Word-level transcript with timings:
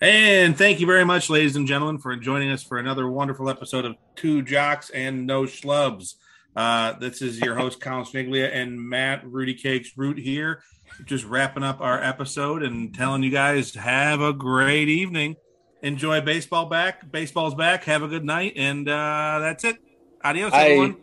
And 0.00 0.56
thank 0.56 0.78
you 0.78 0.86
very 0.86 1.04
much, 1.04 1.28
ladies 1.28 1.56
and 1.56 1.66
gentlemen, 1.66 1.98
for 1.98 2.14
joining 2.14 2.50
us 2.52 2.62
for 2.62 2.78
another 2.78 3.08
wonderful 3.08 3.50
episode 3.50 3.84
of 3.84 3.96
Two 4.14 4.42
Jocks 4.42 4.90
and 4.90 5.26
No 5.26 5.42
Schlubs. 5.42 6.14
Uh, 6.54 6.92
this 7.00 7.20
is 7.20 7.40
your 7.40 7.56
host, 7.56 7.80
Colin 7.80 8.04
Sniglia, 8.04 8.54
and 8.54 8.80
Matt 8.80 9.26
Rudy 9.26 9.54
Cakes 9.54 9.90
Root 9.96 10.16
here, 10.16 10.62
just 11.04 11.24
wrapping 11.24 11.64
up 11.64 11.80
our 11.80 12.00
episode 12.00 12.62
and 12.62 12.94
telling 12.94 13.24
you 13.24 13.30
guys 13.30 13.74
have 13.74 14.20
a 14.20 14.32
great 14.32 14.88
evening. 14.88 15.34
Enjoy 15.82 16.20
baseball 16.20 16.66
back. 16.66 17.10
Baseball's 17.10 17.56
back. 17.56 17.82
Have 17.84 18.04
a 18.04 18.08
good 18.08 18.24
night. 18.24 18.52
And 18.54 18.88
uh, 18.88 19.40
that's 19.40 19.64
it. 19.64 19.78
Adios, 20.22 20.52
Bye. 20.52 20.60
everyone. 20.62 20.96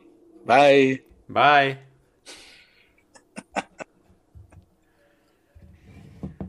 Bye. 0.46 1.00
Bye. 1.28 1.80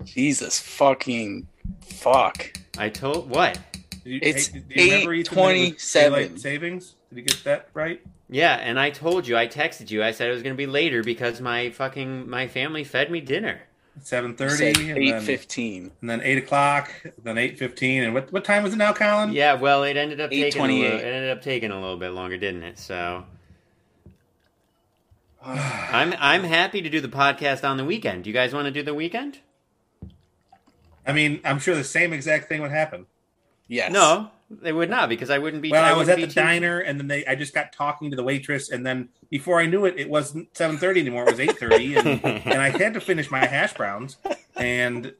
Jesus 0.05 0.61
fucking 0.61 1.49
fuck. 1.81 2.59
I 2.79 2.89
told 2.89 3.29
what? 3.31 3.59
You- 4.05 4.21
It's 4.23 4.49
hey, 4.49 4.61
do 4.61 4.75
you 4.85 4.91
remember, 4.93 5.15
Ethan, 5.15 5.35
that 5.37 5.43
it 5.57 5.73
was 5.73 6.31
8:27. 6.31 6.39
savings. 6.39 6.95
Did 7.11 7.19
you 7.19 7.25
get 7.25 7.45
that 7.45 7.69
right? 7.75 8.01
Yeah, 8.29 8.55
and 8.57 8.79
I 8.79 8.91
told 8.91 9.27
you. 9.29 9.37
I 9.37 9.47
texted 9.47 9.91
you. 9.91 10.03
I 10.03 10.11
said 10.11 10.29
it 10.29 10.33
was 10.33 10.43
going 10.43 10.55
to 10.55 10.57
be 10.59 10.67
later 10.67 11.03
because 11.03 11.41
my 11.41 11.71
fucking 11.71 12.29
my 12.29 12.49
family 12.49 12.83
fed 12.85 13.11
me 13.11 13.21
dinner. 13.21 13.61
Seven 14.03 14.33
You 14.33 14.37
thirty, 14.37 14.57
said 14.75 14.77
and 14.79 15.09
then, 15.09 15.23
fifteen. 15.23 15.91
and 16.01 16.11
then 16.11 16.21
eight 16.23 16.37
o'clock, 16.39 16.91
then 17.23 17.39
eight 17.39 17.59
fifteen. 17.59 18.03
And 18.03 18.13
what 18.15 18.31
what 18.33 18.45
time 18.45 18.67
is 18.67 18.75
it 18.75 18.77
now, 18.77 18.93
Colin? 18.93 19.33
Yeah, 19.33 19.55
well, 19.55 19.85
it 19.85 19.97
ended 19.97 20.21
up 20.21 20.31
taking 20.31 20.61
a 20.61 20.67
little, 20.67 20.77
8:28. 20.99 21.01
it 21.01 21.05
ended 21.05 21.31
up 21.31 21.41
taking 21.43 21.71
a 21.71 21.81
little 21.81 21.97
bit 21.97 22.11
longer, 22.11 22.37
didn't 22.37 22.63
it? 22.65 22.79
So 22.79 23.25
I'm 25.45 26.15
I'm 26.19 26.45
happy 26.45 26.83
to 26.83 26.91
do 26.91 27.01
the 27.01 27.09
podcast 27.09 27.67
on 27.69 27.77
the 27.77 27.85
weekend. 27.85 28.25
Do 28.25 28.31
you 28.31 28.35
guys 28.35 28.53
want 28.53 28.67
to 28.67 28.71
do 28.71 28.83
the 28.83 28.95
weekend? 28.95 29.39
I 31.07 31.13
mean, 31.13 31.41
I'm 31.45 31.59
sure 31.59 31.75
the 31.75 31.85
same 31.85 32.13
exact 32.13 32.49
thing 32.49 32.61
would 32.63 32.71
happen. 32.71 33.07
Yes. 33.69 33.93
No, 33.93 34.31
they 34.51 34.73
would 34.73 34.91
not 34.91 35.09
because 35.09 35.31
I 35.31 35.39
wouldn't 35.39 35.63
be. 35.63 35.71
Well, 35.71 35.85
I 35.85 35.93
was 35.93 36.09
at 36.09 36.17
the 36.17 36.27
be 36.27 36.33
too- 36.33 36.41
diner, 36.41 36.79
and 36.79 37.01
then 37.01 37.09
they, 37.09 37.27
I 37.27 37.35
just 37.35 37.53
got 37.55 37.73
talking 37.73 38.11
to 38.11 38.17
the 38.17 38.23
waitress, 38.23 38.71
and 38.71 38.87
then 38.87 39.09
before 39.29 39.61
I 39.61 39.67
knew 39.67 39.85
it, 39.85 39.99
it 39.99 40.09
wasn't 40.09 40.57
seven 40.57 40.79
thirty 40.79 41.01
anymore. 41.01 41.25
It 41.25 41.33
was 41.33 41.41
eight 41.41 41.59
thirty, 41.59 41.97
and 41.97 42.07
and 42.25 42.61
I 42.61 42.71
had 42.71 42.95
to 42.95 43.01
finish 43.01 43.31
my 43.31 43.45
hash 43.45 43.75
browns. 43.75 44.19
And 44.55 45.15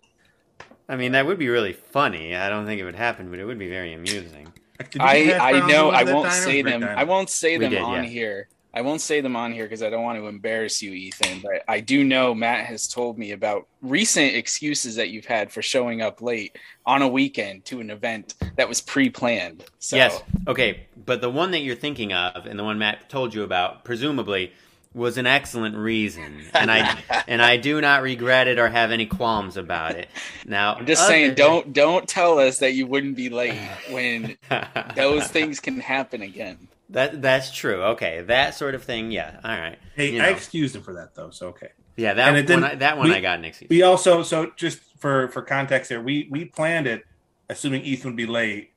I 0.89 0.97
mean, 0.97 1.13
that 1.13 1.27
would 1.27 1.39
be 1.39 1.49
really 1.49 1.73
funny. 1.73 2.37
I 2.37 2.49
don't 2.49 2.67
think 2.67 2.81
it 2.81 2.85
would 2.85 2.95
happen, 2.95 3.31
but 3.31 3.41
it 3.41 3.45
would 3.45 3.59
be 3.59 3.69
very 3.69 3.93
amusing. 3.95 4.53
did 4.79 4.95
you 4.95 5.01
I 5.01 5.25
get 5.25 5.41
hash 5.41 5.43
I 5.43 5.53
browns 5.53 5.73
know. 5.73 5.87
over 5.89 5.97
I 5.97 6.05
won't 6.05 6.33
say 6.33 6.63
them. 6.63 6.85
I 6.85 7.05
won't 7.05 7.31
say 7.31 7.57
them 7.57 7.85
on 7.85 8.05
yeah. 8.05 8.09
here. 8.09 8.49
I 8.77 8.83
won't 8.83 9.01
say 9.01 9.23
them 9.23 9.37
on 9.37 9.53
here 9.53 9.65
because 9.65 9.83
I 9.83 9.89
don't 9.89 10.03
want 10.03 10.19
to 10.19 10.27
embarrass 10.27 10.83
you, 10.83 10.93
Ethan. 10.93 11.41
But 11.43 11.65
I 11.67 11.81
do 11.81 12.05
know 12.05 12.35
Matt 12.35 12.67
has 12.67 12.87
told 12.87 13.17
me 13.17 13.31
about 13.31 13.67
recent 13.81 14.35
excuses 14.35 14.97
that 14.97 15.09
you've 15.09 15.25
had 15.25 15.51
for 15.51 15.63
showing 15.63 16.03
up 16.03 16.21
late 16.21 16.59
on 16.85 17.01
a 17.01 17.09
weekend 17.09 17.65
to 17.65 17.81
an 17.81 17.89
event 17.89 18.35
that 18.57 18.69
was 18.69 18.83
pre-planned. 18.83 19.65
So, 19.79 19.97
Yes. 19.97 20.23
Okay, 20.47 20.89
but 21.07 21.23
the 21.23 21.31
one 21.31 21.53
that 21.53 21.61
you're 21.61 21.75
thinking 21.75 22.13
of, 22.13 22.45
and 22.45 22.59
the 22.59 22.65
one 22.65 22.79
Matt 22.79 23.09
told 23.09 23.33
you 23.33 23.45
about, 23.45 23.83
presumably, 23.83 24.53
was 24.97 25.19
an 25.19 25.27
excellent 25.27 25.77
reason, 25.77 26.43
and 26.55 26.71
I 26.71 26.99
and 27.29 27.43
I 27.43 27.59
do 27.59 27.81
not 27.81 28.03
regret 28.03 28.49
it 28.49 28.59
or 28.59 28.69
have 28.69 28.91
any 28.91 29.07
qualms 29.07 29.57
about 29.57 29.95
it. 29.95 30.09
Now, 30.47 30.75
I'm 30.75 30.87
just 30.87 31.03
other- 31.03 31.13
saying, 31.13 31.35
don't 31.35 31.73
don't 31.73 32.09
tell 32.09 32.39
us 32.39 32.59
that 32.59 32.73
you 32.73 32.87
wouldn't 32.87 33.15
be 33.17 33.29
late 33.29 33.61
when 33.91 34.37
those 34.97 35.29
things 35.29 35.61
can 35.61 35.79
happen 35.81 36.23
again. 36.23 36.69
that 36.91 37.21
that's 37.23 37.55
true. 37.55 37.83
Okay, 37.83 38.23
that 38.23 38.55
sort 38.55 38.75
of 38.75 38.83
thing. 38.83 39.11
Yeah. 39.13 39.39
All 39.45 39.51
right. 39.57 39.79
Hey, 39.95 40.13
you 40.13 40.21
I 40.23 40.27
know. 40.27 40.31
excused 40.37 40.75
him 40.75 40.83
for 40.83 40.95
that 40.95 41.15
though, 41.15 41.31
so 41.31 41.49
okay. 41.49 41.69
Yeah, 41.97 42.15
that 42.15 42.29
and 42.35 42.37
it 42.39 42.53
one. 42.53 42.65
I, 42.65 42.75
that 42.77 42.99
one 42.99 43.09
we- 43.09 43.15
I 43.15 43.21
got 43.21 43.39
an 43.39 43.45
excuse. 43.45 43.69
We 43.69 43.83
also 43.83 44.23
so 44.23 44.51
just 44.57 44.81
for 44.99 45.29
for 45.29 45.43
context 45.43 45.91
here, 45.91 46.01
we 46.01 46.27
we 46.31 46.47
planned 46.47 46.87
it 46.87 47.05
assuming 47.49 47.83
Ethan 47.83 48.11
would 48.11 48.17
be 48.17 48.27
late 48.27 48.73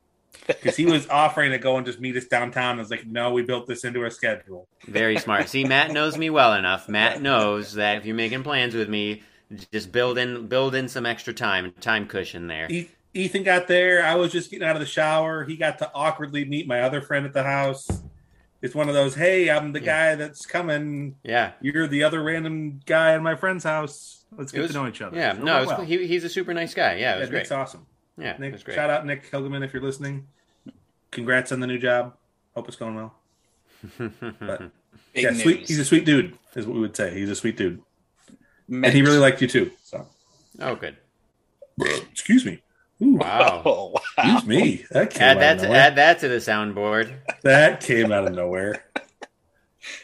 because 0.47 0.75
he 0.75 0.85
was 0.85 1.07
offering 1.09 1.51
to 1.51 1.57
go 1.57 1.77
and 1.77 1.85
just 1.85 1.99
meet 1.99 2.15
us 2.17 2.25
downtown. 2.25 2.77
I 2.77 2.81
was 2.81 2.89
like, 2.91 3.05
no, 3.05 3.31
we 3.31 3.41
built 3.43 3.67
this 3.67 3.83
into 3.83 4.01
our 4.01 4.09
schedule. 4.09 4.67
Very 4.87 5.17
smart. 5.17 5.49
See, 5.49 5.63
Matt 5.63 5.91
knows 5.91 6.17
me 6.17 6.29
well 6.29 6.53
enough. 6.53 6.89
Matt 6.89 7.21
knows 7.21 7.73
that 7.73 7.97
if 7.97 8.05
you're 8.05 8.15
making 8.15 8.43
plans 8.43 8.73
with 8.73 8.89
me, 8.89 9.23
just 9.71 9.91
build 9.91 10.17
in 10.17 10.47
build 10.47 10.75
in 10.75 10.87
some 10.87 11.05
extra 11.05 11.33
time, 11.33 11.71
time 11.81 12.07
cushion 12.07 12.47
there. 12.47 12.67
Ethan 13.13 13.43
got 13.43 13.67
there. 13.67 14.05
I 14.05 14.15
was 14.15 14.31
just 14.31 14.51
getting 14.51 14.67
out 14.67 14.75
of 14.75 14.79
the 14.79 14.85
shower. 14.85 15.43
He 15.43 15.55
got 15.57 15.79
to 15.79 15.91
awkwardly 15.93 16.45
meet 16.45 16.67
my 16.67 16.81
other 16.81 17.01
friend 17.01 17.25
at 17.25 17.33
the 17.33 17.41
house. 17.43 17.87
It's 18.61 18.75
one 18.75 18.87
of 18.89 18.93
those, 18.93 19.15
hey, 19.15 19.49
I'm 19.49 19.71
the 19.71 19.79
Yeah. 19.79 19.85
guy 19.85 20.15
that's 20.15 20.45
coming. 20.45 21.15
Yeah. 21.23 21.53
You're 21.61 21.87
the 21.87 22.03
other 22.03 22.21
random 22.21 22.81
guy 22.85 23.15
in 23.15 23.23
my 23.23 23.35
friend's 23.35 23.63
house. 23.63 24.25
Let's 24.37 24.51
get 24.51 24.61
was- 24.61 24.71
to 24.71 24.77
know 24.77 24.87
each 24.87 25.01
other. 25.01 25.17
Yeah, 25.17 25.33
So 25.33 25.41
no, 25.43 25.59
was, 25.59 25.67
well. 25.69 25.81
he, 25.81 26.05
he's 26.05 26.23
a 26.23 26.29
super 26.29 26.53
nice 26.53 26.73
guy. 26.73 26.95
Yeah, 26.95 27.15
it 27.15 27.19
Yeah, 27.21 27.25
great. 27.27 27.31
Nick's 27.39 27.51
awesome. 27.51 27.85
Yeah, 28.19 28.35
Nick, 28.37 28.63
great. 28.63 28.75
shout 28.75 28.89
out 28.89 29.05
Nick 29.05 29.29
Hilgeman 29.31 29.63
if 29.63 29.73
you're 29.73 29.81
listening. 29.83 30.27
Congrats 31.11 31.51
on 31.51 31.59
the 31.59 31.67
new 31.67 31.77
job. 31.79 32.15
Hope 32.55 32.67
it's 32.67 32.77
going 32.77 32.95
well. 32.95 33.13
But 34.39 34.71
Big 35.13 35.23
yeah, 35.23 35.29
news. 35.31 35.41
sweet. 35.41 35.67
He's 35.67 35.79
a 35.79 35.85
sweet 35.85 36.05
dude, 36.05 36.37
is 36.55 36.65
what 36.67 36.75
we 36.75 36.81
would 36.81 36.95
say. 36.95 37.13
He's 37.17 37.29
a 37.29 37.35
sweet 37.35 37.55
dude, 37.57 37.81
Mitch. 38.67 38.87
and 38.89 38.93
he 38.95 39.01
really 39.01 39.17
liked 39.17 39.41
you 39.41 39.47
too. 39.47 39.71
So, 39.83 40.05
oh, 40.59 40.75
good. 40.75 40.97
excuse 42.11 42.45
me. 42.45 42.61
Ooh, 43.01 43.15
Wow. 43.15 43.61
Oh, 43.65 43.87
wow. 43.93 44.01
excuse 44.17 44.45
me. 44.45 44.85
That 44.91 45.11
came 45.11 45.21
add 45.23 45.37
out 45.37 45.39
that 45.39 45.55
of 45.55 45.61
to, 45.61 45.67
nowhere. 45.67 45.79
add 45.81 45.95
that 45.95 46.19
to 46.19 46.27
the 46.27 46.35
soundboard. 46.37 47.13
That 47.43 47.79
came 47.81 48.11
out 48.11 48.27
of 48.27 48.33
nowhere. 48.33 48.83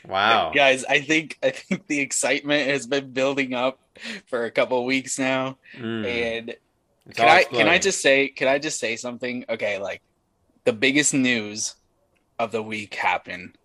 Wow. 0.07 0.51
Guys, 0.55 0.85
I 0.85 1.01
think 1.01 1.37
I 1.43 1.49
think 1.51 1.87
the 1.87 1.99
excitement 1.99 2.69
has 2.69 2.87
been 2.87 3.11
building 3.11 3.53
up 3.53 3.79
for 4.27 4.45
a 4.45 4.51
couple 4.51 4.79
of 4.79 4.85
weeks 4.85 5.19
now, 5.19 5.57
Mm, 5.77 6.05
and 6.05 6.55
it's 7.07 7.17
can 7.17 7.27
I 7.27 7.43
can 7.43 7.67
I 7.67 7.77
just 7.77 8.01
say 8.01 8.27
can 8.29 8.47
I 8.47 8.59
just 8.59 8.79
say 8.79 8.95
something? 8.95 9.45
Okay, 9.49 9.77
like 9.79 10.01
the 10.63 10.73
biggest 10.73 11.13
news 11.13 11.75
of 12.39 12.51
the 12.51 12.61
week 12.63 12.95
happened. 12.95 13.57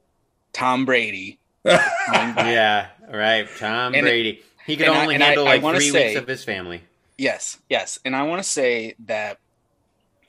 Tom 0.52 0.84
Brady. 0.84 1.38
Yeah, 1.64 2.88
right. 3.08 3.46
Tom 3.58 3.94
And- 3.94 4.02
Brady. 4.04 4.42
He 4.66 4.76
could 4.76 4.88
only 4.88 5.16
I- 5.16 5.18
handle 5.18 5.46
I 5.46 5.54
like 5.54 5.62
wanna 5.62 5.78
three 5.78 5.90
say- 5.90 6.08
weeks 6.08 6.20
of 6.20 6.28
his 6.28 6.44
family. 6.44 6.82
Yes, 7.18 7.58
yes, 7.68 7.98
and 8.04 8.16
I 8.16 8.22
want 8.22 8.42
to 8.42 8.48
say 8.48 8.94
that 9.06 9.38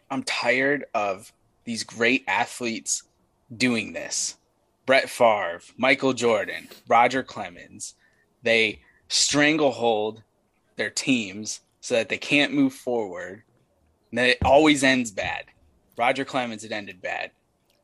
I'm 0.10 0.24
tired 0.24 0.84
of 0.94 1.32
these 1.64 1.84
great 1.86 2.26
athletes 2.28 3.04
doing 3.56 3.94
this. 3.94 4.36
Brett 4.86 5.10
Favre, 5.10 5.62
Michael 5.78 6.12
Jordan, 6.12 6.68
Roger 6.90 7.24
Clemens, 7.24 7.96
they 8.44 8.82
stranglehold 9.08 10.24
their 10.76 10.90
teams 10.90 11.62
so 11.82 11.96
that 11.96 12.08
they 12.10 12.18
can't 12.18 12.54
move 12.54 12.74
forward. 12.74 13.44
And 14.12 14.18
then 14.18 14.30
it 14.30 14.38
always 14.44 14.84
ends 14.84 15.12
bad. 15.12 15.46
Roger 15.98 16.24
Clemens, 16.26 16.64
it 16.64 16.72
ended 16.72 17.02
bad. 17.02 17.32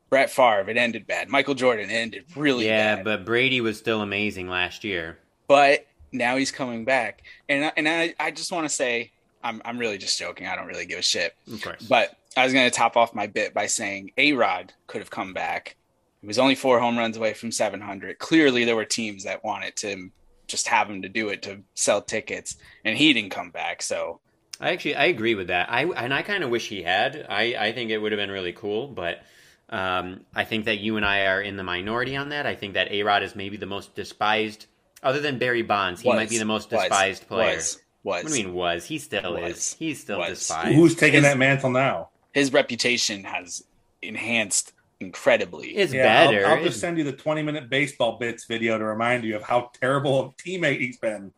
Brett 0.10 0.30
Favre, 0.30 0.70
it 0.70 0.78
ended 0.78 1.06
bad. 1.06 1.28
Michael 1.30 1.54
Jordan, 1.56 1.90
it 1.90 1.94
ended 1.94 2.26
really 2.36 2.66
bad. 2.66 2.70
yeah, 2.70 2.96
bad. 2.98 3.04
but 3.06 3.26
Brady 3.26 3.60
was 3.60 3.78
still 3.78 4.02
amazing 4.02 4.48
last 4.48 4.84
year. 4.84 5.20
but 5.48 5.86
now 6.14 6.38
he's 6.38 6.52
coming 6.52 6.86
back. 6.86 7.22
And 7.50 7.66
I- 7.66 7.74
and 7.76 7.88
I, 7.88 8.16
I 8.18 8.32
just 8.32 8.50
want 8.52 8.64
to 8.68 8.74
say 8.74 9.12
I'm 9.44 9.62
I'm 9.66 9.78
really 9.78 9.98
just 9.98 10.18
joking. 10.18 10.48
I 10.48 10.56
don't 10.56 10.66
really 10.68 10.86
give 10.86 11.00
a 11.00 11.02
shit. 11.02 11.36
Of 11.52 11.62
course. 11.62 11.86
But 11.86 12.16
I 12.38 12.46
was 12.46 12.54
going 12.54 12.66
to 12.70 12.76
top 12.76 12.96
off 12.96 13.14
my 13.14 13.28
bit 13.28 13.54
by 13.54 13.66
saying 13.68 14.12
A 14.18 14.32
Rod 14.32 14.72
could 14.88 15.02
have 15.02 15.10
come 15.10 15.34
back. 15.34 15.76
He 16.22 16.28
was 16.28 16.40
only 16.40 16.56
four 16.56 16.80
home 16.80 16.98
runs 16.98 17.18
away 17.18 17.34
from 17.34 17.52
700. 17.52 18.20
Clearly, 18.20 18.64
there 18.64 18.76
were 18.78 18.86
teams 18.86 19.26
that 19.26 19.44
wanted 19.44 19.76
to 19.78 20.10
just 20.48 20.68
have 20.70 20.90
him 20.90 21.02
to 21.04 21.10
do 21.10 21.30
it 21.30 21.42
to 21.44 21.60
sell 21.76 22.02
tickets, 22.02 22.58
and 22.86 22.98
he 22.98 23.14
didn't 23.14 23.32
come 23.32 23.52
back. 23.52 23.82
So 23.82 24.20
I 24.60 24.72
actually 24.72 24.96
I 24.96 25.06
agree 25.06 25.36
with 25.36 25.48
that. 25.48 25.72
I 25.72 25.84
and 25.86 26.14
I 26.14 26.22
kind 26.22 26.44
of 26.44 26.50
wish 26.50 26.68
he 26.70 26.84
had. 26.84 27.26
I 27.30 27.56
I 27.58 27.72
think 27.74 27.92
it 27.92 27.98
would 28.00 28.12
have 28.12 28.20
been 28.20 28.32
really 28.32 28.54
cool, 28.54 28.88
but 28.88 29.24
um, 29.70 30.22
I 30.34 30.46
think 30.46 30.66
that 30.66 30.80
you 30.80 30.96
and 30.98 31.06
I 31.06 31.26
are 31.28 31.42
in 31.42 31.58
the 31.58 31.64
minority 31.64 32.16
on 32.16 32.30
that. 32.30 32.46
I 32.46 32.56
think 32.56 32.76
that 32.76 32.90
A 32.92 33.04
Rod 33.04 33.22
is 33.24 33.36
maybe 33.36 33.58
the 33.58 33.66
most 33.66 33.94
despised, 33.96 34.66
other 35.04 35.20
than 35.20 35.38
Barry 35.40 35.62
Bonds. 35.62 36.02
He 36.02 36.08
was- 36.08 36.16
might 36.16 36.30
be 36.30 36.38
the 36.38 36.46
most 36.46 36.72
was- 36.72 36.82
despised 36.82 37.28
player. 37.28 37.56
Was 37.56 37.82
was, 38.04 38.24
What 38.24 38.32
do 38.32 38.38
you 38.38 38.46
mean 38.46 38.54
was? 38.54 38.86
He 38.86 39.00
still 39.00 39.34
Was. 39.34 39.58
is. 39.58 39.74
He's 39.78 40.00
still 40.00 40.20
Was. 40.20 40.40
despised. 40.40 40.74
Who's 40.76 40.96
taking 40.96 41.16
His- 41.16 41.24
that 41.24 41.38
mantle 41.38 41.70
now? 41.72 42.10
his 42.32 42.54
reputation 42.54 43.24
has 43.26 43.64
enhanced 44.02 44.72
incredibly. 45.00 45.70
It's 45.76 45.94
Yeah, 45.94 46.24
I'll- 46.30 46.46
I'll, 46.58 46.64
just 46.64 46.80
send 46.80 46.98
you 46.98 47.04
the 47.04 47.12
20 47.14 47.42
minute 47.44 47.70
baseball 47.70 48.18
bits 48.18 48.46
video 48.46 48.78
to 48.78 48.84
remind 48.84 49.24
you 49.24 49.36
of 49.36 49.44
how 49.44 49.72
terrible 49.80 50.20
a 50.38 50.42
teammate 50.42 50.80
he's 50.80 50.98
been. 50.98 51.32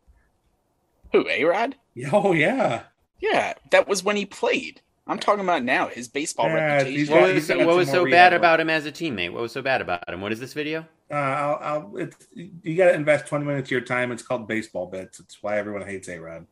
Who 1.11 1.27
A 1.27 1.44
Rod? 1.44 1.75
Oh 2.11 2.31
yeah, 2.33 2.83
Yeah, 3.19 3.53
that 3.71 3.88
was 3.88 4.03
when 4.03 4.15
he 4.15 4.25
played. 4.25 4.81
I'm 5.07 5.17
talking 5.19 5.44
about 5.44 5.63
now. 5.63 5.88
His 5.88 6.07
baseball 6.07 6.45
Yeah, 6.47 6.53
reputation. 6.75 7.00
he's 7.00 7.09
what 7.09 7.33
was, 7.33 7.50
what 7.50 7.75
was 7.75 7.89
so 7.89 8.03
rehab 8.03 8.11
bad 8.11 8.31
work. 8.33 8.39
about 8.39 8.59
him 8.59 8.69
as 8.69 8.85
a 8.85 8.91
teammate? 8.91 9.31
What 9.33 9.41
was 9.41 9.51
so 9.51 9.61
bad 9.63 9.81
about 9.81 10.07
him? 10.07 10.21
What 10.21 10.31
is 10.31 10.39
this 10.39 10.53
video? 10.53 10.85
uh, 11.11 11.15
I'll, 11.15 11.59
I'll, 11.61 11.97
it's, 11.97 12.27
you 12.35 12.75
got 12.75 12.85
to 12.89 12.94
invest 12.94 13.25
20 13.25 13.44
minutes 13.44 13.67
of 13.67 13.71
your 13.71 13.81
time. 13.81 14.11
It's 14.11 14.21
called 14.21 14.47
baseball 14.47 14.85
bits. 14.85 15.19
It's 15.19 15.41
why 15.41 15.57
everyone 15.57 15.81
hates 15.81 16.07
A 16.09 16.19
Rod. 16.19 16.45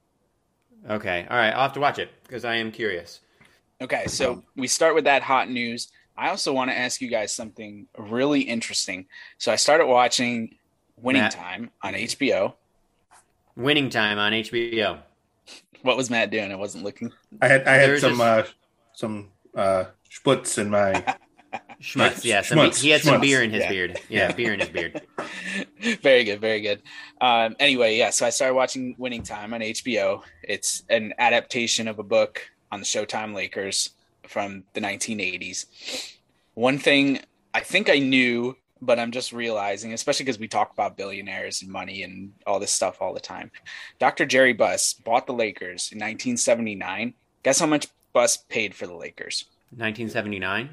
Okay, 0.90 1.28
all 1.30 1.38
right. 1.38 1.52
I'll 1.52 1.62
have 1.62 1.74
to 1.74 1.80
watch 1.80 2.00
it 2.00 2.10
because 2.24 2.44
I 2.44 2.56
am 2.56 2.72
curious. 2.72 3.20
Okay, 3.80 4.08
so 4.08 4.44
we 4.56 4.66
start 4.68 4.96
with 4.96 5.04
that 5.04 5.22
hot 5.22 5.50
news. 5.52 5.92
I 6.18 6.30
also 6.30 6.52
want 6.54 6.72
to 6.72 6.78
ask 6.78 7.00
you 7.02 7.10
guys 7.10 7.32
something 7.32 7.88
really 7.98 8.42
interesting. 8.42 9.06
So 9.38 9.52
I 9.52 9.56
started 9.56 9.86
watching 9.86 10.56
Winning 10.98 11.22
Matt. 11.22 11.32
Time 11.34 11.70
on 11.84 11.94
HBO. 11.94 12.54
Winning 13.56 13.90
Time 13.90 14.18
on 14.18 14.32
HBO. 14.34 15.00
What 15.84 15.96
was 15.98 16.10
Matt 16.10 16.32
doing? 16.32 16.52
I 16.52 16.56
wasn't 16.56 16.84
looking. 16.84 17.12
I 17.42 17.48
had 17.48 17.68
I 17.68 17.74
had 17.76 17.90
There's 17.90 18.02
some 18.02 18.12
this- 18.18 18.22
uh, 18.22 18.44
some 18.94 19.30
uh, 19.56 19.84
splits 20.10 20.58
in 20.58 20.70
my. 20.70 21.04
Schmutz, 21.82 22.24
yeah. 22.26 22.42
Some, 22.42 22.58
Schmutz, 22.58 22.82
he 22.82 22.90
had 22.90 23.02
some 23.02 23.22
beer 23.22 23.44
in 23.44 23.52
his 23.52 23.62
Yeah. 23.64 23.70
beard. 23.70 24.00
Yeah, 24.10 24.32
beer 24.32 24.54
in 24.54 24.60
his 24.60 24.70
beard. 24.70 25.00
very 26.02 26.24
good, 26.24 26.42
very 26.42 26.62
good. 26.62 26.82
Um, 27.22 27.56
anyway, 27.60 27.96
yeah, 27.98 28.10
so 28.10 28.26
I 28.26 28.32
started 28.32 28.56
watching 28.56 28.96
Winning 28.98 29.22
Time 29.22 29.54
on 29.54 29.62
HBO. 29.62 30.24
It's 30.42 30.84
an 30.90 31.14
adaptation 31.20 31.88
of 31.88 32.00
a 32.00 32.04
book 32.04 32.42
on 32.72 32.80
the 32.80 32.86
Showtime 32.86 33.36
Lakers 33.36 33.92
from 34.28 34.64
the 34.74 34.82
1980s. 34.82 35.66
One 36.54 36.78
thing 36.78 37.20
I 37.54 37.62
think 37.62 37.90
I 37.90 38.00
knew, 38.00 38.56
but 38.82 39.00
I'm 39.00 39.12
just 39.12 39.34
realizing, 39.34 39.94
especially 39.94 40.26
because 40.26 40.40
we 40.40 40.48
talk 40.48 40.72
about 40.72 40.98
billionaires 40.98 41.62
and 41.62 41.72
money 41.72 42.04
and 42.04 42.34
all 42.46 42.60
this 42.60 42.72
stuff 42.72 43.02
all 43.02 43.14
the 43.14 43.20
time. 43.20 43.52
Dr. 44.00 44.26
Jerry 44.26 44.54
Buss 44.54 44.94
bought 44.94 45.28
the 45.28 45.34
Lakers 45.34 45.92
in 45.92 45.98
1979. 45.98 47.14
Guess 47.44 47.60
how 47.60 47.66
much 47.66 47.88
Buss 48.14 48.38
paid 48.38 48.76
for 48.76 48.88
the 48.88 48.96
Lakers? 48.96 49.46
1979. 49.72 50.70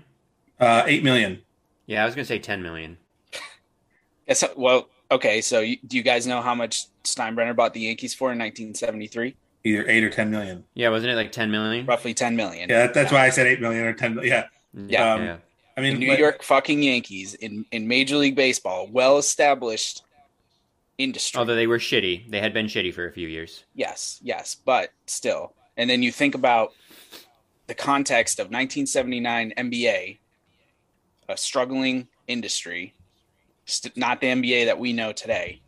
Uh, 0.60 0.84
eight 0.86 1.02
million. 1.02 1.42
Yeah, 1.86 2.02
I 2.02 2.06
was 2.06 2.14
gonna 2.14 2.24
say 2.24 2.38
10 2.38 2.62
million. 2.62 2.96
Guess 4.28 4.42
how, 4.42 4.50
well, 4.56 4.88
okay, 5.10 5.40
so 5.40 5.60
you, 5.60 5.76
do 5.86 5.96
you 5.96 6.02
guys 6.02 6.26
know 6.26 6.40
how 6.40 6.54
much 6.54 6.86
Steinbrenner 7.02 7.54
bought 7.54 7.74
the 7.74 7.80
Yankees 7.80 8.14
for 8.14 8.32
in 8.32 8.38
1973? 8.38 9.36
Either 9.66 9.88
eight 9.88 10.04
or 10.04 10.10
ten 10.10 10.30
million. 10.30 10.64
Yeah, 10.74 10.90
wasn't 10.90 11.12
it 11.12 11.16
like 11.16 11.32
10 11.32 11.50
million? 11.50 11.86
roughly 11.86 12.12
10 12.12 12.36
million. 12.36 12.68
Yeah, 12.68 12.82
that, 12.86 12.94
that's 12.94 13.10
why 13.12 13.24
I 13.26 13.30
said 13.30 13.46
eight 13.46 13.60
million 13.62 13.84
or 13.86 13.94
ten. 13.94 14.18
Yeah, 14.22 14.46
Yeah. 14.74 15.14
Um, 15.14 15.22
yeah. 15.24 15.36
I 15.76 15.80
The 15.80 15.88
mean, 15.90 15.98
New 15.98 16.08
but- 16.08 16.18
York 16.18 16.42
fucking 16.42 16.82
Yankees 16.82 17.34
in, 17.34 17.64
in 17.72 17.88
Major 17.88 18.16
League 18.16 18.36
Baseball, 18.36 18.86
well 18.92 19.16
established 19.18 20.02
industry. 20.98 21.38
Although 21.38 21.54
they 21.56 21.66
were 21.66 21.78
shitty, 21.78 22.30
they 22.30 22.40
had 22.40 22.52
been 22.52 22.66
shitty 22.66 22.92
for 22.94 23.06
a 23.08 23.12
few 23.12 23.26
years. 23.26 23.64
yes, 23.74 24.20
yes, 24.22 24.54
but 24.54 24.90
still. 25.06 25.54
And 25.76 25.88
then 25.90 26.02
you 26.02 26.12
think 26.12 26.34
about 26.36 26.72
the 27.66 27.74
context 27.74 28.38
of 28.38 28.44
1979 28.48 29.54
NBA, 29.56 30.18
a 31.28 31.36
struggling 31.38 32.06
industry, 32.28 32.94
st- 33.64 33.96
not 33.96 34.20
the 34.20 34.26
NBA 34.28 34.66
that 34.66 34.78
we 34.78 34.92
know 34.92 35.10
today. 35.12 35.60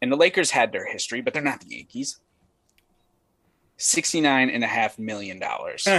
And 0.00 0.10
the 0.10 0.16
Lakers 0.16 0.50
had 0.52 0.72
their 0.72 0.86
history, 0.86 1.20
but 1.20 1.34
they're 1.34 1.42
not 1.42 1.60
the 1.60 1.74
Yankees. 1.76 2.18
Sixty-nine 3.82 4.50
and 4.50 4.62
a 4.62 4.68
half 4.68 4.98
million 4.98 5.38
dollars. 5.38 5.86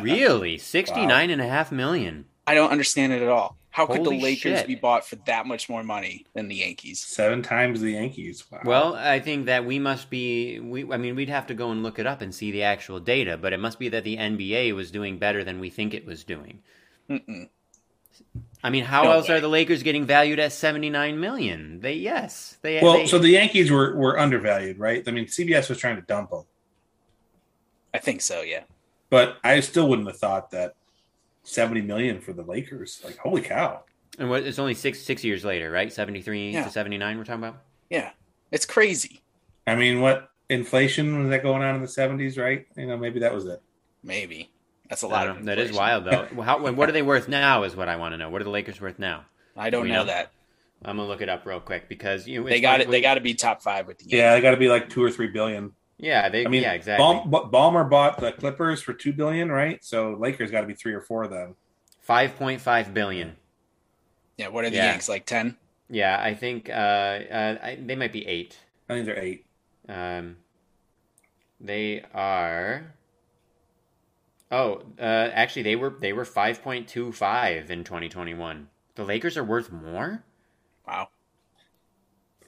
Really? 0.00 0.58
69 0.58 1.30
and 1.30 1.40
a 1.42 1.46
half 1.48 1.72
million. 1.72 2.26
I 2.46 2.54
don't 2.54 2.70
understand 2.70 3.12
it 3.12 3.20
at 3.20 3.28
all. 3.28 3.56
How 3.70 3.86
could 3.86 4.04
the 4.04 4.10
Lakers 4.10 4.58
shit. 4.60 4.66
be 4.68 4.74
bought 4.76 5.04
for 5.06 5.16
that 5.26 5.46
much 5.46 5.68
more 5.68 5.82
money 5.82 6.26
than 6.34 6.46
the 6.48 6.56
Yankees? 6.56 7.00
Seven 7.00 7.42
times 7.42 7.80
the 7.80 7.92
Yankees. 7.92 8.44
Wow. 8.50 8.60
Well, 8.64 8.94
I 8.94 9.18
think 9.20 9.46
that 9.46 9.64
we 9.64 9.78
must 9.80 10.08
be. 10.10 10.60
We, 10.60 10.90
I 10.92 10.96
mean, 10.98 11.16
we'd 11.16 11.28
have 11.28 11.46
to 11.48 11.54
go 11.54 11.70
and 11.72 11.82
look 11.82 11.98
it 11.98 12.06
up 12.06 12.20
and 12.20 12.32
see 12.34 12.50
the 12.52 12.62
actual 12.64 13.00
data, 13.00 13.36
but 13.36 13.52
it 13.52 13.58
must 13.58 13.78
be 13.80 13.88
that 13.88 14.04
the 14.04 14.16
NBA 14.16 14.74
was 14.74 14.90
doing 14.92 15.18
better 15.18 15.42
than 15.44 15.58
we 15.60 15.70
think 15.70 15.94
it 15.94 16.06
was 16.06 16.22
doing. 16.24 16.60
Mm-mm. 17.08 17.48
I 18.62 18.70
mean, 18.70 18.84
how 18.84 19.04
No 19.04 19.12
else 19.12 19.28
way. 19.28 19.36
are 19.36 19.40
the 19.40 19.48
Lakers 19.48 19.82
getting 19.82 20.04
valued 20.04 20.38
at 20.38 20.52
seventy 20.52 20.90
nine 20.90 21.18
million? 21.20 21.80
They 21.80 21.94
yes, 21.94 22.56
they. 22.62 22.80
well, 22.80 22.94
they- 22.94 23.06
so 23.06 23.18
the 23.18 23.30
Yankees 23.30 23.70
were 23.70 23.96
were 23.96 24.18
undervalued, 24.18 24.78
right? 24.78 25.02
I 25.06 25.10
mean, 25.12 25.26
CBS 25.26 25.68
was 25.68 25.78
trying 25.78 25.96
to 25.96 26.02
dump 26.02 26.30
them, 26.30 26.44
I 27.94 27.98
think 27.98 28.20
so. 28.20 28.42
Yeah. 28.42 28.62
but 29.08 29.38
I 29.42 29.60
still 29.60 29.88
wouldn't 29.88 30.08
have 30.08 30.18
thought 30.18 30.50
that 30.52 30.74
seventy 31.42 31.82
million 31.82 32.20
for 32.20 32.32
the 32.32 32.42
Lakers. 32.42 33.00
Like, 33.04 33.18
holy 33.18 33.42
cow! 33.42 33.84
and 34.18 34.28
what? 34.30 34.44
It's 34.44 34.58
only 34.58 34.74
six 34.74 35.00
six 35.00 35.24
years 35.24 35.44
later, 35.44 35.70
right? 35.70 35.92
Seventy 35.92 36.22
three 36.22 36.50
Yeah. 36.50 36.64
to 36.64 36.70
seventy 36.70 36.98
nine. 36.98 37.18
We're 37.18 37.24
talking 37.24 37.42
about. 37.44 37.62
Yeah. 37.88 38.10
It's 38.50 38.66
crazy. 38.66 39.22
I 39.66 39.76
mean, 39.76 40.00
what 40.00 40.30
inflation 40.48 41.20
was 41.22 41.30
that 41.30 41.42
going 41.42 41.62
on 41.62 41.76
in 41.76 41.80
the 41.82 41.88
seventies? 41.88 42.36
Right? 42.38 42.66
You 42.76 42.86
know, 42.86 42.96
maybe 42.96 43.20
that 43.20 43.34
was 43.34 43.46
it. 43.46 43.60
Maybe. 44.02 44.50
That's 44.88 45.02
a 45.02 45.06
lot 45.08 45.28
of. 45.28 45.44
That 45.44 45.58
is 45.58 45.72
wild, 45.72 46.04
though. 46.04 46.26
How, 46.42 46.58
what 46.72 46.88
are 46.88 46.92
they 46.92 47.02
worth 47.02 47.28
now? 47.28 47.62
Is 47.62 47.76
what 47.76 47.88
I 47.88 47.94
want 47.96 48.12
to 48.12 48.18
know. 48.18 48.28
What 48.28 48.40
are 48.40 48.44
the 48.44 48.50
Lakers 48.50 48.80
worth 48.80 48.98
now? 48.98 49.24
I 49.56 49.70
don't 49.70 49.86
know 49.88 49.94
know. 49.96 50.04
that. 50.06 50.32
I'm 50.84 50.96
gonna 50.96 51.08
look 51.08 51.20
it 51.20 51.28
up 51.28 51.44
real 51.46 51.60
quick 51.60 51.88
because 51.88 52.26
you. 52.26 52.42
They 52.44 52.60
got 52.60 52.80
it. 52.80 52.90
They 52.90 53.00
got 53.00 53.14
to 53.14 53.20
be 53.20 53.34
top 53.34 53.62
five 53.62 53.86
with 53.86 53.98
the 53.98 54.04
Yankees. 54.04 54.18
Yeah, 54.18 54.34
they 54.34 54.40
got 54.40 54.52
to 54.52 54.56
be 54.56 54.68
like 54.68 54.88
two 54.88 55.02
or 55.04 55.10
three 55.10 55.28
billion. 55.28 55.72
Yeah, 56.02 56.30
they. 56.30 56.46
I 56.46 56.48
mean, 56.48 56.62
yeah, 56.62 56.72
exactly. 56.72 57.04
Ballmer 57.04 57.88
bought 57.88 58.18
the 58.18 58.32
Clippers 58.32 58.80
for 58.80 58.94
two 58.94 59.12
billion, 59.12 59.50
right? 59.50 59.84
So 59.84 60.16
Lakers 60.18 60.50
got 60.50 60.62
to 60.62 60.66
be 60.66 60.74
three 60.74 60.94
or 60.94 61.02
four 61.02 61.28
then. 61.28 61.54
Five 62.00 62.36
point 62.36 62.60
five 62.62 62.94
billion. 62.94 63.36
Yeah. 64.38 64.48
What 64.48 64.64
are 64.64 64.70
the 64.70 64.76
Yeah. 64.76 64.86
Yanks 64.86 65.08
like? 65.08 65.26
Ten. 65.26 65.56
Yeah, 65.90 66.18
I 66.22 66.34
think 66.34 66.70
uh, 66.70 66.72
uh, 66.72 67.58
I, 67.62 67.78
they 67.84 67.96
might 67.96 68.12
be 68.12 68.26
eight. 68.26 68.58
I 68.88 68.94
think 68.94 69.06
they're 69.06 69.18
eight. 69.18 69.44
Um, 69.88 70.36
they 71.60 72.04
are. 72.14 72.94
Oh, 74.50 74.82
uh, 74.98 75.02
actually, 75.02 75.62
they 75.62 75.76
were 75.76 75.94
they 76.00 76.12
were 76.12 76.24
five 76.24 76.62
point 76.62 76.88
two 76.88 77.12
five 77.12 77.70
in 77.70 77.84
twenty 77.84 78.08
twenty 78.08 78.34
one. 78.34 78.68
The 78.94 79.04
Lakers 79.04 79.36
are 79.36 79.44
worth 79.44 79.70
more. 79.70 80.24
Wow. 80.86 81.08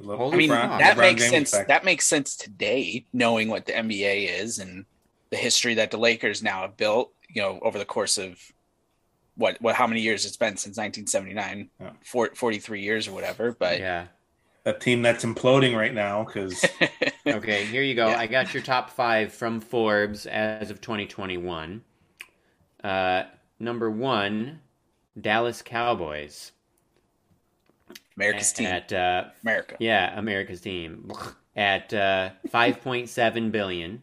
Le- 0.02 0.30
I 0.32 0.36
mean, 0.36 0.50
LeBron- 0.50 0.78
that 0.78 0.96
LeBron 0.96 1.00
makes 1.00 1.28
sense. 1.30 1.52
effect. 1.52 1.68
That 1.68 1.84
makes 1.84 2.06
sense 2.06 2.36
today, 2.36 3.06
knowing 3.12 3.48
what 3.48 3.66
the 3.66 3.72
NBA 3.72 4.40
is 4.40 4.58
and 4.58 4.84
the 5.30 5.36
history 5.36 5.74
that 5.74 5.90
the 5.90 5.96
Lakers 5.98 6.42
now 6.42 6.62
have 6.62 6.76
built. 6.76 7.12
You 7.28 7.40
know, 7.42 7.58
over 7.62 7.78
the 7.78 7.84
course 7.84 8.18
of 8.18 8.38
what 9.36 9.60
what 9.62 9.74
how 9.76 9.86
many 9.86 10.00
years 10.02 10.26
it's 10.26 10.36
been 10.36 10.56
since 10.58 10.76
1979, 10.76 11.70
Yeah. 11.80 11.90
Four- 12.04 12.34
43 12.34 12.82
years 12.82 13.08
or 13.08 13.12
whatever. 13.12 13.52
But 13.52 13.78
Yeah. 13.80 14.06
a 14.66 14.72
team 14.74 15.00
that's 15.02 15.24
imploding 15.24 15.74
right 15.76 15.94
now 15.94 16.24
because 16.24 16.64
Okay, 17.26 17.64
here 17.66 17.82
you 17.82 17.94
go. 17.94 18.08
Yeah. 18.08 18.18
I 18.18 18.26
got 18.26 18.52
your 18.52 18.62
top 18.62 18.90
five 18.90 19.32
from 19.32 19.60
Forbes 19.60 20.26
as 20.26 20.70
of 20.70 20.80
2021. 20.80 21.82
Uh, 22.84 23.22
number 23.58 23.90
one, 23.90 24.60
Dallas 25.18 25.62
Cowboys. 25.62 26.52
America's 28.16 28.52
team, 28.52 28.66
At 28.66 28.92
uh, 28.92 29.24
America. 29.42 29.76
yeah, 29.78 30.18
America's 30.18 30.60
team 30.60 31.10
at 31.56 31.92
uh, 31.92 32.30
5.7 32.48 33.52
billion, 33.52 34.02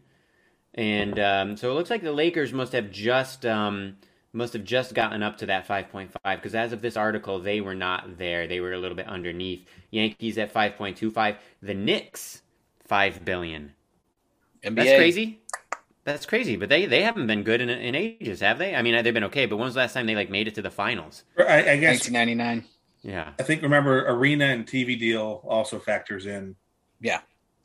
and 0.74 1.18
um, 1.18 1.56
so 1.56 1.70
it 1.70 1.74
looks 1.74 1.90
like 1.90 2.02
the 2.02 2.12
Lakers 2.12 2.52
must 2.52 2.72
have 2.72 2.90
just 2.90 3.44
um, 3.46 3.96
must 4.32 4.52
have 4.52 4.64
just 4.64 4.94
gotten 4.94 5.22
up 5.22 5.38
to 5.38 5.46
that 5.46 5.66
5.5 5.66 6.10
because 6.22 6.54
as 6.54 6.72
of 6.72 6.82
this 6.82 6.96
article, 6.96 7.38
they 7.40 7.60
were 7.60 7.74
not 7.74 8.18
there. 8.18 8.46
They 8.46 8.60
were 8.60 8.72
a 8.72 8.78
little 8.78 8.96
bit 8.96 9.06
underneath. 9.06 9.66
Yankees 9.90 10.38
at 10.38 10.52
5.25. 10.54 11.36
The 11.62 11.74
Knicks, 11.74 12.42
five 12.86 13.24
billion. 13.24 13.72
NBA. 14.62 14.74
That's 14.76 14.96
crazy. 14.96 15.40
That's 16.04 16.26
crazy, 16.26 16.56
but 16.56 16.68
they, 16.68 16.86
they 16.86 17.02
haven't 17.02 17.26
been 17.26 17.42
good 17.42 17.60
in, 17.60 17.68
in 17.68 17.94
ages, 17.94 18.40
have 18.40 18.58
they? 18.58 18.74
I 18.74 18.82
mean, 18.82 19.02
they've 19.04 19.12
been 19.14 19.24
okay, 19.24 19.46
but 19.46 19.56
when 19.56 19.66
was 19.66 19.74
the 19.74 19.80
last 19.80 19.92
time 19.92 20.06
they 20.06 20.14
like 20.14 20.30
made 20.30 20.48
it 20.48 20.54
to 20.54 20.62
the 20.62 20.70
finals? 20.70 21.24
I, 21.38 21.72
I 21.72 21.76
guess 21.76 22.08
1999. 22.10 22.64
Yeah, 23.02 23.32
I 23.38 23.42
think 23.42 23.62
remember 23.62 24.06
arena 24.06 24.46
and 24.46 24.66
TV 24.66 24.98
deal 24.98 25.42
also 25.46 25.78
factors 25.78 26.26
in 26.26 26.56
Yeah. 27.00 27.20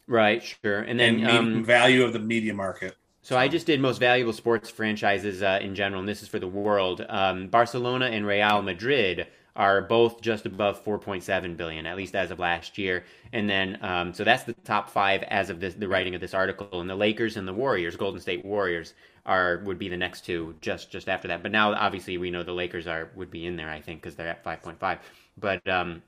right, 0.08 0.42
sure. 0.44 0.80
And 0.80 1.00
then 1.00 1.16
and 1.16 1.24
me- 1.24 1.58
um, 1.58 1.64
value 1.66 2.04
of 2.04 2.14
the 2.14 2.20
media 2.20 2.54
market. 2.54 2.96
So 3.22 3.38
I 3.38 3.48
just 3.48 3.66
did 3.66 3.82
most 3.82 3.98
valuable 3.98 4.34
sports 4.34 4.70
franchises 4.70 5.42
uh, 5.42 5.58
in 5.60 5.74
general, 5.74 6.00
and 6.00 6.08
this 6.08 6.22
is 6.22 6.28
for 6.28 6.38
the 6.38 6.48
world. 6.48 7.04
Um, 7.10 7.48
Barcelona 7.48 8.06
and 8.06 8.26
Real 8.28 8.62
Madrid 8.62 9.26
are 9.56 9.82
both 9.82 10.22
just 10.22 10.46
above 10.46 10.84
4.7 10.86 11.58
billion, 11.58 11.88
at 11.88 11.98
least 11.98 12.14
as 12.16 12.30
of 12.30 12.38
last 12.38 12.78
year. 12.78 13.04
And 13.34 13.50
then, 13.50 13.80
um, 13.82 14.14
so 14.14 14.24
that's 14.24 14.44
the 14.44 14.54
top 14.54 14.90
five 14.92 15.24
as 15.24 15.50
of 15.50 15.60
this, 15.60 15.74
the 15.74 15.88
writing 15.88 16.14
of 16.14 16.22
this 16.22 16.36
article. 16.36 16.82
And 16.82 16.90
the 16.90 16.96
Lakers 16.96 17.36
and 17.36 17.48
the 17.48 17.54
Warriors, 17.54 17.96
Golden 17.96 18.20
State 18.22 18.46
Warriors, 18.46 18.94
are 19.26 19.64
would 19.66 19.80
be 19.80 19.90
the 19.90 19.98
next 19.98 20.22
two, 20.26 20.54
just 20.62 20.92
just 20.92 21.10
after 21.10 21.28
that. 21.30 21.42
But 21.42 21.52
now, 21.52 21.74
obviously, 21.74 22.18
we 22.20 22.30
know 22.30 22.44
the 22.44 22.52
Lakers 22.52 22.86
are 22.86 23.10
would 23.16 23.32
be 23.32 23.48
in 23.48 23.56
there, 23.56 23.70
I 23.72 23.82
think, 23.82 24.02
because 24.02 24.16
they're 24.16 24.28
at 24.28 24.44
5.5. 24.44 25.00
But 25.38 25.68
um, 25.68 26.02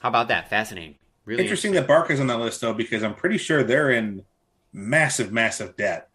how 0.00 0.08
about 0.08 0.28
that? 0.28 0.48
Fascinating. 0.48 0.96
Really 1.24 1.42
Interesting 1.44 1.72
that 1.72 1.86
Barca's 1.86 2.20
on 2.20 2.26
that 2.28 2.38
list 2.38 2.60
though, 2.60 2.74
because 2.74 3.02
I'm 3.04 3.14
pretty 3.14 3.38
sure 3.38 3.62
they're 3.62 3.90
in 3.92 4.24
massive, 4.72 5.30
massive 5.32 5.76
debt. 5.76 6.08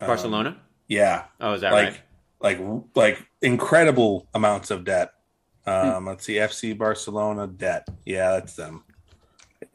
Um, 0.00 0.08
Barcelona. 0.08 0.56
yeah, 0.88 1.24
oh, 1.40 1.52
is 1.54 1.62
that 1.62 1.72
like 1.72 2.02
right? 2.40 2.58
like 2.58 2.60
like 2.94 3.26
incredible 3.40 4.26
amounts 4.34 4.70
of 4.70 4.84
debt. 4.84 5.12
Hmm. 5.64 5.70
Um, 5.70 6.06
let's 6.06 6.24
see, 6.26 6.34
FC 6.34 6.76
Barcelona 6.76 7.46
debt. 7.46 7.88
Yeah, 8.04 8.32
that's 8.32 8.54
them. 8.54 8.84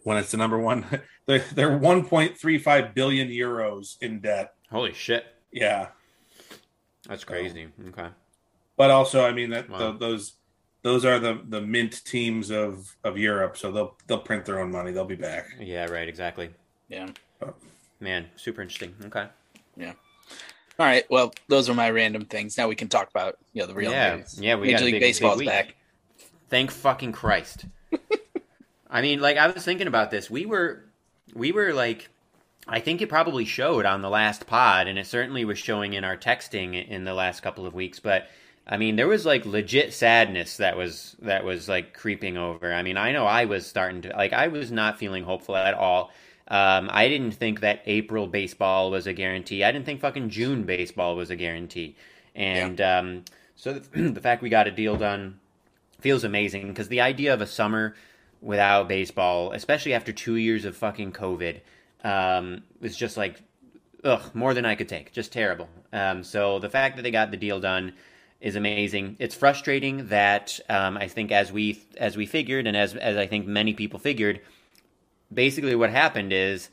When 0.03 0.17
it's 0.17 0.29
the 0.31 0.37
number 0.37 0.59
one, 0.59 0.85
they're 1.25 1.39
they're 1.55 1.79
1.35 1.79 2.93
billion 2.93 3.27
euros 3.29 3.99
in 4.01 4.19
debt. 4.19 4.53
Holy 4.69 4.93
shit, 4.93 5.25
Yeah, 5.51 5.87
that's 7.07 7.23
crazy. 7.23 7.69
Okay. 7.87 8.07
but 8.77 8.91
also, 8.91 9.25
I 9.25 9.31
mean 9.33 9.49
that 9.49 9.67
Wow. 9.67 9.77
tho- 9.79 9.97
those 9.97 10.33
those 10.81 11.05
are 11.05 11.19
the 11.19 11.41
the 11.47 11.61
mint 11.61 12.03
teams 12.05 12.49
of 12.49 12.95
of 13.03 13.17
Europe, 13.17 13.57
so 13.57 13.71
they'll 13.71 13.95
they'll 14.07 14.19
print 14.19 14.45
their 14.45 14.59
own 14.59 14.71
money. 14.71 14.91
They'll 14.91 15.05
be 15.05 15.15
back. 15.15 15.47
Yeah, 15.59 15.85
right. 15.85 16.07
Exactly. 16.07 16.51
Yeah. 16.87 17.09
Oh. 17.41 17.53
Man, 17.99 18.27
super 18.35 18.61
interesting. 18.61 18.95
Okay. 19.05 19.27
Yeah. 19.75 19.93
All 20.79 20.85
right. 20.85 21.03
Well, 21.09 21.33
those 21.47 21.69
are 21.69 21.73
my 21.73 21.89
random 21.89 22.25
things. 22.25 22.57
Now 22.57 22.67
we 22.67 22.75
can 22.75 22.87
talk 22.87 23.09
about 23.09 23.37
you 23.53 23.61
know 23.61 23.67
the 23.67 23.73
real 23.73 23.91
yeah, 23.91 24.15
news. 24.17 24.39
yeah. 24.39 24.55
We 24.55 24.67
Major 24.67 24.77
got 24.77 24.85
League 24.85 24.93
big, 24.95 25.01
Baseball's 25.01 25.39
big 25.39 25.47
back. 25.47 25.75
Thank 26.49 26.71
fucking 26.71 27.11
Christ. 27.11 27.65
I 28.89 29.01
mean, 29.01 29.19
like 29.19 29.37
I 29.37 29.47
was 29.47 29.63
thinking 29.63 29.87
about 29.87 30.11
this. 30.11 30.29
We 30.29 30.45
were, 30.45 30.85
we 31.35 31.51
were 31.51 31.73
like 31.73 32.09
I 32.69 32.79
think 32.79 33.01
it 33.01 33.09
probably 33.09 33.45
showed 33.45 33.85
on 33.85 34.01
the 34.01 34.09
last 34.09 34.45
pod, 34.45 34.87
and 34.87 34.99
it 34.99 35.07
certainly 35.07 35.43
was 35.43 35.57
showing 35.57 35.93
in 35.93 36.03
our 36.03 36.15
texting 36.15 36.87
in 36.87 37.03
the 37.03 37.15
last 37.15 37.41
couple 37.41 37.65
of 37.65 37.73
weeks. 37.73 37.99
But 37.99 38.27
I 38.71 38.77
mean, 38.77 38.95
there 38.95 39.07
was 39.07 39.25
like 39.25 39.47
legit 39.47 39.93
sadness 39.93 40.57
that 40.57 40.77
was 40.77 41.15
that 41.23 41.43
was 41.43 41.67
like 41.67 41.95
creeping 41.95 42.37
over. 42.37 42.71
I 42.71 42.83
mean, 42.83 42.97
I 42.97 43.11
know 43.11 43.25
I 43.25 43.45
was 43.45 43.65
starting 43.65 44.03
to 44.03 44.09
like 44.09 44.31
I 44.31 44.47
was 44.47 44.71
not 44.71 44.99
feeling 44.99 45.23
hopeful 45.23 45.55
at 45.55 45.73
all. 45.73 46.11
Um, 46.47 46.89
I 46.93 47.07
didn't 47.07 47.31
think 47.31 47.61
that 47.61 47.81
April 47.87 48.27
baseball 48.27 48.91
was 48.91 49.07
a 49.07 49.13
guarantee. 49.13 49.63
I 49.63 49.71
didn't 49.71 49.85
think 49.85 50.01
fucking 50.01 50.29
June 50.29 50.63
baseball 50.63 51.15
was 51.15 51.31
a 51.31 51.35
guarantee. 51.35 51.95
And 52.35 52.77
yeah. 52.77 52.99
um, 52.99 53.25
so 53.55 53.73
the, 53.73 54.01
the 54.11 54.21
fact 54.21 54.43
we 54.43 54.49
got 54.49 54.67
a 54.67 54.71
deal 54.71 54.95
done 54.97 55.39
feels 55.99 56.23
amazing 56.23 56.67
because 56.67 56.89
the 56.89 57.01
idea 57.01 57.33
of 57.33 57.41
a 57.41 57.47
summer 57.47 57.95
without 58.41 58.87
baseball, 58.87 59.51
especially 59.51 59.93
after 59.93 60.13
two 60.13 60.35
years 60.35 60.63
of 60.65 60.77
fucking 60.77 61.11
COVID, 61.11 61.59
um, 62.03 62.63
was 62.79 62.95
just 62.95 63.17
like, 63.17 63.41
ugh, 64.03 64.33
more 64.33 64.53
than 64.53 64.65
I 64.65 64.75
could 64.75 64.89
take. 64.89 65.11
Just 65.11 65.33
terrible. 65.33 65.69
Um, 65.91 66.23
so 66.23 66.59
the 66.59 66.69
fact 66.69 66.95
that 66.95 67.01
they 67.01 67.11
got 67.11 67.31
the 67.31 67.37
deal 67.37 67.59
done 67.59 67.93
is 68.41 68.55
amazing. 68.55 69.17
It's 69.19 69.35
frustrating 69.35 70.07
that 70.07 70.59
um, 70.69 70.97
I 70.97 71.07
think 71.07 71.31
as 71.31 71.51
we 71.51 71.83
as 71.97 72.15
we 72.15 72.25
figured, 72.25 72.67
and 72.67 72.75
as 72.75 72.95
as 72.95 73.17
I 73.17 73.27
think 73.27 73.47
many 73.47 73.73
people 73.73 73.99
figured, 73.99 74.41
basically 75.33 75.75
what 75.75 75.89
happened 75.89 76.31
is 76.31 76.69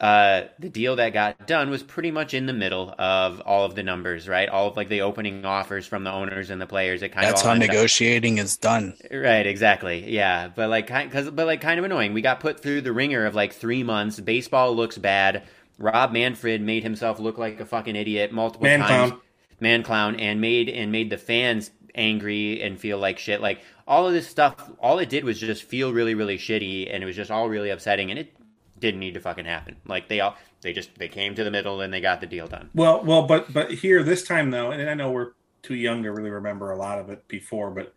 uh, 0.00 0.42
the 0.58 0.68
deal 0.68 0.96
that 0.96 1.12
got 1.12 1.46
done 1.46 1.70
was 1.70 1.82
pretty 1.82 2.10
much 2.10 2.34
in 2.34 2.46
the 2.46 2.52
middle 2.52 2.94
of 2.98 3.40
all 3.42 3.64
of 3.64 3.74
the 3.74 3.82
numbers, 3.82 4.28
right? 4.28 4.48
All 4.48 4.68
of 4.68 4.76
like 4.76 4.88
the 4.88 5.02
opening 5.02 5.44
offers 5.44 5.86
from 5.86 6.04
the 6.04 6.10
owners 6.10 6.50
and 6.50 6.60
the 6.60 6.66
players. 6.66 7.02
It 7.02 7.10
kind 7.10 7.26
that's 7.26 7.42
of 7.42 7.48
how 7.48 7.54
negotiating 7.54 8.38
up. 8.38 8.44
is 8.44 8.56
done, 8.56 8.94
right? 9.10 9.46
Exactly, 9.46 10.10
yeah. 10.10 10.48
But 10.48 10.70
like, 10.70 10.86
because 10.86 11.30
but 11.30 11.46
like, 11.46 11.60
kind 11.60 11.78
of 11.78 11.84
annoying. 11.84 12.12
We 12.12 12.22
got 12.22 12.40
put 12.40 12.60
through 12.60 12.80
the 12.80 12.92
ringer 12.92 13.26
of 13.26 13.34
like 13.34 13.52
three 13.52 13.82
months. 13.82 14.18
Baseball 14.20 14.74
looks 14.74 14.98
bad. 14.98 15.44
Rob 15.78 16.12
Manfred 16.12 16.62
made 16.62 16.82
himself 16.82 17.18
look 17.18 17.36
like 17.36 17.60
a 17.60 17.66
fucking 17.66 17.96
idiot 17.96 18.32
multiple 18.32 18.64
man 18.64 18.80
times. 18.80 19.10
Clown. 19.10 19.20
Man 19.64 19.82
clown, 19.82 20.14
and 20.20 20.40
made 20.40 20.68
and 20.68 20.92
made 20.92 21.10
the 21.10 21.18
fans 21.18 21.72
angry 21.94 22.62
and 22.62 22.78
feel 22.78 22.98
like 22.98 23.18
shit. 23.18 23.40
Like 23.40 23.60
all 23.88 24.06
of 24.06 24.12
this 24.12 24.28
stuff, 24.28 24.70
all 24.78 24.98
it 25.00 25.08
did 25.08 25.24
was 25.24 25.40
just 25.40 25.64
feel 25.64 25.92
really, 25.92 26.14
really 26.14 26.38
shitty, 26.38 26.92
and 26.92 27.02
it 27.02 27.06
was 27.06 27.16
just 27.16 27.30
all 27.30 27.48
really 27.48 27.70
upsetting. 27.70 28.10
And 28.10 28.18
it 28.18 28.34
didn't 28.78 29.00
need 29.00 29.14
to 29.14 29.20
fucking 29.20 29.46
happen. 29.46 29.76
Like 29.86 30.08
they 30.08 30.20
all 30.20 30.36
they 30.60 30.72
just 30.72 30.94
they 30.98 31.08
came 31.08 31.34
to 31.34 31.44
the 31.44 31.50
middle 31.50 31.80
and 31.80 31.92
they 31.92 32.00
got 32.00 32.20
the 32.20 32.26
deal 32.26 32.46
done. 32.46 32.70
Well, 32.74 33.02
well, 33.02 33.22
but 33.22 33.52
but 33.52 33.72
here 33.72 34.02
this 34.02 34.22
time 34.22 34.50
though, 34.50 34.70
and 34.70 34.88
I 34.88 34.94
know 34.94 35.10
we're 35.10 35.32
too 35.62 35.74
young 35.74 36.02
to 36.02 36.12
really 36.12 36.30
remember 36.30 36.70
a 36.70 36.76
lot 36.76 36.98
of 36.98 37.08
it 37.10 37.26
before, 37.26 37.70
but 37.70 37.92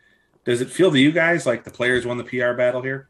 does 0.46 0.62
it 0.62 0.70
feel 0.70 0.92
to 0.92 1.00
you 1.00 1.12
guys 1.12 1.46
like 1.46 1.66
the 1.66 1.72
players 1.72 2.06
won 2.06 2.18
the 2.18 2.24
PR 2.24 2.54
battle 2.54 2.82
here? 2.82 3.10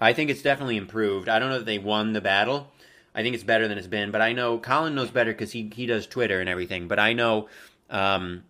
I 0.00 0.12
think 0.12 0.30
it's 0.30 0.42
definitely 0.42 0.78
improved. 0.78 1.28
I 1.28 1.38
don't 1.38 1.50
know 1.50 1.58
that 1.58 1.66
they 1.66 1.78
won 1.78 2.12
the 2.12 2.20
battle. 2.20 2.72
I 3.14 3.22
think 3.22 3.34
it's 3.34 3.44
better 3.44 3.68
than 3.68 3.78
it's 3.78 3.86
been, 3.86 4.10
but 4.10 4.22
I 4.22 4.32
know 4.32 4.58
Colin 4.58 4.94
knows 4.94 5.10
better 5.10 5.32
because 5.32 5.52
he 5.52 5.70
he 5.74 5.86
does 5.86 6.06
Twitter 6.06 6.40
and 6.40 6.48
everything. 6.48 6.88
But 6.88 6.98
I 6.98 7.12
know 7.12 7.48
um, 7.90 8.44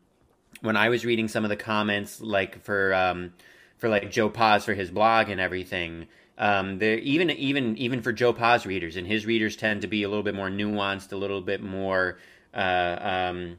when 0.61 0.77
I 0.77 0.89
was 0.89 1.05
reading 1.05 1.29
some 1.29 1.45
of 1.45 1.51
the 1.51 1.57
comments, 1.57 2.21
like 2.21 2.63
for 2.63 2.95
um, 2.95 3.33
for 3.77 3.89
like 3.89 4.11
Joe 4.11 4.29
Paz 4.29 4.65
for 4.65 4.75
his 4.75 4.91
blog 4.91 5.29
and 5.29 5.41
everything, 5.41 6.07
um, 6.39 6.79
there 6.79 6.99
even 6.99 7.31
even 7.31 7.77
even 7.77 8.03
for 8.03 8.13
Joe 8.13 8.33
Paz 8.33 8.65
readers, 8.65 8.97
and 8.97 9.07
his 9.07 9.27
readers 9.27 9.57
tend 9.57 9.83
to 9.83 9.89
be 9.89 10.05
a 10.05 10.09
little 10.09 10.23
bit 10.23 10.35
more 10.35 10.49
nuanced, 10.49 11.13
a 11.13 11.17
little 11.17 11.41
bit 11.41 11.63
more, 11.63 12.19
uh, 12.55 12.97
um, 13.01 13.59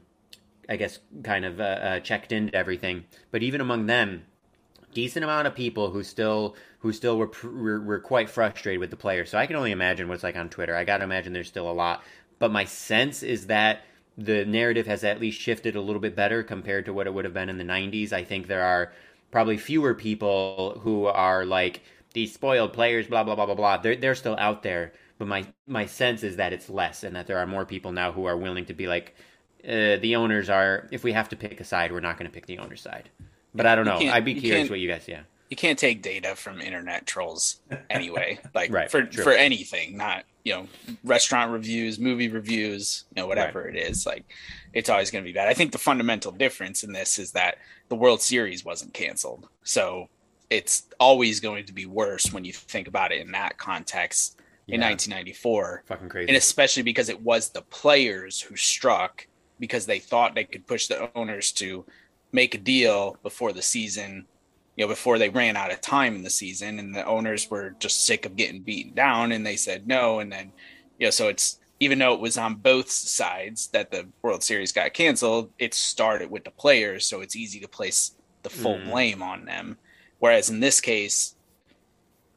I 0.68 0.76
guess, 0.76 0.98
kind 1.22 1.44
of 1.44 1.60
uh, 1.60 1.62
uh, 1.62 2.00
checked 2.00 2.32
into 2.32 2.54
everything. 2.54 3.04
But 3.30 3.42
even 3.42 3.60
among 3.60 3.86
them, 3.86 4.24
decent 4.94 5.24
amount 5.24 5.46
of 5.46 5.54
people 5.54 5.90
who 5.90 6.02
still 6.02 6.56
who 6.84 6.92
still 6.92 7.16
were, 7.16 7.30
were, 7.42 7.80
were 7.80 7.98
quite 7.98 8.28
frustrated 8.28 8.78
with 8.78 8.90
the 8.90 8.96
player. 8.96 9.24
So 9.24 9.38
I 9.38 9.46
can 9.46 9.56
only 9.56 9.72
imagine 9.72 10.06
what's 10.06 10.22
like 10.22 10.36
on 10.36 10.50
Twitter. 10.50 10.76
I 10.76 10.84
got 10.84 10.98
to 10.98 11.04
imagine 11.04 11.32
there's 11.32 11.48
still 11.48 11.70
a 11.70 11.72
lot. 11.72 12.04
But 12.38 12.52
my 12.52 12.66
sense 12.66 13.22
is 13.22 13.46
that 13.46 13.84
the 14.18 14.44
narrative 14.44 14.86
has 14.86 15.02
at 15.02 15.18
least 15.18 15.40
shifted 15.40 15.76
a 15.76 15.80
little 15.80 15.98
bit 15.98 16.14
better 16.14 16.42
compared 16.42 16.84
to 16.84 16.92
what 16.92 17.06
it 17.06 17.14
would 17.14 17.24
have 17.24 17.32
been 17.32 17.48
in 17.48 17.56
the 17.56 17.64
90s. 17.64 18.12
I 18.12 18.22
think 18.22 18.48
there 18.48 18.62
are 18.62 18.92
probably 19.30 19.56
fewer 19.56 19.94
people 19.94 20.78
who 20.82 21.06
are 21.06 21.46
like 21.46 21.80
these 22.12 22.34
spoiled 22.34 22.74
players, 22.74 23.06
blah 23.06 23.24
blah 23.24 23.34
blah 23.34 23.46
blah 23.46 23.54
blah. 23.54 23.78
They're 23.78 23.96
they're 23.96 24.14
still 24.14 24.36
out 24.38 24.62
there, 24.62 24.92
but 25.16 25.26
my 25.26 25.46
my 25.66 25.86
sense 25.86 26.22
is 26.22 26.36
that 26.36 26.52
it's 26.52 26.68
less, 26.68 27.02
and 27.02 27.16
that 27.16 27.26
there 27.26 27.38
are 27.38 27.46
more 27.46 27.64
people 27.64 27.92
now 27.92 28.12
who 28.12 28.26
are 28.26 28.36
willing 28.36 28.66
to 28.66 28.74
be 28.74 28.86
like, 28.88 29.16
uh, 29.64 29.96
the 29.96 30.16
owners 30.16 30.50
are. 30.50 30.86
If 30.92 31.02
we 31.02 31.12
have 31.12 31.30
to 31.30 31.36
pick 31.36 31.58
a 31.60 31.64
side, 31.64 31.92
we're 31.92 32.00
not 32.00 32.18
going 32.18 32.30
to 32.30 32.34
pick 32.34 32.44
the 32.44 32.58
owner's 32.58 32.82
side. 32.82 33.08
But 33.54 33.64
I 33.64 33.74
don't 33.74 33.86
know. 33.86 33.98
I'd 33.98 34.26
be 34.26 34.34
curious 34.34 34.68
what 34.68 34.80
you 34.80 34.88
guys. 34.88 35.08
Yeah. 35.08 35.22
You 35.54 35.56
can't 35.56 35.78
take 35.78 36.02
data 36.02 36.34
from 36.34 36.60
internet 36.60 37.06
trolls 37.06 37.60
anyway. 37.88 38.40
Like 38.56 38.72
right, 38.72 38.90
for 38.90 39.04
true. 39.04 39.22
for 39.22 39.30
anything, 39.30 39.96
not 39.96 40.24
you 40.42 40.52
know 40.52 40.66
restaurant 41.04 41.52
reviews, 41.52 42.00
movie 42.00 42.28
reviews, 42.28 43.04
you 43.14 43.22
know 43.22 43.28
whatever 43.28 43.62
right. 43.62 43.76
it 43.76 43.78
is. 43.88 44.04
Like 44.04 44.24
it's 44.72 44.90
always 44.90 45.12
going 45.12 45.22
to 45.22 45.28
be 45.28 45.32
bad. 45.32 45.46
I 45.46 45.54
think 45.54 45.70
the 45.70 45.78
fundamental 45.78 46.32
difference 46.32 46.82
in 46.82 46.92
this 46.92 47.20
is 47.20 47.30
that 47.32 47.58
the 47.88 47.94
World 47.94 48.20
Series 48.20 48.64
wasn't 48.64 48.94
canceled, 48.94 49.46
so 49.62 50.08
it's 50.50 50.88
always 50.98 51.38
going 51.38 51.66
to 51.66 51.72
be 51.72 51.86
worse 51.86 52.32
when 52.32 52.44
you 52.44 52.52
think 52.52 52.88
about 52.88 53.12
it 53.12 53.20
in 53.20 53.30
that 53.30 53.56
context 53.56 54.40
yeah. 54.66 54.74
in 54.74 54.80
1994. 54.80 55.84
Fucking 55.86 56.08
crazy. 56.08 56.28
And 56.28 56.36
especially 56.36 56.82
because 56.82 57.08
it 57.08 57.22
was 57.22 57.50
the 57.50 57.62
players 57.62 58.40
who 58.40 58.56
struck 58.56 59.28
because 59.60 59.86
they 59.86 60.00
thought 60.00 60.34
they 60.34 60.42
could 60.42 60.66
push 60.66 60.88
the 60.88 61.16
owners 61.16 61.52
to 61.52 61.84
make 62.32 62.56
a 62.56 62.58
deal 62.58 63.16
before 63.22 63.52
the 63.52 63.62
season, 63.62 64.26
you 64.76 64.84
know, 64.84 64.88
before 64.88 65.18
they 65.18 65.28
ran 65.28 65.56
out 65.56 65.72
of 65.72 65.80
time 65.80 66.16
in 66.16 66.22
the 66.22 66.30
season. 66.30 66.78
And 66.78 66.94
the 66.94 67.04
owners 67.04 67.50
were 67.50 67.74
just 67.78 68.04
sick 68.04 68.26
of 68.26 68.36
getting 68.36 68.62
beaten 68.62 68.94
down 68.94 69.32
and 69.32 69.46
they 69.46 69.56
said 69.56 69.86
no. 69.86 70.20
And 70.20 70.32
then, 70.32 70.52
you 70.98 71.06
know, 71.06 71.10
so 71.10 71.28
it's, 71.28 71.58
even 71.80 71.98
though 71.98 72.14
it 72.14 72.20
was 72.20 72.38
on 72.38 72.54
both 72.54 72.90
sides 72.90 73.68
that 73.68 73.90
the 73.90 74.06
World 74.22 74.42
Series 74.42 74.72
got 74.72 74.94
canceled, 74.94 75.50
it 75.58 75.74
started 75.74 76.30
with 76.30 76.44
the 76.44 76.50
players, 76.50 77.04
so 77.04 77.20
it's 77.20 77.36
easy 77.36 77.60
to 77.60 77.68
place 77.68 78.12
the 78.42 78.50
full 78.50 78.78
mm. 78.78 78.90
blame 78.90 79.22
on 79.22 79.44
them. 79.44 79.76
Whereas 80.18 80.50
in 80.50 80.60
this 80.60 80.80
case, 80.80 81.34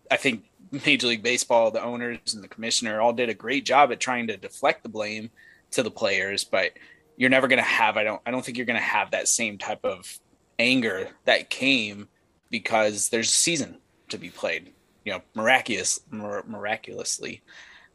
I 0.09 0.17
think 0.17 0.45
Major 0.85 1.07
League 1.07 1.23
Baseball, 1.23 1.71
the 1.71 1.83
owners 1.83 2.33
and 2.33 2.43
the 2.43 2.47
commissioner 2.47 2.99
all 2.99 3.13
did 3.13 3.29
a 3.29 3.33
great 3.33 3.65
job 3.65 3.91
at 3.91 3.99
trying 3.99 4.27
to 4.27 4.37
deflect 4.37 4.83
the 4.83 4.89
blame 4.89 5.29
to 5.71 5.83
the 5.83 5.91
players, 5.91 6.43
but 6.43 6.71
you're 7.15 7.29
never 7.29 7.47
going 7.47 7.57
to 7.57 7.63
have 7.63 7.97
I 7.97 8.03
don't 8.03 8.21
I 8.25 8.31
don't 8.31 8.43
think 8.43 8.57
you're 8.57 8.65
going 8.65 8.79
to 8.79 8.85
have 8.85 9.11
that 9.11 9.27
same 9.27 9.57
type 9.57 9.83
of 9.83 10.19
anger 10.59 11.09
that 11.25 11.49
came 11.49 12.07
because 12.49 13.09
there's 13.09 13.29
a 13.29 13.31
season 13.35 13.77
to 14.09 14.17
be 14.17 14.29
played, 14.29 14.73
you 15.03 15.13
know, 15.13 15.21
miraculous 15.35 15.99
miraculously. 16.11 17.41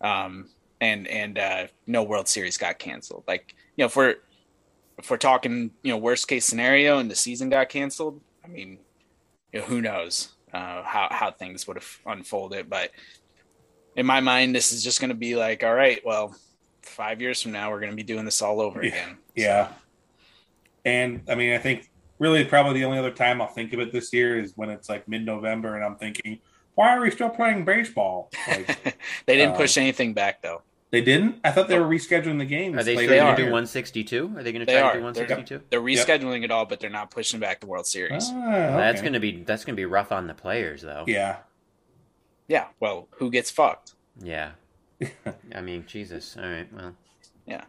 Um, 0.01 0.49
and 0.81 1.07
and 1.07 1.39
uh, 1.39 1.67
no 1.87 2.03
World 2.03 2.29
Series 2.29 2.59
got 2.59 2.79
canceled. 2.79 3.25
Like, 3.29 3.55
you 3.77 3.83
know, 3.83 3.87
if 3.87 3.97
we're 3.97 4.17
if 4.99 5.11
we're 5.11 5.17
talking, 5.17 5.71
you 5.83 5.93
know, 5.93 5.97
worst 5.97 6.29
case 6.29 6.45
scenario 6.45 6.99
and 6.99 7.11
the 7.11 7.15
season 7.15 7.51
got 7.51 7.69
canceled, 7.69 8.21
I 8.45 8.49
mean, 8.49 8.79
you 9.53 9.61
know, 9.61 9.67
who 9.67 9.81
knows 9.81 10.33
uh, 10.53 10.83
how 10.83 11.09
how 11.11 11.31
things 11.31 11.67
would 11.67 11.77
have 11.77 11.99
unfolded. 12.07 12.69
But 12.69 12.91
in 13.97 14.07
my 14.07 14.21
mind, 14.21 14.55
this 14.55 14.73
is 14.73 14.83
just 14.83 15.01
going 15.01 15.11
to 15.11 15.15
be 15.15 15.37
like, 15.37 15.63
all 15.63 15.75
right, 15.75 16.01
well, 16.05 16.35
five 16.83 17.21
years 17.21 17.41
from 17.41 17.53
now, 17.53 17.71
we're 17.71 17.81
going 17.81 17.93
to 17.93 17.97
be 17.97 18.03
doing 18.03 18.25
this 18.25 18.43
all 18.43 18.61
over 18.61 18.81
again. 18.81 19.19
Yeah. 19.35 19.69
And 20.85 21.23
I 21.29 21.37
mean, 21.37 21.53
I 21.53 21.59
think 21.59 21.89
really 22.23 22.45
probably 22.45 22.75
the 22.75 22.85
only 22.85 22.99
other 22.99 23.11
time 23.11 23.43
I'll 23.43 23.49
think 23.49 23.73
of 23.73 23.81
it 23.81 23.93
this 23.93 24.13
year 24.13 24.39
is 24.39 24.53
when 24.57 24.71
it's 24.71 24.89
like 24.89 25.09
mid 25.09 25.27
November 25.27 25.75
and 25.75 25.85
I'm 25.85 25.97
thinking, 25.97 26.39
why 26.77 26.97
are 26.97 27.01
we 27.01 27.11
still 27.11 27.29
playing 27.29 27.65
baseball? 27.65 28.31
Like, 28.47 28.97
they 29.27 29.37
didn't 29.37 29.55
uh, 29.55 29.59
push 29.59 29.77
anything 29.77 30.15
back 30.15 30.41
though. 30.41 30.63
They 30.93 31.01
didn't. 31.01 31.41
I 31.43 31.51
thought 31.51 31.69
they 31.69 31.79
were 31.79 31.89
rescheduling 31.89 32.39
the 32.39 32.45
game. 32.45 32.79
Are 32.79 32.85
they 32.85 32.95
going 32.95 33.09
to 33.09 33.37
do 33.37 33.45
162? 33.45 34.35
Are 34.37 34.43
they 34.43 34.53
going 34.53 34.65
to 34.65 34.71
try 34.71 34.93
to 34.93 34.99
do 34.99 35.03
162? 35.03 35.59
They're, 35.59 35.65
they're 35.71 35.81
rescheduling 35.81 36.43
yep. 36.43 36.45
it 36.45 36.51
all, 36.51 36.67
but 36.67 36.81
they're 36.81 36.91
not 36.91 37.11
pushing 37.11 37.41
back 37.41 37.61
the 37.61 37.67
World 37.67 37.87
Series. 37.87 38.31
Ah, 38.31 38.37
okay. 38.37 38.77
That's 38.77 39.01
going 39.01 39.15
to 39.15 39.21
be 39.21 39.43
that's 39.43 39.65
going 39.65 39.75
to 39.75 39.81
be 39.81 39.87
rough 39.87 40.13
on 40.13 40.27
the 40.27 40.35
players, 40.35 40.83
though. 40.83 41.05
Yeah. 41.07 41.39
Yeah. 42.47 42.67
Well, 42.79 43.09
who 43.13 43.31
gets 43.31 43.51
fucked? 43.51 43.95
Yeah. 44.23 44.51
I 45.55 45.63
mean, 45.63 45.85
Jesus. 45.87 46.37
All 46.37 46.47
right. 46.47 46.69
Well. 46.75 46.95
Yeah. 47.47 47.65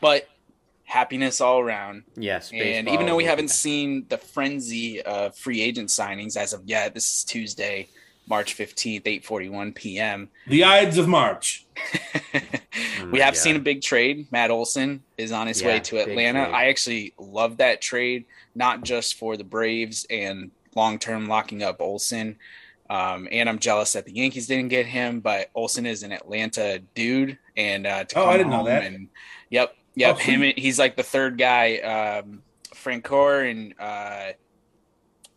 But 0.00 0.26
happiness 0.86 1.40
all 1.40 1.60
around. 1.60 2.04
Yes. 2.16 2.50
And 2.52 2.88
even 2.88 3.06
though 3.06 3.16
we 3.16 3.24
haven't 3.24 3.50
seen 3.50 4.06
the 4.08 4.16
frenzy 4.16 5.02
of 5.02 5.36
free 5.36 5.60
agent 5.60 5.90
signings 5.90 6.36
as 6.36 6.52
of 6.52 6.62
yet, 6.64 6.94
this 6.94 7.18
is 7.18 7.24
Tuesday. 7.24 7.88
March 8.28 8.56
15th, 8.56 9.04
8:41 9.04 9.74
p.m. 9.74 10.28
The 10.48 10.64
Ides 10.64 10.98
of 10.98 11.06
March. 11.06 11.64
we 13.12 13.20
have 13.20 13.34
God. 13.34 13.36
seen 13.36 13.54
a 13.54 13.60
big 13.60 13.82
trade. 13.82 14.26
Matt 14.32 14.50
Olson 14.50 15.04
is 15.16 15.30
on 15.30 15.46
his 15.46 15.62
yeah, 15.62 15.68
way 15.68 15.80
to 15.80 15.98
Atlanta. 15.98 16.40
I 16.40 16.64
actually 16.64 17.14
love 17.18 17.58
that 17.58 17.80
trade, 17.80 18.24
not 18.56 18.82
just 18.82 19.14
for 19.14 19.36
the 19.36 19.44
Braves 19.44 20.06
and 20.10 20.50
long-term 20.74 21.26
locking 21.26 21.62
up 21.62 21.80
Olson. 21.80 22.36
Um, 22.90 23.28
and 23.30 23.48
I'm 23.48 23.58
jealous 23.58 23.92
that 23.92 24.06
the 24.06 24.12
Yankees 24.12 24.46
didn't 24.46 24.68
get 24.68 24.86
him, 24.86 25.20
but 25.20 25.50
Olson 25.54 25.86
is 25.86 26.02
an 26.02 26.12
Atlanta 26.12 26.80
dude, 26.94 27.38
and 27.56 27.86
uh, 27.86 28.04
to 28.04 28.18
oh, 28.18 28.26
I 28.26 28.36
didn't 28.36 28.50
know 28.50 28.64
that. 28.64 28.84
And, 28.84 29.08
yep, 29.50 29.76
yep. 29.96 30.14
Oh, 30.14 30.18
him, 30.18 30.52
he's 30.56 30.78
like 30.78 30.96
the 30.96 31.02
third 31.02 31.38
guy. 31.38 31.78
Um, 31.78 32.42
Francoeur 32.72 33.50
and 33.50 33.74
uh, 33.80 34.32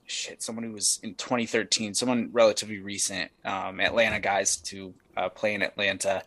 shit, 0.05 0.43
someone 0.43 0.63
who 0.63 0.73
was 0.73 0.99
in 1.01 1.15
2013, 1.15 1.95
someone 1.95 2.29
relatively 2.31 2.79
recent, 2.79 3.31
um, 3.43 3.79
Atlanta 3.79 4.19
guys 4.19 4.57
to 4.57 4.93
uh, 5.17 5.29
play 5.29 5.55
in 5.55 5.63
Atlanta. 5.63 6.21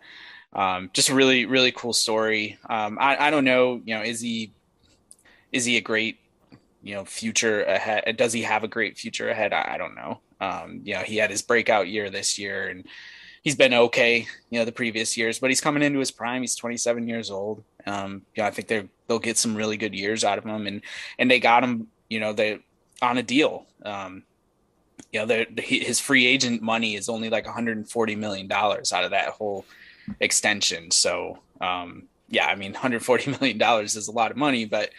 um, 0.53 0.91
just 0.93 1.09
a 1.09 1.15
really 1.15 1.47
really 1.47 1.73
cool 1.73 1.93
story. 1.93 2.59
Um, 2.69 2.99
I 3.01 3.29
I 3.29 3.31
don't 3.31 3.45
know, 3.45 3.81
you 3.85 3.95
know, 3.95 4.03
is 4.03 4.21
he 4.21 4.53
is 5.51 5.65
he 5.65 5.77
a 5.77 5.81
great 5.81 6.19
you 6.83 6.95
know 6.95 7.05
future 7.05 7.63
ahead? 7.63 8.17
Does 8.17 8.33
he 8.33 8.43
have 8.43 8.65
a 8.65 8.69
great 8.69 8.99
future 8.99 9.29
ahead? 9.29 9.53
I, 9.53 9.75
I 9.75 9.79
don't 9.79 9.95
know. 9.95 10.21
Um, 10.41 10.81
you 10.85 10.95
know, 10.95 11.01
he 11.01 11.17
had 11.17 11.31
his 11.31 11.43
breakout 11.43 11.89
year 11.89 12.11
this 12.11 12.39
year, 12.39 12.69
and 12.69 12.85
he's 13.43 13.57
been 13.57 13.75
okay, 13.75 14.27
you 14.51 14.59
know, 14.59 14.65
the 14.65 14.73
previous 14.73 15.17
years, 15.17 15.39
but 15.39 15.51
he's 15.51 15.61
coming 15.61 15.83
into 15.83 15.99
his 15.99 16.11
prime. 16.11 16.41
He's 16.41 16.55
27 16.55 17.07
years 17.07 17.31
old. 17.31 17.63
Um, 17.87 18.23
you 18.35 18.43
know, 18.43 18.47
I 18.47 18.51
think 18.51 18.69
they 18.69 18.89
they'll 19.07 19.19
get 19.19 19.37
some 19.37 19.55
really 19.55 19.77
good 19.77 19.95
years 19.95 20.25
out 20.25 20.39
of 20.39 20.45
him, 20.45 20.67
and 20.67 20.81
and 21.19 21.31
they 21.31 21.41
got 21.41 21.65
him, 21.65 21.89
you 22.09 22.21
know, 22.21 22.33
they 22.33 22.61
on 23.03 23.19
a 23.19 23.23
deal. 23.23 23.67
Um, 23.85 24.23
you 25.13 25.21
know, 25.21 25.27
the, 25.27 25.61
his 25.61 26.01
free 26.01 26.27
agent 26.27 26.63
money 26.63 26.95
is 26.95 27.09
only 27.09 27.29
like 27.29 27.45
140 27.45 28.17
million 28.17 28.47
dollars 28.47 28.93
out 28.93 29.05
of 29.05 29.11
that 29.11 29.29
whole 29.29 29.67
extension. 30.21 30.91
So, 30.91 31.41
um, 31.61 32.05
yeah, 32.29 32.47
I 32.47 32.55
mean, 32.55 32.73
140 32.73 33.31
million 33.41 33.59
dollars 33.59 33.97
is 33.97 34.09
a 34.09 34.13
lot 34.13 34.31
of 34.31 34.37
money, 34.37 34.65
but 34.65 34.91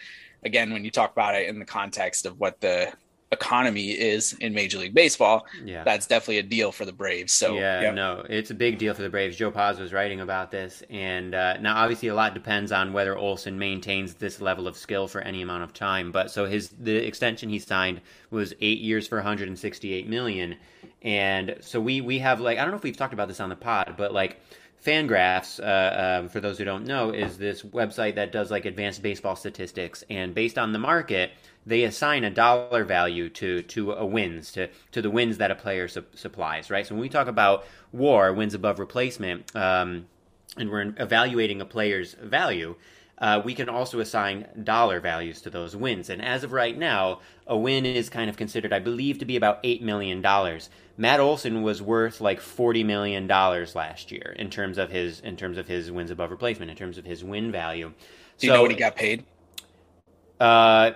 again, 0.44 0.72
when 0.72 0.84
you 0.84 0.90
talk 0.90 1.12
about 1.12 1.34
it 1.34 1.48
in 1.48 1.58
the 1.58 1.64
context 1.64 2.26
of 2.26 2.38
what 2.38 2.60
the 2.60 2.92
economy 3.32 3.90
is 3.90 4.32
in 4.34 4.54
Major 4.54 4.78
League 4.78 4.94
Baseball, 4.94 5.46
yeah. 5.64 5.84
that's 5.84 6.06
definitely 6.06 6.38
a 6.38 6.42
deal 6.42 6.72
for 6.72 6.84
the 6.84 6.92
Braves. 6.92 7.32
So 7.32 7.54
yeah, 7.54 7.82
yep. 7.82 7.94
no, 7.94 8.24
it's 8.28 8.50
a 8.50 8.54
big 8.54 8.78
deal 8.78 8.94
for 8.94 9.02
the 9.02 9.08
Braves. 9.08 9.36
Joe 9.36 9.50
Paz 9.50 9.78
was 9.78 9.92
writing 9.92 10.20
about 10.20 10.50
this, 10.50 10.82
and 10.88 11.34
uh, 11.34 11.58
now 11.58 11.76
obviously 11.76 12.08
a 12.08 12.14
lot 12.14 12.34
depends 12.34 12.72
on 12.72 12.92
whether 12.92 13.16
Olson 13.16 13.58
maintains 13.58 14.14
this 14.14 14.40
level 14.40 14.66
of 14.66 14.76
skill 14.76 15.06
for 15.08 15.20
any 15.20 15.42
amount 15.42 15.64
of 15.64 15.72
time. 15.72 16.12
But 16.12 16.30
so 16.30 16.46
his 16.46 16.70
the 16.70 16.96
extension 16.96 17.48
he 17.48 17.58
signed 17.58 18.00
was 18.30 18.54
eight 18.60 18.80
years 18.80 19.06
for 19.06 19.16
168 19.16 20.08
million, 20.08 20.56
and 21.02 21.56
so 21.60 21.80
we 21.80 22.00
we 22.00 22.20
have 22.20 22.40
like 22.40 22.58
I 22.58 22.62
don't 22.62 22.70
know 22.70 22.78
if 22.78 22.84
we've 22.84 22.96
talked 22.96 23.14
about 23.14 23.28
this 23.28 23.40
on 23.40 23.48
the 23.48 23.56
pod, 23.56 23.94
but 23.96 24.12
like. 24.12 24.40
Fangraphs, 24.84 25.60
uh, 25.60 25.62
uh, 25.62 26.28
for 26.28 26.40
those 26.40 26.58
who 26.58 26.64
don't 26.66 26.84
know, 26.84 27.08
is 27.08 27.38
this 27.38 27.62
website 27.62 28.16
that 28.16 28.32
does 28.32 28.50
like 28.50 28.66
advanced 28.66 29.00
baseball 29.00 29.34
statistics, 29.34 30.04
and 30.10 30.34
based 30.34 30.58
on 30.58 30.72
the 30.72 30.78
market, 30.78 31.30
they 31.66 31.84
assign 31.84 32.24
a 32.24 32.30
dollar 32.30 32.84
value 32.84 33.28
to 33.30 33.62
to 33.62 33.92
a 33.92 34.04
wins 34.04 34.52
to 34.52 34.68
to 34.92 35.02
the 35.02 35.10
wins 35.10 35.38
that 35.38 35.50
a 35.50 35.54
player 35.54 35.88
su- 35.88 36.04
supplies, 36.14 36.70
right? 36.70 36.86
So 36.86 36.94
when 36.94 37.02
we 37.02 37.08
talk 37.08 37.26
about 37.26 37.66
WAR, 37.92 38.32
wins 38.32 38.54
above 38.54 38.78
replacement, 38.78 39.54
um, 39.56 40.06
and 40.56 40.70
we're 40.70 40.92
evaluating 40.98 41.60
a 41.60 41.64
player's 41.64 42.14
value. 42.14 42.76
Uh, 43.16 43.40
we 43.44 43.54
can 43.54 43.68
also 43.68 44.00
assign 44.00 44.46
dollar 44.64 44.98
values 44.98 45.40
to 45.40 45.48
those 45.48 45.76
wins. 45.76 46.10
And 46.10 46.20
as 46.20 46.42
of 46.42 46.50
right 46.50 46.76
now, 46.76 47.20
a 47.46 47.56
win 47.56 47.86
is 47.86 48.08
kind 48.08 48.28
of 48.28 48.36
considered, 48.36 48.72
I 48.72 48.80
believe, 48.80 49.18
to 49.18 49.24
be 49.24 49.36
about 49.36 49.62
$8 49.62 49.82
million. 49.82 50.20
Matt 50.96 51.20
Olson 51.20 51.62
was 51.62 51.80
worth 51.80 52.20
like 52.20 52.40
$40 52.40 52.84
million 52.84 53.28
last 53.28 54.10
year 54.10 54.34
in 54.36 54.50
terms 54.50 54.78
of 54.78 54.90
his 54.90 55.20
in 55.20 55.36
terms 55.36 55.58
of 55.58 55.68
his 55.68 55.92
wins 55.92 56.10
above 56.10 56.32
replacement, 56.32 56.72
in 56.72 56.76
terms 56.76 56.98
of 56.98 57.04
his 57.04 57.22
win 57.22 57.52
value. 57.52 57.92
Do 58.38 58.46
you 58.46 58.50
so, 58.50 58.56
know 58.56 58.62
what 58.62 58.72
he 58.72 58.76
got 58.76 58.96
paid? 58.96 59.24
Uh, 60.40 60.92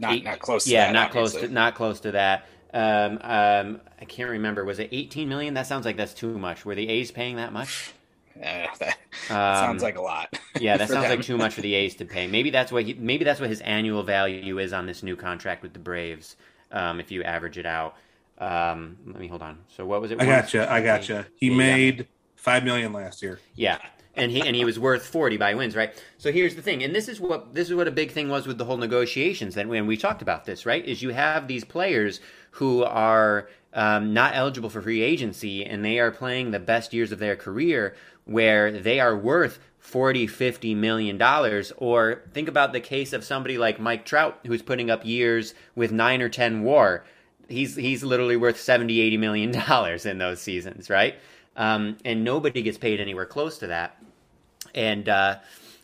not 0.00 0.12
eight, 0.14 0.24
not 0.24 0.38
close. 0.38 0.66
yeah, 0.66 0.86
that, 0.86 0.92
not 0.92 1.08
obviously. 1.08 1.40
close. 1.40 1.48
To, 1.48 1.54
not 1.54 1.74
close 1.74 2.00
to 2.00 2.12
that. 2.12 2.46
Um, 2.72 3.18
um, 3.22 3.80
I 4.00 4.04
can't 4.06 4.30
remember. 4.30 4.64
Was 4.64 4.78
it 4.78 4.88
18 4.92 5.28
million? 5.28 5.54
That 5.54 5.66
sounds 5.66 5.84
like 5.84 5.96
that's 5.96 6.14
too 6.14 6.38
much. 6.38 6.64
Were 6.64 6.74
the 6.74 6.88
A's 6.88 7.10
paying 7.10 7.36
that 7.36 7.52
much? 7.52 7.92
Yeah, 8.38 8.68
that, 8.78 8.98
um, 9.30 9.66
sounds 9.66 9.82
like 9.82 9.96
a 9.96 10.02
lot. 10.02 10.38
yeah, 10.60 10.76
that 10.76 10.88
sounds 10.88 11.08
them. 11.08 11.18
like 11.18 11.26
too 11.26 11.36
much 11.36 11.54
for 11.54 11.60
the 11.60 11.74
A's 11.74 11.94
to 11.96 12.04
pay. 12.04 12.26
Maybe 12.26 12.50
that's 12.50 12.70
what 12.70 12.84
he, 12.84 12.94
maybe 12.94 13.24
that's 13.24 13.40
what 13.40 13.48
his 13.48 13.60
annual 13.62 14.02
value 14.02 14.58
is 14.58 14.72
on 14.72 14.86
this 14.86 15.02
new 15.02 15.16
contract 15.16 15.62
with 15.62 15.72
the 15.72 15.78
Braves. 15.78 16.36
Um, 16.70 17.00
if 17.00 17.10
you 17.10 17.22
average 17.22 17.56
it 17.56 17.66
out. 17.66 17.96
Um, 18.36 18.98
let 19.06 19.18
me 19.18 19.26
hold 19.26 19.42
on. 19.42 19.58
So 19.74 19.86
what 19.86 20.00
was 20.00 20.10
it? 20.10 20.20
I 20.20 20.26
gotcha. 20.26 20.70
I 20.70 20.82
gotcha. 20.82 21.26
He 21.36 21.50
made 21.50 22.06
five 22.36 22.62
million 22.62 22.92
last 22.92 23.22
year. 23.22 23.40
Yeah 23.54 23.78
and 24.14 24.32
he 24.32 24.40
and 24.40 24.56
he 24.56 24.64
was 24.64 24.78
worth 24.78 25.06
40 25.06 25.36
by 25.36 25.54
wins, 25.54 25.76
right? 25.76 25.92
So 26.18 26.32
here's 26.32 26.56
the 26.56 26.62
thing, 26.62 26.82
and 26.82 26.94
this 26.94 27.08
is 27.08 27.20
what 27.20 27.54
this 27.54 27.68
is 27.68 27.74
what 27.74 27.88
a 27.88 27.92
big 27.92 28.10
thing 28.10 28.28
was 28.28 28.46
with 28.46 28.58
the 28.58 28.64
whole 28.64 28.76
negotiations. 28.76 29.54
Then 29.54 29.68
when 29.68 29.86
we 29.86 29.96
talked 29.96 30.22
about 30.22 30.44
this, 30.44 30.66
right, 30.66 30.84
is 30.84 31.02
you 31.02 31.10
have 31.10 31.48
these 31.48 31.64
players 31.64 32.20
who 32.52 32.82
are 32.82 33.48
um, 33.74 34.12
not 34.12 34.34
eligible 34.34 34.70
for 34.70 34.82
free 34.82 35.02
agency, 35.02 35.64
and 35.64 35.84
they 35.84 35.98
are 35.98 36.10
playing 36.10 36.50
the 36.50 36.58
best 36.58 36.92
years 36.92 37.12
of 37.12 37.18
their 37.18 37.36
career, 37.36 37.94
where 38.24 38.72
they 38.72 39.00
are 39.00 39.16
worth 39.16 39.58
40 39.78 40.26
50 40.26 40.74
million 40.74 41.16
dollars 41.16 41.72
or 41.78 42.22
think 42.34 42.48
about 42.48 42.72
the 42.72 42.80
case 42.80 43.12
of 43.12 43.24
somebody 43.24 43.56
like 43.56 43.80
Mike 43.80 44.04
Trout 44.04 44.38
who's 44.46 44.60
putting 44.60 44.90
up 44.90 45.04
years 45.04 45.54
with 45.74 45.92
9 45.92 46.20
or 46.20 46.28
10 46.28 46.62
war 46.62 47.04
he's 47.48 47.76
he's 47.76 48.04
literally 48.04 48.36
worth 48.36 48.60
70 48.60 49.00
80 49.00 49.16
million 49.16 49.52
dollars 49.52 50.04
in 50.04 50.18
those 50.18 50.40
seasons 50.40 50.90
right 50.90 51.14
um, 51.56 51.96
and 52.04 52.22
nobody 52.22 52.60
gets 52.60 52.76
paid 52.76 53.00
anywhere 53.00 53.24
close 53.24 53.56
to 53.58 53.68
that 53.68 53.96
and 54.74 55.08
uh, 55.08 55.38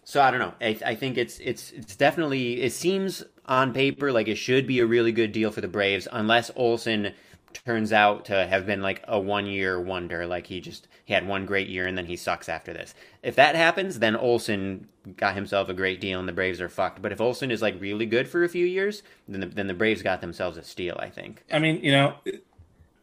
so 0.04 0.20
I 0.20 0.30
don't 0.30 0.40
know. 0.40 0.54
I, 0.60 0.78
I, 0.84 0.94
think 0.94 1.16
it's 1.16 1.38
it's 1.38 1.72
it's 1.72 1.96
definitely 1.96 2.62
it 2.62 2.72
seems 2.72 3.24
on 3.46 3.72
paper 3.72 4.12
like 4.12 4.28
it 4.28 4.36
should 4.36 4.66
be 4.66 4.80
a 4.80 4.86
really 4.86 5.12
good 5.12 5.32
deal 5.32 5.50
for 5.50 5.60
the 5.60 5.68
Braves, 5.68 6.06
unless 6.12 6.50
Olson 6.56 7.12
turns 7.54 7.92
out 7.92 8.24
to 8.26 8.46
have 8.46 8.66
been 8.66 8.82
like 8.82 9.02
a 9.08 9.18
one 9.18 9.46
year 9.46 9.80
wonder, 9.80 10.26
like 10.26 10.46
he 10.46 10.60
just 10.60 10.88
he 11.04 11.14
had 11.14 11.26
one 11.26 11.46
great 11.46 11.68
year 11.68 11.86
and 11.86 11.96
then 11.96 12.06
he 12.06 12.16
sucks 12.16 12.48
after 12.48 12.72
this. 12.72 12.94
If 13.22 13.36
that 13.36 13.54
happens, 13.54 13.98
then 13.98 14.16
Olson 14.16 14.88
got 15.16 15.34
himself 15.34 15.68
a 15.68 15.74
great 15.74 16.00
deal 16.00 16.18
and 16.18 16.28
the 16.28 16.32
Braves 16.32 16.60
are 16.60 16.68
fucked. 16.68 17.00
But 17.00 17.12
if 17.12 17.20
Olson 17.20 17.50
is 17.50 17.62
like 17.62 17.80
really 17.80 18.06
good 18.06 18.28
for 18.28 18.44
a 18.44 18.48
few 18.48 18.66
years, 18.66 19.02
then 19.28 19.40
the, 19.40 19.46
then 19.46 19.66
the 19.66 19.74
Braves 19.74 20.02
got 20.02 20.20
themselves 20.20 20.56
a 20.56 20.62
steal. 20.62 20.96
I 20.98 21.08
think. 21.08 21.44
I 21.52 21.58
mean, 21.58 21.82
you 21.82 21.92
know, 21.92 22.14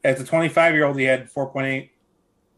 as 0.03 0.19
a 0.19 0.25
25 0.25 0.73
year 0.73 0.85
old, 0.85 0.97
he 0.97 1.05
had 1.05 1.31
4.8 1.31 1.89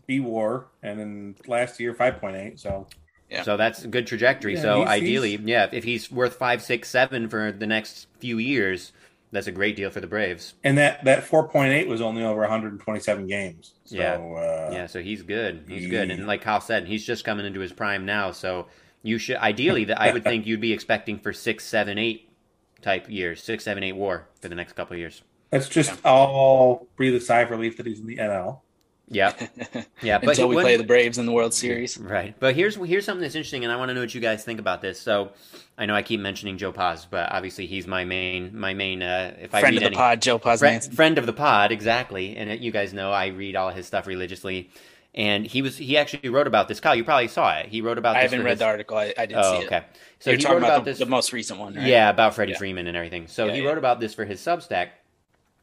B 0.05 0.19
WAR, 0.19 0.67
and 0.81 0.99
then 0.99 1.35
last 1.47 1.79
year 1.79 1.93
5.8. 1.93 2.59
So 2.59 2.87
yeah. 3.33 3.43
So 3.43 3.57
that's 3.57 3.83
a 3.83 3.87
good 3.87 4.07
trajectory. 4.07 4.55
Yeah, 4.55 4.61
so 4.61 4.79
he's, 4.81 4.89
ideally, 4.89 5.37
he's... 5.37 5.41
yeah, 5.41 5.67
if 5.71 5.83
he's 5.83 6.11
worth 6.11 6.35
five, 6.35 6.61
six, 6.61 6.89
seven 6.89 7.27
for 7.27 7.51
the 7.51 7.65
next 7.67 8.07
few 8.19 8.37
years, 8.37 8.93
that's 9.31 9.47
a 9.47 9.51
great 9.51 9.75
deal 9.75 9.89
for 9.89 9.99
the 9.99 10.07
Braves. 10.07 10.53
And 10.63 10.77
that 10.77 11.03
that 11.05 11.23
four 11.23 11.47
point 11.47 11.73
eight 11.73 11.87
was 11.87 12.01
only 12.01 12.23
over 12.23 12.41
127 12.41 13.27
games. 13.27 13.73
So, 13.85 13.95
yeah, 13.95 14.13
uh, 14.13 14.69
yeah. 14.71 14.85
So 14.85 15.01
he's 15.01 15.23
good. 15.23 15.65
He's 15.67 15.83
he... 15.83 15.89
good. 15.89 16.11
And 16.11 16.27
like 16.27 16.41
Kyle 16.41 16.61
said, 16.61 16.87
he's 16.87 17.05
just 17.05 17.25
coming 17.25 17.45
into 17.45 17.59
his 17.59 17.73
prime 17.73 18.05
now. 18.05 18.31
So 18.31 18.67
you 19.01 19.17
should 19.17 19.37
ideally, 19.37 19.85
that 19.85 19.99
I 19.99 20.13
would 20.13 20.23
think 20.23 20.45
you'd 20.45 20.61
be 20.61 20.71
expecting 20.71 21.17
for 21.17 21.33
six, 21.33 21.65
seven, 21.65 21.97
eight 21.97 22.29
type 22.81 23.09
years, 23.09 23.43
six, 23.43 23.63
seven, 23.63 23.83
eight 23.83 23.95
WAR 23.95 24.27
for 24.39 24.47
the 24.47 24.55
next 24.55 24.73
couple 24.73 24.93
of 24.93 24.99
years. 24.99 25.23
Let's 25.51 25.69
just 25.69 25.91
yeah. 25.91 26.11
all 26.11 26.87
breathe 26.95 27.15
a 27.15 27.19
sigh 27.19 27.41
of 27.41 27.49
relief 27.49 27.77
that 27.77 27.85
he's 27.85 27.99
in 27.99 28.07
the 28.07 28.17
NL. 28.17 28.59
Yeah, 29.09 29.33
yeah. 30.01 30.17
But 30.17 30.29
Until 30.29 30.47
we 30.47 30.55
play 30.55 30.77
the 30.77 30.83
Braves 30.83 31.17
in 31.17 31.25
the 31.25 31.31
World 31.31 31.53
Series, 31.53 31.97
right? 31.97 32.35
But 32.39 32.55
here's 32.55 32.75
here's 32.75 33.05
something 33.05 33.21
that's 33.21 33.35
interesting, 33.35 33.63
and 33.63 33.71
I 33.71 33.75
want 33.75 33.89
to 33.89 33.93
know 33.93 34.01
what 34.01 34.15
you 34.15 34.21
guys 34.21 34.43
think 34.43 34.59
about 34.59 34.81
this. 34.81 34.99
So, 34.99 35.31
I 35.77 35.85
know 35.85 35.93
I 35.93 36.01
keep 36.01 36.19
mentioning 36.19 36.57
Joe 36.57 36.71
Paz, 36.71 37.05
but 37.09 37.31
obviously 37.31 37.65
he's 37.65 37.85
my 37.85 38.05
main 38.05 38.57
my 38.57 38.73
main. 38.73 39.03
Uh, 39.03 39.35
if 39.39 39.51
friend 39.51 39.65
I 39.65 39.69
read 39.69 39.75
of 39.75 39.79
the 39.81 39.85
any, 39.87 39.95
pod, 39.95 40.21
Joe 40.21 40.39
Paz, 40.39 40.59
friend, 40.59 40.83
friend 40.95 41.17
of 41.17 41.25
the 41.25 41.33
pod, 41.33 41.71
exactly. 41.71 42.35
And 42.37 42.63
you 42.63 42.71
guys 42.71 42.93
know 42.93 43.11
I 43.11 43.27
read 43.27 43.55
all 43.55 43.69
his 43.69 43.85
stuff 43.85 44.07
religiously. 44.07 44.69
And 45.15 45.45
he 45.45 45.61
was 45.61 45.77
he 45.77 45.95
actually 45.95 46.29
wrote 46.29 46.47
about 46.47 46.67
this. 46.67 46.79
Kyle, 46.79 46.95
you 46.95 47.03
probably 47.03 47.27
saw 47.27 47.59
it. 47.59 47.67
He 47.67 47.81
wrote 47.81 47.99
about. 47.99 48.13
This. 48.13 48.19
I 48.19 48.21
haven't 48.23 48.43
read 48.43 48.51
his... 48.51 48.59
the 48.59 48.65
article. 48.65 48.97
I, 48.97 49.13
I 49.15 49.27
didn't 49.27 49.43
oh, 49.43 49.59
see 49.59 49.65
okay. 49.67 49.77
it. 49.77 49.83
So 50.17 50.31
You're 50.31 50.39
he 50.39 50.45
wrote 50.47 50.57
about, 50.57 50.85
the, 50.85 50.91
this, 50.91 50.99
the 50.99 51.05
most 51.05 51.33
recent 51.33 51.59
one, 51.59 51.75
right? 51.75 51.85
Yeah, 51.85 52.09
about 52.09 52.33
Freddie 52.33 52.53
yeah. 52.53 52.57
Freeman 52.57 52.87
and 52.87 52.97
everything. 52.97 53.27
So 53.27 53.45
yeah, 53.45 53.53
he 53.53 53.61
yeah. 53.61 53.67
wrote 53.67 53.77
about 53.77 53.99
this 53.99 54.15
for 54.15 54.25
his 54.25 54.39
Substack, 54.39 54.87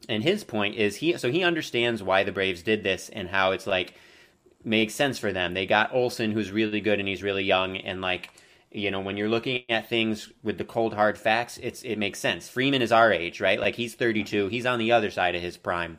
and 0.09 0.23
his 0.23 0.45
point 0.45 0.77
is 0.77 0.97
he 0.97 1.17
so 1.17 1.31
he 1.31 1.45
understands 1.45 2.03
why 2.03 2.25
the 2.25 2.33
Braves 2.33 2.63
did 2.63 2.83
this 2.83 3.09
and 3.11 3.29
how 3.29 3.53
it's 3.53 3.67
like 3.67 3.95
makes 4.65 4.95
sense 4.95 5.19
for 5.19 5.33
them. 5.33 5.55
They 5.55 5.67
got 5.67 5.95
Olson, 5.95 6.33
who's 6.33 6.51
really 6.51 6.81
good 6.81 6.99
and 6.99 7.09
he's 7.09 7.23
really 7.23 7.45
young, 7.45 7.77
and 7.77 8.01
like 8.01 8.31
you 8.71 8.91
know 8.91 9.01
when 9.01 9.17
you're 9.17 9.29
looking 9.29 9.65
at 9.69 9.89
things 9.89 10.33
with 10.43 10.59
the 10.59 10.65
cold 10.65 10.95
hard 10.95 11.19
facts, 11.19 11.59
it's 11.63 11.83
it 11.83 11.97
makes 11.97 12.19
sense. 12.19 12.49
Freeman 12.49 12.83
is 12.83 12.93
our 12.93 13.13
age, 13.13 13.41
right? 13.41 13.61
Like 13.61 13.75
he's 13.75 13.95
32, 13.95 14.49
he's 14.49 14.67
on 14.67 14.79
the 14.79 14.93
other 14.93 15.11
side 15.11 15.35
of 15.35 15.43
his 15.43 15.57
prime. 15.57 15.99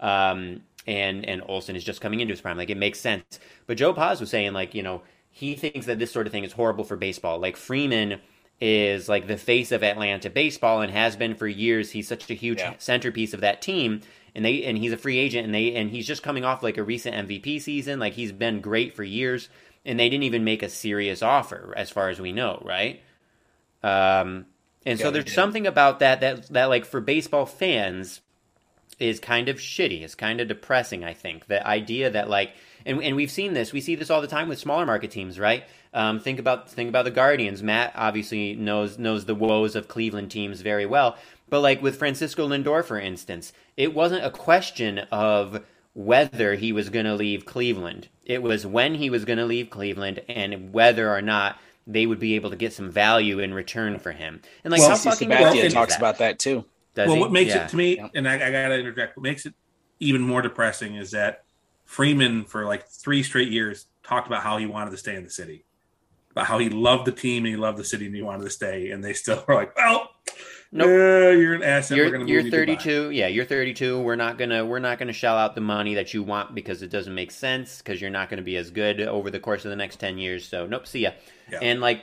Um, 0.00 0.62
and 0.86 1.24
and 1.26 1.42
Olson 1.46 1.76
is 1.76 1.84
just 1.84 2.00
coming 2.00 2.20
into 2.20 2.32
his 2.32 2.40
prime. 2.40 2.56
Like 2.56 2.70
it 2.70 2.76
makes 2.76 3.00
sense. 3.00 3.38
But 3.66 3.76
Joe 3.76 3.92
Paz 3.92 4.20
was 4.20 4.30
saying 4.30 4.52
like 4.52 4.74
you 4.74 4.82
know 4.82 5.02
he 5.30 5.54
thinks 5.54 5.86
that 5.86 5.98
this 5.98 6.12
sort 6.12 6.26
of 6.26 6.32
thing 6.32 6.44
is 6.44 6.52
horrible 6.52 6.84
for 6.84 6.96
baseball. 6.96 7.38
Like 7.38 7.56
Freeman 7.56 8.20
is 8.64 9.08
like 9.08 9.26
the 9.26 9.36
face 9.36 9.72
of 9.72 9.82
Atlanta 9.82 10.30
baseball 10.30 10.80
and 10.80 10.92
has 10.92 11.16
been 11.16 11.34
for 11.34 11.48
years. 11.48 11.90
He's 11.90 12.06
such 12.06 12.30
a 12.30 12.34
huge 12.34 12.58
yeah. 12.58 12.74
centerpiece 12.78 13.34
of 13.34 13.40
that 13.40 13.60
team 13.60 14.02
and 14.34 14.44
they 14.44 14.64
and 14.64 14.78
he's 14.78 14.92
a 14.92 14.96
free 14.96 15.18
agent 15.18 15.44
and 15.44 15.54
they 15.54 15.74
and 15.74 15.90
he's 15.90 16.06
just 16.06 16.22
coming 16.22 16.44
off 16.44 16.62
like 16.62 16.78
a 16.78 16.82
recent 16.82 17.28
MVP 17.28 17.60
season. 17.60 17.98
Like 17.98 18.14
he's 18.14 18.32
been 18.32 18.60
great 18.60 18.94
for 18.94 19.04
years, 19.04 19.48
and 19.84 19.98
they 19.98 20.08
didn't 20.08 20.24
even 20.24 20.44
make 20.44 20.62
a 20.62 20.68
serious 20.68 21.22
offer 21.22 21.74
as 21.76 21.90
far 21.90 22.08
as 22.08 22.20
we 22.20 22.32
know, 22.32 22.62
right? 22.64 23.02
Um, 23.82 24.46
and 24.86 24.98
yeah, 24.98 25.06
so 25.06 25.10
there's 25.10 25.32
something 25.32 25.66
about 25.66 25.98
that 25.98 26.20
that 26.20 26.48
that 26.48 26.66
like 26.66 26.84
for 26.84 27.00
baseball 27.00 27.46
fans 27.46 28.20
is 28.98 29.20
kind 29.20 29.48
of 29.48 29.56
shitty. 29.56 30.02
It's 30.02 30.14
kind 30.14 30.40
of 30.40 30.48
depressing. 30.48 31.04
I 31.04 31.12
think 31.12 31.46
the 31.46 31.66
idea 31.66 32.10
that 32.10 32.30
like 32.30 32.52
and 32.86 33.02
and 33.02 33.16
we've 33.16 33.30
seen 33.30 33.52
this. 33.52 33.72
We 33.72 33.80
see 33.80 33.96
this 33.96 34.10
all 34.10 34.22
the 34.22 34.26
time 34.26 34.48
with 34.48 34.58
smaller 34.58 34.86
market 34.86 35.10
teams, 35.10 35.38
right? 35.38 35.64
Um, 35.94 36.20
think 36.20 36.38
about 36.38 36.70
think 36.70 36.88
about 36.88 37.04
the 37.04 37.10
Guardians. 37.10 37.62
Matt 37.62 37.92
obviously 37.94 38.54
knows 38.54 38.98
knows 38.98 39.26
the 39.26 39.34
woes 39.34 39.76
of 39.76 39.88
Cleveland 39.88 40.30
teams 40.30 40.60
very 40.60 40.86
well. 40.86 41.16
But 41.48 41.60
like 41.60 41.82
with 41.82 41.98
Francisco 41.98 42.48
Lindor, 42.48 42.82
for 42.84 42.98
instance, 42.98 43.52
it 43.76 43.92
wasn't 43.92 44.24
a 44.24 44.30
question 44.30 45.00
of 45.10 45.64
whether 45.94 46.54
he 46.54 46.72
was 46.72 46.88
going 46.88 47.04
to 47.04 47.14
leave 47.14 47.44
Cleveland. 47.44 48.08
It 48.24 48.42
was 48.42 48.66
when 48.66 48.94
he 48.94 49.10
was 49.10 49.26
going 49.26 49.38
to 49.38 49.44
leave 49.44 49.68
Cleveland 49.68 50.22
and 50.28 50.72
whether 50.72 51.14
or 51.14 51.20
not 51.20 51.58
they 51.86 52.06
would 52.06 52.18
be 52.18 52.34
able 52.36 52.50
to 52.50 52.56
get 52.56 52.72
some 52.72 52.90
value 52.90 53.38
in 53.38 53.52
return 53.52 53.98
for 53.98 54.12
him. 54.12 54.40
And 54.64 54.72
like 54.72 54.80
well, 54.80 54.90
how 54.90 54.96
fucking 54.96 55.28
Sabathia 55.28 55.70
talks 55.70 55.94
that? 55.94 55.98
about 55.98 56.18
that 56.18 56.38
too. 56.38 56.64
Does 56.94 57.08
well, 57.08 57.16
he? 57.16 57.20
what 57.20 57.32
makes 57.32 57.54
yeah. 57.54 57.64
it 57.64 57.70
to 57.70 57.76
me, 57.76 58.02
and 58.14 58.28
I, 58.28 58.34
I 58.34 58.50
got 58.50 58.68
to 58.68 58.78
interject, 58.78 59.16
what 59.16 59.22
makes 59.22 59.46
it 59.46 59.54
even 60.00 60.20
more 60.22 60.42
depressing 60.42 60.96
is 60.96 61.10
that 61.12 61.44
Freeman, 61.84 62.44
for 62.44 62.64
like 62.64 62.88
three 62.88 63.22
straight 63.22 63.50
years, 63.50 63.86
talked 64.02 64.26
about 64.26 64.42
how 64.42 64.58
he 64.58 64.66
wanted 64.66 64.90
to 64.90 64.96
stay 64.96 65.16
in 65.16 65.24
the 65.24 65.30
city, 65.30 65.64
about 66.32 66.46
how 66.46 66.58
he 66.58 66.68
loved 66.68 67.06
the 67.06 67.12
team 67.12 67.44
and 67.44 67.54
he 67.54 67.56
loved 67.56 67.78
the 67.78 67.84
city 67.84 68.06
and 68.06 68.14
he 68.14 68.22
wanted 68.22 68.44
to 68.44 68.50
stay, 68.50 68.90
and 68.90 69.04
they 69.04 69.12
still 69.12 69.42
were 69.48 69.54
like, 69.54 69.76
"Well, 69.76 70.10
nope. 70.72 70.86
Uh, 70.88 71.36
you're 71.36 71.54
an 71.54 71.62
asset. 71.62 71.96
You're, 71.96 72.26
you're 72.26 72.50
32. 72.50 73.10
Yeah, 73.10 73.28
you're 73.28 73.44
32. 73.44 74.00
We're 74.00 74.16
not 74.16 74.38
gonna 74.38 74.64
we're 74.64 74.78
not 74.78 74.98
gonna 74.98 75.12
shell 75.12 75.36
out 75.36 75.54
the 75.54 75.60
money 75.60 75.94
that 75.94 76.12
you 76.12 76.22
want 76.22 76.54
because 76.54 76.82
it 76.82 76.90
doesn't 76.90 77.14
make 77.14 77.30
sense 77.30 77.78
because 77.78 78.00
you're 78.00 78.10
not 78.10 78.28
gonna 78.30 78.42
be 78.42 78.56
as 78.56 78.70
good 78.70 79.00
over 79.00 79.30
the 79.30 79.40
course 79.40 79.64
of 79.64 79.70
the 79.70 79.76
next 79.76 79.96
10 79.96 80.18
years. 80.18 80.46
So 80.46 80.66
nope, 80.66 80.86
see 80.86 81.00
ya. 81.00 81.12
Yeah. 81.50 81.58
And 81.62 81.80
like 81.80 82.02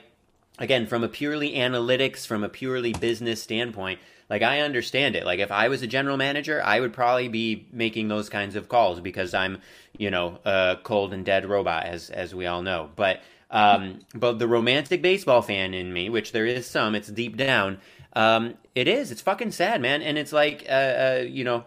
again, 0.59 0.85
from 0.85 1.03
a 1.03 1.09
purely 1.09 1.53
analytics, 1.53 2.25
from 2.25 2.43
a 2.43 2.49
purely 2.49 2.93
business 2.93 3.41
standpoint, 3.41 3.99
like 4.29 4.43
I 4.43 4.61
understand 4.61 5.15
it. 5.15 5.25
Like 5.25 5.39
if 5.39 5.51
I 5.51 5.69
was 5.69 5.81
a 5.81 5.87
general 5.87 6.17
manager, 6.17 6.61
I 6.63 6.79
would 6.79 6.93
probably 6.93 7.27
be 7.27 7.67
making 7.71 8.07
those 8.07 8.29
kinds 8.29 8.55
of 8.55 8.69
calls 8.69 8.99
because 8.99 9.33
I'm, 9.33 9.59
you 9.97 10.11
know, 10.11 10.39
a 10.45 10.77
cold 10.83 11.13
and 11.13 11.25
dead 11.25 11.49
robot, 11.49 11.85
as 11.85 12.09
as 12.11 12.35
we 12.35 12.45
all 12.45 12.61
know. 12.61 12.89
But 12.95 13.21
um, 13.51 13.99
but 14.13 14.39
the 14.39 14.47
romantic 14.47 15.01
baseball 15.01 15.41
fan 15.41 15.73
in 15.73 15.91
me, 15.91 16.09
which 16.09 16.31
there 16.31 16.45
is 16.45 16.67
some, 16.67 16.95
it's 16.95 17.07
deep 17.07 17.37
down. 17.37 17.79
Um, 18.13 18.55
it 18.75 18.87
is. 18.87 19.11
It's 19.11 19.21
fucking 19.21 19.51
sad, 19.51 19.81
man. 19.81 20.01
And 20.01 20.17
it's 20.17 20.33
like, 20.33 20.65
uh, 20.67 20.71
uh, 20.71 21.25
you 21.27 21.43
know, 21.43 21.65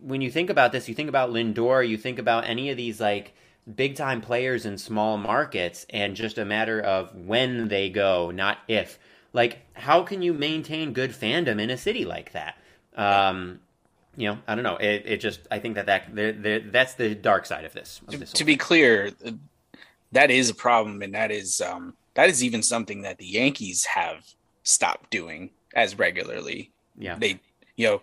when 0.00 0.20
you 0.20 0.30
think 0.30 0.50
about 0.50 0.72
this, 0.72 0.88
you 0.88 0.94
think 0.94 1.08
about 1.08 1.30
Lindor, 1.30 1.86
you 1.86 1.96
think 1.96 2.18
about 2.18 2.46
any 2.46 2.70
of 2.70 2.76
these 2.76 3.00
like 3.00 3.34
big 3.74 3.96
time 3.96 4.20
players 4.20 4.64
in 4.64 4.78
small 4.78 5.18
markets 5.18 5.86
and 5.90 6.16
just 6.16 6.38
a 6.38 6.44
matter 6.44 6.80
of 6.80 7.14
when 7.14 7.68
they 7.68 7.90
go, 7.90 8.30
not 8.30 8.58
if. 8.68 8.98
Like, 9.32 9.58
how 9.74 10.02
can 10.02 10.22
you 10.22 10.32
maintain 10.32 10.92
good 10.92 11.10
fandom 11.10 11.60
in 11.60 11.68
a 11.68 11.76
city 11.76 12.04
like 12.04 12.32
that? 12.32 12.56
Um, 12.96 13.60
you 14.16 14.28
know, 14.28 14.38
I 14.48 14.54
don't 14.54 14.64
know. 14.64 14.76
It, 14.76 15.04
it 15.04 15.16
just, 15.18 15.40
I 15.50 15.58
think 15.58 15.74
that, 15.76 15.86
that 15.86 16.14
they're, 16.14 16.32
they're, 16.32 16.60
that's 16.60 16.94
the 16.94 17.14
dark 17.14 17.46
side 17.46 17.64
of 17.64 17.72
this. 17.72 18.00
Of 18.08 18.18
this 18.18 18.32
to, 18.32 18.38
to 18.38 18.44
be 18.44 18.56
clear, 18.56 19.12
that 20.12 20.30
is 20.30 20.50
a 20.50 20.54
problem, 20.54 21.02
and 21.02 21.14
that 21.14 21.30
is 21.30 21.60
um, 21.60 21.94
that 22.14 22.28
is 22.28 22.42
even 22.42 22.62
something 22.62 23.02
that 23.02 23.18
the 23.18 23.26
Yankees 23.26 23.84
have 23.84 24.24
stopped 24.62 25.10
doing 25.10 25.50
as 25.74 25.98
regularly. 25.98 26.72
Yeah, 26.96 27.16
they, 27.18 27.40
you 27.76 27.86
know, 27.86 28.00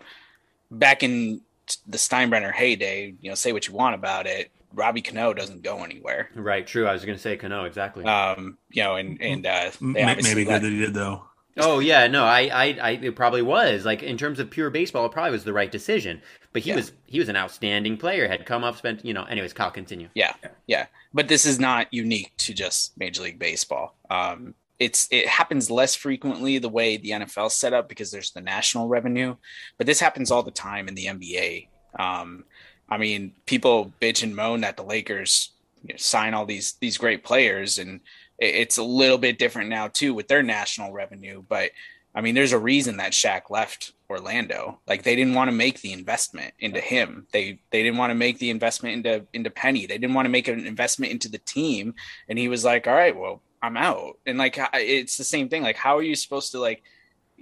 back 0.70 1.02
in 1.02 1.40
the 1.86 1.98
Steinbrenner 1.98 2.52
heyday, 2.52 3.14
you 3.20 3.30
know, 3.30 3.34
say 3.34 3.52
what 3.52 3.66
you 3.66 3.74
want 3.74 3.94
about 3.94 4.26
it. 4.26 4.50
Robbie 4.72 5.02
Cano 5.02 5.32
doesn't 5.32 5.62
go 5.62 5.84
anywhere. 5.84 6.28
Right. 6.34 6.66
True. 6.66 6.86
I 6.86 6.92
was 6.92 7.04
going 7.04 7.16
to 7.16 7.22
say 7.22 7.36
Cano 7.36 7.64
exactly. 7.64 8.04
Um, 8.04 8.58
you 8.70 8.82
know, 8.82 8.96
and 8.96 9.20
and 9.22 9.46
uh, 9.46 9.70
maybe 9.80 10.44
good 10.44 10.62
that 10.62 10.70
he 10.70 10.78
did 10.78 10.94
though. 10.94 11.24
Oh 11.58 11.78
yeah, 11.78 12.06
no, 12.06 12.24
I, 12.24 12.50
I, 12.52 12.78
I, 12.82 12.90
it 12.90 13.16
probably 13.16 13.42
was 13.42 13.84
like 13.84 14.02
in 14.02 14.18
terms 14.18 14.38
of 14.38 14.50
pure 14.50 14.68
baseball, 14.68 15.06
it 15.06 15.12
probably 15.12 15.32
was 15.32 15.44
the 15.44 15.52
right 15.52 15.70
decision. 15.70 16.20
But 16.52 16.62
he 16.62 16.70
yeah. 16.70 16.76
was, 16.76 16.92
he 17.06 17.18
was 17.18 17.28
an 17.28 17.36
outstanding 17.36 17.96
player. 17.96 18.28
Had 18.28 18.46
come 18.46 18.64
up, 18.64 18.76
spent, 18.76 19.04
you 19.04 19.14
know. 19.14 19.24
Anyways, 19.24 19.52
Kyle, 19.52 19.70
continue. 19.70 20.08
Yeah, 20.14 20.34
yeah, 20.66 20.86
but 21.14 21.28
this 21.28 21.46
is 21.46 21.58
not 21.58 21.92
unique 21.92 22.32
to 22.38 22.54
just 22.54 22.98
Major 22.98 23.22
League 23.22 23.38
Baseball. 23.38 23.96
Um, 24.10 24.54
it's 24.78 25.08
it 25.10 25.26
happens 25.26 25.70
less 25.70 25.94
frequently 25.94 26.58
the 26.58 26.68
way 26.68 26.96
the 26.96 27.10
NFL 27.10 27.50
set 27.50 27.72
up 27.72 27.88
because 27.88 28.10
there's 28.10 28.32
the 28.32 28.40
national 28.40 28.88
revenue, 28.88 29.36
but 29.78 29.86
this 29.86 30.00
happens 30.00 30.30
all 30.30 30.42
the 30.42 30.50
time 30.50 30.88
in 30.88 30.94
the 30.94 31.06
NBA. 31.06 31.68
Um, 31.98 32.44
I 32.88 32.98
mean, 32.98 33.32
people 33.46 33.92
bitch 34.00 34.22
and 34.22 34.36
moan 34.36 34.60
that 34.60 34.76
the 34.76 34.84
Lakers 34.84 35.52
you 35.82 35.94
know, 35.94 35.96
sign 35.96 36.34
all 36.34 36.44
these 36.44 36.74
these 36.80 36.98
great 36.98 37.24
players, 37.24 37.78
and 37.78 38.00
it's 38.38 38.78
a 38.78 38.82
little 38.82 39.18
bit 39.18 39.38
different 39.38 39.70
now 39.70 39.88
too 39.88 40.14
with 40.14 40.28
their 40.28 40.42
national 40.42 40.92
revenue. 40.92 41.42
But 41.48 41.70
I 42.14 42.22
mean, 42.22 42.34
there's 42.34 42.52
a 42.52 42.58
reason 42.58 42.96
that 42.96 43.12
Shaq 43.12 43.50
left 43.50 43.92
Orlando. 44.08 44.80
Like 44.86 45.02
they 45.02 45.16
didn't 45.16 45.34
want 45.34 45.48
to 45.48 45.56
make 45.56 45.80
the 45.80 45.92
investment 45.92 46.54
into 46.58 46.80
him. 46.80 47.26
They 47.32 47.60
they 47.70 47.82
didn't 47.82 47.98
want 47.98 48.10
to 48.10 48.14
make 48.14 48.38
the 48.38 48.50
investment 48.50 48.96
into 48.96 49.26
into 49.32 49.50
Penny. 49.50 49.86
They 49.86 49.98
didn't 49.98 50.14
want 50.14 50.26
to 50.26 50.30
make 50.30 50.48
an 50.48 50.66
investment 50.66 51.12
into 51.12 51.28
the 51.28 51.38
team. 51.38 51.94
And 52.28 52.38
he 52.38 52.48
was 52.48 52.64
like, 52.64 52.86
"All 52.86 52.94
right, 52.94 53.16
well, 53.16 53.42
I'm 53.62 53.76
out." 53.76 54.18
And 54.26 54.38
like 54.38 54.58
it's 54.74 55.16
the 55.16 55.24
same 55.24 55.48
thing. 55.48 55.62
Like 55.62 55.76
how 55.76 55.98
are 55.98 56.02
you 56.02 56.14
supposed 56.14 56.52
to 56.52 56.58
like 56.58 56.82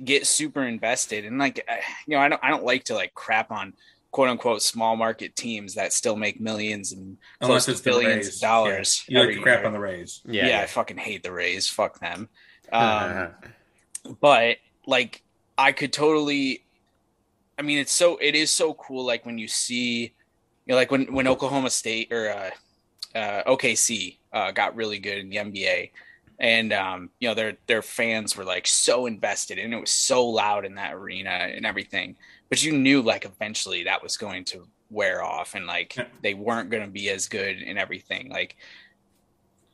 get 0.02 0.26
super 0.26 0.64
invested? 0.64 1.24
And 1.24 1.38
like 1.38 1.64
you 2.06 2.16
know, 2.16 2.20
I 2.20 2.28
don't 2.28 2.42
I 2.42 2.50
don't 2.50 2.64
like 2.64 2.84
to 2.84 2.94
like 2.94 3.14
crap 3.14 3.52
on 3.52 3.74
quote 4.14 4.28
unquote 4.28 4.62
small 4.62 4.94
market 4.94 5.34
teams 5.34 5.74
that 5.74 5.92
still 5.92 6.14
make 6.14 6.40
millions 6.40 6.92
and 6.92 7.18
close 7.40 7.66
to 7.66 7.82
billions 7.82 8.28
of 8.28 8.40
dollars. 8.40 9.04
Yeah. 9.08 9.22
You 9.22 9.26
like 9.26 9.34
to 9.34 9.42
crap 9.42 9.64
on 9.64 9.72
the 9.72 9.80
Rays. 9.80 10.20
Yeah, 10.24 10.46
yeah, 10.46 10.60
I 10.60 10.66
fucking 10.66 10.98
hate 10.98 11.24
the 11.24 11.32
Rays. 11.32 11.68
Fuck 11.68 11.98
them. 11.98 12.30
Um, 12.72 13.28
but 14.20 14.56
like, 14.86 15.22
I 15.58 15.72
could 15.72 15.92
totally. 15.92 16.64
I 17.58 17.62
mean, 17.62 17.78
it's 17.78 17.92
so 17.92 18.16
it 18.16 18.34
is 18.34 18.50
so 18.50 18.72
cool. 18.74 19.04
Like 19.04 19.26
when 19.26 19.36
you 19.36 19.46
see, 19.46 20.02
you 20.02 20.10
know, 20.68 20.74
like 20.74 20.90
when 20.90 21.12
when 21.12 21.28
Oklahoma 21.28 21.68
State 21.68 22.10
or 22.10 22.30
uh, 22.30 23.18
uh, 23.18 23.42
OKC 23.44 24.16
uh, 24.32 24.50
got 24.50 24.74
really 24.74 24.98
good 24.98 25.18
in 25.18 25.28
the 25.28 25.36
NBA, 25.36 25.90
and 26.38 26.72
um, 26.72 27.10
you 27.20 27.28
know 27.28 27.34
their 27.34 27.58
their 27.66 27.82
fans 27.82 28.34
were 28.34 28.44
like 28.44 28.66
so 28.66 29.04
invested, 29.04 29.58
and 29.58 29.74
it 29.74 29.80
was 29.80 29.90
so 29.90 30.26
loud 30.26 30.64
in 30.64 30.76
that 30.76 30.94
arena 30.94 31.30
and 31.30 31.66
everything 31.66 32.16
but 32.54 32.62
you 32.62 32.72
knew 32.72 33.02
like 33.02 33.24
eventually 33.24 33.84
that 33.84 34.02
was 34.02 34.16
going 34.16 34.44
to 34.44 34.66
wear 34.90 35.22
off 35.22 35.54
and 35.54 35.66
like 35.66 35.96
yeah. 35.96 36.04
they 36.22 36.34
weren't 36.34 36.70
going 36.70 36.82
to 36.82 36.90
be 36.90 37.10
as 37.10 37.26
good 37.26 37.56
and 37.62 37.78
everything 37.78 38.28
like 38.28 38.56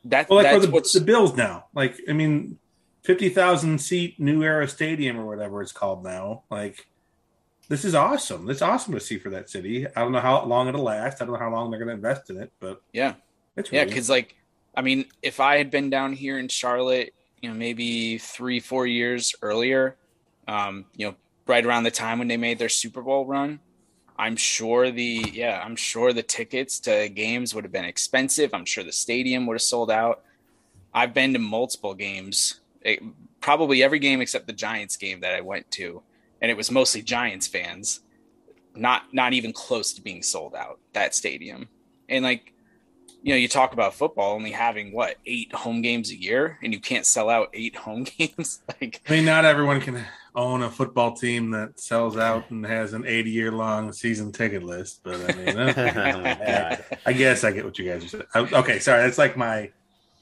that 0.05 0.27
well, 0.29 0.37
like 0.41 0.51
that's 0.51 0.65
the, 0.65 0.71
what's 0.71 0.93
the 0.93 1.01
bills 1.01 1.35
now 1.35 1.65
like 1.75 1.99
i 2.09 2.13
mean 2.13 2.57
50,000 3.03 3.79
seat 3.79 4.19
new 4.19 4.43
era 4.43 4.67
stadium 4.67 5.19
or 5.19 5.25
whatever 5.25 5.61
it's 5.61 5.71
called 5.71 6.03
now 6.03 6.43
like 6.49 6.87
this 7.69 7.85
is 7.85 7.95
awesome. 7.95 8.49
It's 8.49 8.61
awesome 8.61 8.95
to 8.95 8.99
see 8.99 9.17
for 9.17 9.29
that 9.29 9.49
city. 9.49 9.87
I 9.87 10.01
don't 10.01 10.11
know 10.11 10.19
how 10.19 10.43
long 10.43 10.67
it'll 10.67 10.83
last. 10.83 11.21
I 11.21 11.25
don't 11.25 11.35
know 11.35 11.39
how 11.39 11.49
long 11.49 11.71
they're 11.71 11.79
going 11.79 11.87
to 11.87 11.93
invest 11.93 12.29
in 12.29 12.35
it 12.35 12.51
but 12.59 12.81
yeah. 12.91 13.13
It's 13.55 13.71
yeah 13.71 13.85
because 13.85 14.09
like 14.09 14.35
i 14.75 14.81
mean 14.81 15.05
if 15.21 15.39
i 15.39 15.57
had 15.57 15.71
been 15.71 15.89
down 15.89 16.13
here 16.13 16.39
in 16.39 16.47
charlotte 16.47 17.13
you 17.41 17.49
know 17.49 17.55
maybe 17.55 18.17
three 18.17 18.59
four 18.59 18.87
years 18.87 19.35
earlier 19.41 19.97
um 20.47 20.85
you 20.95 21.07
know 21.07 21.15
right 21.51 21.65
around 21.65 21.83
the 21.83 21.91
time 21.91 22.17
when 22.17 22.29
they 22.29 22.37
made 22.37 22.57
their 22.57 22.69
Super 22.69 23.01
Bowl 23.01 23.25
run. 23.25 23.59
I'm 24.17 24.37
sure 24.37 24.89
the 24.89 25.31
yeah, 25.33 25.61
I'm 25.63 25.75
sure 25.75 26.13
the 26.13 26.23
tickets 26.23 26.79
to 26.81 27.09
games 27.09 27.53
would 27.53 27.65
have 27.65 27.73
been 27.73 27.85
expensive. 27.85 28.53
I'm 28.53 28.65
sure 28.65 28.83
the 28.83 28.91
stadium 28.91 29.45
would 29.45 29.55
have 29.55 29.61
sold 29.61 29.91
out. 29.91 30.23
I've 30.93 31.13
been 31.13 31.33
to 31.33 31.39
multiple 31.39 31.93
games, 31.93 32.61
it, 32.81 32.99
eh, 33.01 33.05
probably 33.41 33.83
every 33.83 33.99
game 33.99 34.21
except 34.21 34.47
the 34.47 34.53
Giants 34.53 34.95
game 34.95 35.19
that 35.21 35.33
I 35.35 35.41
went 35.41 35.69
to, 35.71 36.01
and 36.41 36.49
it 36.49 36.55
was 36.55 36.71
mostly 36.71 37.01
Giants 37.01 37.47
fans. 37.47 37.99
Not 38.73 39.13
not 39.13 39.33
even 39.33 39.51
close 39.51 39.91
to 39.93 40.01
being 40.01 40.23
sold 40.23 40.55
out 40.55 40.79
that 40.93 41.13
stadium. 41.13 41.67
And 42.07 42.23
like 42.23 42.53
you 43.23 43.33
know, 43.33 43.37
you 43.37 43.49
talk 43.49 43.73
about 43.73 43.93
football 43.93 44.33
only 44.33 44.51
having 44.51 44.93
what 44.93 45.17
eight 45.25 45.53
home 45.53 45.81
games 45.81 46.11
a 46.11 46.15
year, 46.15 46.57
and 46.63 46.73
you 46.73 46.79
can't 46.79 47.05
sell 47.05 47.29
out 47.29 47.49
eight 47.53 47.75
home 47.75 48.03
games. 48.17 48.61
like, 48.79 49.01
I 49.07 49.11
mean, 49.11 49.25
not 49.25 49.43
everyone 49.43 49.81
can 49.81 50.05
own 50.35 50.63
a 50.63 50.69
football 50.69 51.15
team 51.15 51.51
that 51.51 51.79
sells 51.79 52.17
out 52.17 52.49
and 52.51 52.65
has 52.65 52.93
an 52.93 53.05
80 53.05 53.29
year 53.29 53.51
long 53.51 53.91
season 53.91 54.31
ticket 54.31 54.63
list. 54.63 55.01
But 55.03 55.15
I 55.15 55.37
mean, 55.37 55.57
oh 55.59 56.97
I 57.05 57.13
guess 57.13 57.43
I 57.43 57.51
get 57.51 57.65
what 57.65 57.77
you 57.77 57.89
guys 57.89 58.05
are 58.05 58.07
saying. 58.07 58.53
Okay, 58.53 58.79
sorry, 58.79 59.01
that's 59.03 59.17
like 59.17 59.35
my 59.37 59.71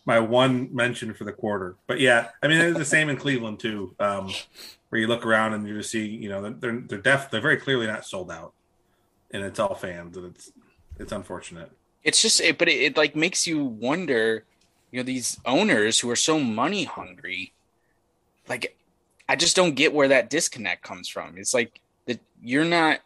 my 0.05 0.19
one 0.19 0.73
mention 0.73 1.13
for 1.13 1.23
the 1.23 1.31
quarter. 1.31 1.75
But 1.85 1.99
yeah, 1.99 2.29
I 2.41 2.47
mean, 2.47 2.59
it's 2.59 2.77
the 2.77 2.85
same 2.85 3.09
in 3.09 3.17
Cleveland 3.17 3.59
too, 3.59 3.95
um, 3.99 4.31
where 4.89 4.99
you 4.99 5.07
look 5.07 5.25
around 5.25 5.53
and 5.53 5.67
you 5.67 5.77
just 5.77 5.91
see, 5.91 6.07
you 6.07 6.29
know, 6.29 6.49
they're 6.49 6.81
they're 6.81 6.97
def 6.97 7.29
they're 7.29 7.41
very 7.41 7.57
clearly 7.57 7.87
not 7.87 8.05
sold 8.05 8.31
out, 8.31 8.53
and 9.31 9.43
it's 9.43 9.59
all 9.59 9.75
fans, 9.75 10.17
and 10.17 10.25
it's 10.25 10.51
it's 10.99 11.11
unfortunate. 11.11 11.71
It's 12.03 12.21
just, 12.21 12.41
it, 12.41 12.57
but 12.57 12.67
it, 12.67 12.81
it 12.81 12.97
like 12.97 13.15
makes 13.15 13.45
you 13.45 13.63
wonder, 13.63 14.45
you 14.91 14.99
know, 14.99 15.03
these 15.03 15.39
owners 15.45 15.99
who 15.99 16.09
are 16.09 16.15
so 16.15 16.39
money 16.39 16.85
hungry, 16.85 17.53
like 18.47 18.77
I 19.29 19.35
just 19.35 19.55
don't 19.55 19.75
get 19.75 19.93
where 19.93 20.07
that 20.07 20.31
disconnect 20.31 20.81
comes 20.81 21.07
from. 21.07 21.37
It's 21.37 21.53
like 21.53 21.79
that 22.07 22.19
you're 22.41 22.65
not 22.65 22.99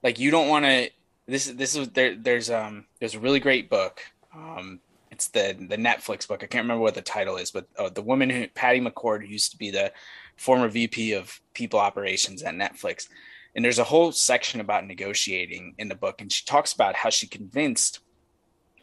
like 0.00 0.20
you 0.20 0.30
don't 0.30 0.48
want 0.48 0.64
to. 0.64 0.90
This 1.26 1.46
this 1.46 1.74
is 1.74 1.88
there. 1.88 2.14
There's 2.14 2.50
um 2.50 2.86
there's 3.00 3.16
a 3.16 3.20
really 3.20 3.40
great 3.40 3.68
book. 3.68 4.00
Um, 4.32 4.78
it's 5.10 5.26
the 5.26 5.56
the 5.58 5.76
Netflix 5.76 6.28
book. 6.28 6.44
I 6.44 6.46
can't 6.46 6.62
remember 6.62 6.82
what 6.82 6.94
the 6.94 7.02
title 7.02 7.36
is, 7.36 7.50
but 7.50 7.66
uh, 7.76 7.88
the 7.88 8.00
woman 8.00 8.30
who 8.30 8.46
Patty 8.46 8.80
McCord, 8.80 9.22
who 9.22 9.26
used 9.26 9.50
to 9.50 9.58
be 9.58 9.72
the 9.72 9.92
former 10.36 10.68
VP 10.68 11.14
of 11.14 11.40
people 11.52 11.80
operations 11.80 12.44
at 12.44 12.54
Netflix, 12.54 13.08
and 13.56 13.64
there's 13.64 13.80
a 13.80 13.84
whole 13.84 14.12
section 14.12 14.60
about 14.60 14.86
negotiating 14.86 15.74
in 15.78 15.88
the 15.88 15.96
book, 15.96 16.20
and 16.20 16.30
she 16.30 16.44
talks 16.44 16.72
about 16.72 16.94
how 16.94 17.10
she 17.10 17.26
convinced 17.26 17.98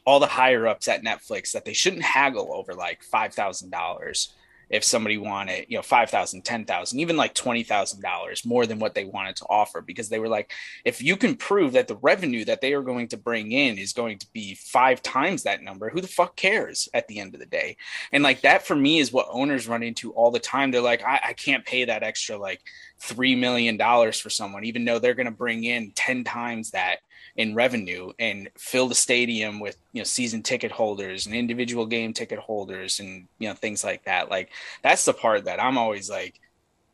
all 0.05 0.19
the 0.19 0.27
higher 0.27 0.67
ups 0.67 0.89
at 0.89 1.01
Netflix 1.01 1.53
that 1.53 1.63
they 1.63 1.73
shouldn't 1.73 2.03
haggle 2.03 2.53
over 2.53 2.73
like 2.73 3.03
five 3.03 3.33
thousand 3.33 3.69
dollars 3.69 4.33
if 4.69 4.83
somebody 4.83 5.17
wanted, 5.17 5.65
you 5.69 5.77
know, 5.77 5.81
five 5.81 6.09
thousand, 6.09 6.43
ten 6.43 6.65
thousand, 6.65 6.99
even 6.99 7.17
like 7.17 7.33
twenty 7.33 7.63
thousand 7.63 8.01
dollars 8.01 8.45
more 8.45 8.65
than 8.65 8.79
what 8.79 8.95
they 8.95 9.05
wanted 9.05 9.35
to 9.37 9.45
offer, 9.49 9.81
because 9.81 10.09
they 10.09 10.19
were 10.19 10.27
like, 10.27 10.51
if 10.83 11.01
you 11.01 11.15
can 11.15 11.35
prove 11.35 11.73
that 11.73 11.87
the 11.87 11.97
revenue 11.97 12.45
that 12.45 12.61
they 12.61 12.73
are 12.73 12.81
going 12.81 13.07
to 13.07 13.17
bring 13.17 13.51
in 13.51 13.77
is 13.77 13.93
going 13.93 14.17
to 14.19 14.27
be 14.33 14.55
five 14.55 15.01
times 15.01 15.43
that 15.43 15.63
number, 15.63 15.89
who 15.89 16.01
the 16.01 16.07
fuck 16.07 16.35
cares 16.35 16.89
at 16.93 17.07
the 17.07 17.19
end 17.19 17.33
of 17.33 17.39
the 17.39 17.45
day? 17.45 17.77
And 18.11 18.23
like 18.23 18.41
that 18.41 18.65
for 18.65 18.75
me 18.75 18.99
is 18.99 19.13
what 19.13 19.27
owners 19.29 19.67
run 19.67 19.83
into 19.83 20.11
all 20.11 20.31
the 20.31 20.39
time. 20.39 20.71
They're 20.71 20.81
like, 20.81 21.03
I, 21.03 21.19
I 21.29 21.33
can't 21.33 21.65
pay 21.65 21.85
that 21.85 22.03
extra 22.03 22.37
like 22.37 22.61
three 22.99 23.35
million 23.35 23.77
dollars 23.77 24.19
for 24.19 24.29
someone, 24.29 24.65
even 24.65 24.85
though 24.85 24.99
they're 24.99 25.13
going 25.13 25.25
to 25.25 25.31
bring 25.31 25.63
in 25.63 25.91
ten 25.91 26.23
times 26.23 26.71
that 26.71 26.97
in 27.37 27.53
revenue 27.53 28.11
and 28.19 28.49
fill 28.57 28.87
the 28.87 28.95
stadium 28.95 29.59
with 29.59 29.77
you 29.93 30.01
know 30.01 30.05
season 30.05 30.43
ticket 30.43 30.71
holders 30.71 31.25
and 31.25 31.35
individual 31.35 31.85
game 31.85 32.11
ticket 32.11 32.39
holders 32.39 32.99
and 32.99 33.27
you 33.39 33.47
know 33.47 33.53
things 33.53 33.83
like 33.83 34.03
that. 34.05 34.29
Like 34.29 34.49
that's 34.83 35.05
the 35.05 35.13
part 35.13 35.45
that 35.45 35.61
i'm 35.61 35.77
always 35.77 36.09
like 36.09 36.39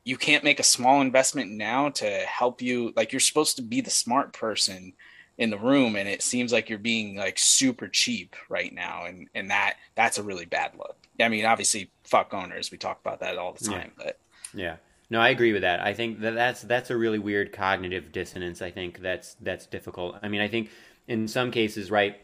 you 0.03 0.17
can't 0.17 0.43
make 0.43 0.60
a 0.60 0.63
small 0.63 1.01
investment 1.01 1.51
now 1.51 1.89
to 1.89 2.06
help 2.06 2.62
you 2.62 2.91
like 2.95 3.12
you're 3.13 3.19
supposed 3.19 3.56
to 3.56 3.62
be 3.62 3.82
the 3.82 3.89
smart 3.89 4.34
person 4.34 4.93
in 5.38 5.49
the 5.49 5.58
room 5.58 5.95
and 5.95 6.08
it 6.08 6.21
seems 6.21 6.51
like 6.51 6.69
you're 6.69 6.77
being 6.79 7.15
like 7.15 7.39
super 7.39 7.88
cheap 7.88 8.36
right 8.49 8.73
now 8.73 9.06
and 9.06 9.27
and 9.34 9.49
that 9.49 9.75
that's 9.95 10.17
a 10.17 10.23
really 10.23 10.45
bad 10.45 10.71
look. 10.77 10.97
I 11.19 11.29
mean 11.29 11.45
obviously 11.45 11.89
fuck 12.03 12.34
owners 12.34 12.71
we 12.71 12.77
talk 12.77 12.99
about 12.99 13.19
that 13.21 13.38
all 13.38 13.53
the 13.53 13.65
time 13.65 13.91
yeah. 13.97 14.03
but 14.06 14.19
yeah 14.53 14.75
no, 15.10 15.20
I 15.20 15.30
agree 15.30 15.54
with 15.54 15.62
that. 15.62 15.80
I 15.80 15.94
think 15.94 16.22
that 16.22 16.34
that's 16.34 16.62
that's 16.62 16.89
a 16.89 16.98
really 16.98 17.20
weird 17.20 17.52
cognitive 17.54 18.12
dissonance. 18.12 18.62
I 18.62 18.72
think 18.72 19.00
that's 19.00 19.36
that's 19.36 19.66
difficult. 19.66 20.16
I 20.24 20.28
mean, 20.28 20.42
I 20.42 20.48
think 20.48 20.70
in 21.08 21.28
some 21.28 21.52
cases, 21.52 21.92
right, 21.92 22.20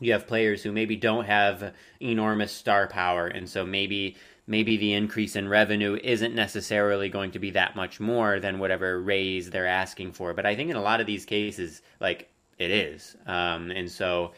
you 0.00 0.12
have 0.12 0.26
players 0.26 0.62
who 0.62 0.72
maybe 0.72 0.96
don't 0.96 1.24
have 1.24 1.74
enormous 2.00 2.52
star 2.52 2.86
power, 2.86 3.26
and 3.26 3.48
so 3.48 3.66
maybe 3.66 4.16
maybe 4.46 4.76
the 4.76 4.92
increase 4.92 5.36
in 5.36 5.48
revenue 5.48 5.98
isn't 6.02 6.34
necessarily 6.34 7.08
going 7.08 7.32
to 7.32 7.38
be 7.38 7.50
that 7.50 7.76
much 7.76 8.00
more 8.00 8.40
than 8.40 8.58
whatever 8.58 9.00
raise 9.00 9.50
they're 9.50 9.66
asking 9.66 10.12
for. 10.12 10.34
But 10.34 10.46
I 10.46 10.56
think 10.56 10.70
in 10.70 10.76
a 10.76 10.82
lot 10.82 11.00
of 11.00 11.06
these 11.06 11.24
cases, 11.24 11.82
like 12.00 12.30
it 12.58 12.70
is, 12.70 13.16
um, 13.26 13.70
and 13.70 13.90
so 13.90 14.32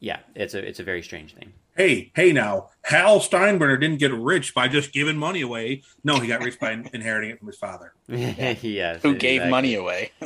yeah, 0.00 0.20
it's 0.34 0.54
a 0.54 0.66
it's 0.66 0.80
a 0.80 0.84
very 0.84 1.02
strange 1.02 1.34
thing 1.34 1.52
hey, 1.76 2.10
hey 2.14 2.32
now, 2.32 2.70
Hal 2.82 3.20
Steinbrenner 3.20 3.78
didn't 3.80 3.98
get 3.98 4.12
rich 4.12 4.54
by 4.54 4.68
just 4.68 4.92
giving 4.92 5.16
money 5.16 5.42
away. 5.42 5.82
No, 6.02 6.18
he 6.18 6.28
got 6.28 6.42
rich 6.42 6.58
by 6.58 6.72
inheriting 6.92 7.30
it 7.30 7.38
from 7.38 7.48
his 7.48 7.58
father. 7.58 7.92
yes, 8.08 8.60
who 8.62 8.68
exactly. 8.68 9.14
gave 9.18 9.46
money 9.46 9.74
away. 9.74 10.12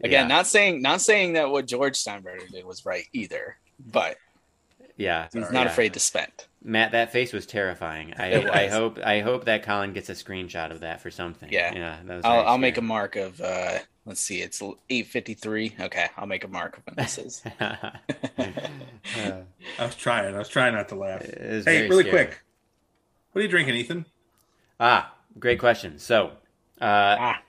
Again, 0.00 0.28
yeah. 0.28 0.36
not 0.36 0.46
saying 0.46 0.80
not 0.80 1.00
saying 1.00 1.32
that 1.32 1.50
what 1.50 1.66
George 1.66 1.94
Steinbrenner 1.94 2.48
did 2.50 2.64
was 2.64 2.86
right 2.86 3.04
either, 3.12 3.56
but 3.90 4.16
yeah, 4.96 5.26
he's 5.32 5.50
not 5.50 5.66
yeah. 5.66 5.72
afraid 5.72 5.94
to 5.94 6.00
spend. 6.00 6.30
Matt, 6.62 6.92
that 6.92 7.12
face 7.12 7.32
was 7.32 7.46
terrifying. 7.46 8.14
I, 8.16 8.38
was. 8.38 8.46
I 8.46 8.68
hope 8.68 8.98
I 9.04 9.20
hope 9.20 9.44
that 9.46 9.64
Colin 9.64 9.92
gets 9.92 10.08
a 10.08 10.12
screenshot 10.12 10.70
of 10.70 10.80
that 10.80 11.00
for 11.00 11.10
something. 11.10 11.48
Yeah, 11.52 11.98
yeah. 12.06 12.20
I'll, 12.24 12.46
I'll 12.46 12.58
make 12.58 12.78
a 12.78 12.82
mark 12.82 13.16
of. 13.16 13.40
uh 13.40 13.78
Let's 14.08 14.22
see, 14.22 14.40
it's 14.40 14.62
eight 14.88 15.06
fifty 15.06 15.34
three. 15.34 15.74
Okay, 15.78 16.06
I'll 16.16 16.24
make 16.24 16.42
a 16.42 16.48
mark 16.48 16.78
of 16.78 16.86
when 16.86 16.96
this 16.96 17.18
is. 17.18 17.42
uh, 17.60 17.90
I 18.38 19.84
was 19.84 19.94
trying. 19.96 20.34
I 20.34 20.38
was 20.38 20.48
trying 20.48 20.72
not 20.72 20.88
to 20.88 20.94
laugh. 20.94 21.20
Hey, 21.20 21.86
really 21.90 22.04
scary. 22.04 22.10
quick, 22.10 22.40
what 23.32 23.40
are 23.40 23.42
you 23.42 23.48
drinking, 23.50 23.74
Ethan? 23.74 24.06
Ah, 24.80 25.12
great 25.38 25.58
question. 25.58 25.98
So, 25.98 26.28
uh, 26.80 27.16
ah, 27.20 27.42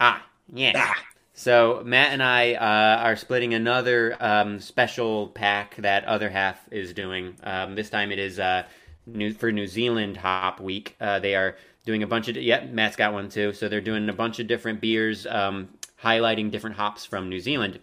ah, 0.00 0.26
yeah. 0.54 0.72
Ah. 0.74 0.94
So 1.34 1.82
Matt 1.84 2.12
and 2.14 2.22
I 2.22 2.54
uh, 2.54 3.02
are 3.02 3.16
splitting 3.16 3.52
another 3.52 4.16
um, 4.20 4.60
special 4.60 5.28
pack 5.28 5.76
that 5.76 6.06
other 6.06 6.30
half 6.30 6.66
is 6.70 6.94
doing. 6.94 7.36
Um, 7.42 7.74
this 7.74 7.90
time 7.90 8.10
it 8.10 8.18
is 8.18 8.38
uh, 8.38 8.62
new, 9.04 9.34
for 9.34 9.52
New 9.52 9.66
Zealand 9.66 10.16
Hop 10.16 10.60
Week. 10.60 10.96
Uh, 10.98 11.18
they 11.18 11.34
are 11.34 11.56
doing 11.88 12.02
a 12.02 12.06
bunch 12.06 12.28
of 12.28 12.36
yeah 12.36 12.66
Matt's 12.66 12.96
got 12.96 13.14
one 13.14 13.30
too. 13.30 13.54
So 13.54 13.66
they're 13.66 13.80
doing 13.80 14.06
a 14.10 14.12
bunch 14.12 14.38
of 14.40 14.46
different 14.46 14.82
beers, 14.82 15.26
um, 15.26 15.70
highlighting 16.02 16.50
different 16.50 16.76
hops 16.76 17.06
from 17.06 17.30
New 17.30 17.40
Zealand. 17.40 17.78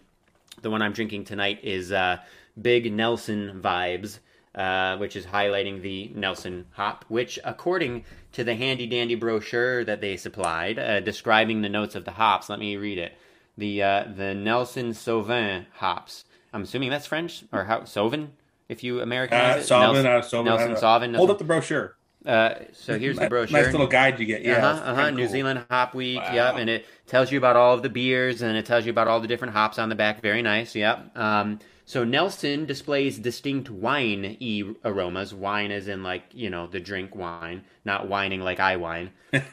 The 0.62 0.70
one 0.70 0.80
I'm 0.80 0.92
drinking 0.92 1.24
tonight 1.24 1.58
is 1.64 1.90
uh, 1.90 2.18
Big 2.60 2.92
Nelson 2.92 3.60
Vibes. 3.60 4.20
Uh, 4.54 4.96
which 4.96 5.16
is 5.16 5.26
highlighting 5.26 5.82
the 5.82 6.10
Nelson 6.14 6.64
hop, 6.70 7.04
which, 7.08 7.38
according 7.44 8.06
to 8.32 8.42
the 8.42 8.54
handy 8.54 8.86
dandy 8.86 9.14
brochure 9.14 9.84
that 9.84 10.00
they 10.00 10.16
supplied, 10.16 10.78
uh, 10.78 11.00
describing 11.00 11.60
the 11.60 11.68
notes 11.68 11.94
of 11.94 12.06
the 12.06 12.12
hops, 12.12 12.48
let 12.48 12.58
me 12.58 12.74
read 12.78 12.96
it 12.96 13.12
the 13.58 13.82
uh, 13.82 14.04
the 14.16 14.34
Nelson 14.34 14.92
Sauvin 14.92 15.66
hops. 15.74 16.24
I'm 16.54 16.62
assuming 16.62 16.88
that's 16.88 17.04
French 17.04 17.44
or 17.52 17.64
how 17.64 17.80
Sauvin, 17.80 18.28
if 18.68 18.82
you 18.82 19.02
Americanize 19.02 19.56
uh, 19.56 19.58
it. 19.58 19.62
Sauvin, 19.64 20.02
Nelson, 20.02 20.06
uh, 20.06 20.20
Sauvin, 20.20 20.44
Nelson 20.44 20.74
Sauvin. 20.76 21.16
Hold 21.16 21.30
up 21.30 21.38
the 21.38 21.44
brochure. 21.44 21.95
Uh, 22.26 22.64
so 22.72 22.98
here's 22.98 23.18
the 23.18 23.28
brochure. 23.28 23.62
Nice 23.62 23.72
little 23.72 23.86
guide 23.86 24.18
you 24.18 24.26
get. 24.26 24.42
Yeah, 24.42 24.66
uh-huh, 24.66 24.90
uh-huh. 24.90 25.10
New 25.10 25.28
Zealand 25.28 25.64
Hop 25.70 25.94
Week. 25.94 26.18
Wow. 26.18 26.34
Yep, 26.34 26.54
and 26.56 26.70
it 26.70 26.86
tells 27.06 27.30
you 27.30 27.38
about 27.38 27.56
all 27.56 27.74
of 27.74 27.82
the 27.82 27.88
beers 27.88 28.42
and 28.42 28.56
it 28.56 28.66
tells 28.66 28.84
you 28.84 28.90
about 28.90 29.06
all 29.06 29.20
the 29.20 29.28
different 29.28 29.54
hops 29.54 29.78
on 29.78 29.88
the 29.88 29.94
back. 29.94 30.22
Very 30.22 30.42
nice. 30.42 30.74
Yep. 30.74 31.16
Um, 31.16 31.60
so 31.84 32.02
Nelson 32.02 32.66
displays 32.66 33.16
distinct 33.16 33.70
wine 33.70 34.36
e 34.40 34.64
aromas. 34.84 35.32
Wine 35.32 35.70
is 35.70 35.86
in 35.86 36.02
like 36.02 36.24
you 36.32 36.50
know 36.50 36.66
the 36.66 36.80
drink 36.80 37.14
wine, 37.14 37.62
not 37.84 38.08
whining 38.08 38.40
like 38.40 38.58
I 38.58 38.76
whine. 38.76 39.12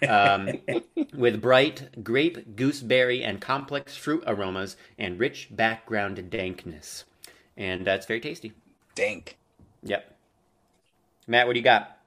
Um, 0.09 0.59
with 1.13 1.39
bright 1.39 2.03
grape, 2.03 2.55
gooseberry, 2.55 3.23
and 3.23 3.39
complex 3.39 3.95
fruit 3.95 4.23
aromas 4.25 4.75
and 4.97 5.19
rich 5.19 5.49
background 5.51 6.31
dankness, 6.31 7.03
and 7.55 7.85
that's 7.85 8.07
very 8.07 8.19
tasty. 8.19 8.53
Dank. 8.95 9.37
Yep. 9.83 10.15
Matt, 11.27 11.45
what 11.45 11.53
do 11.53 11.59
you 11.59 11.63
got? 11.63 11.97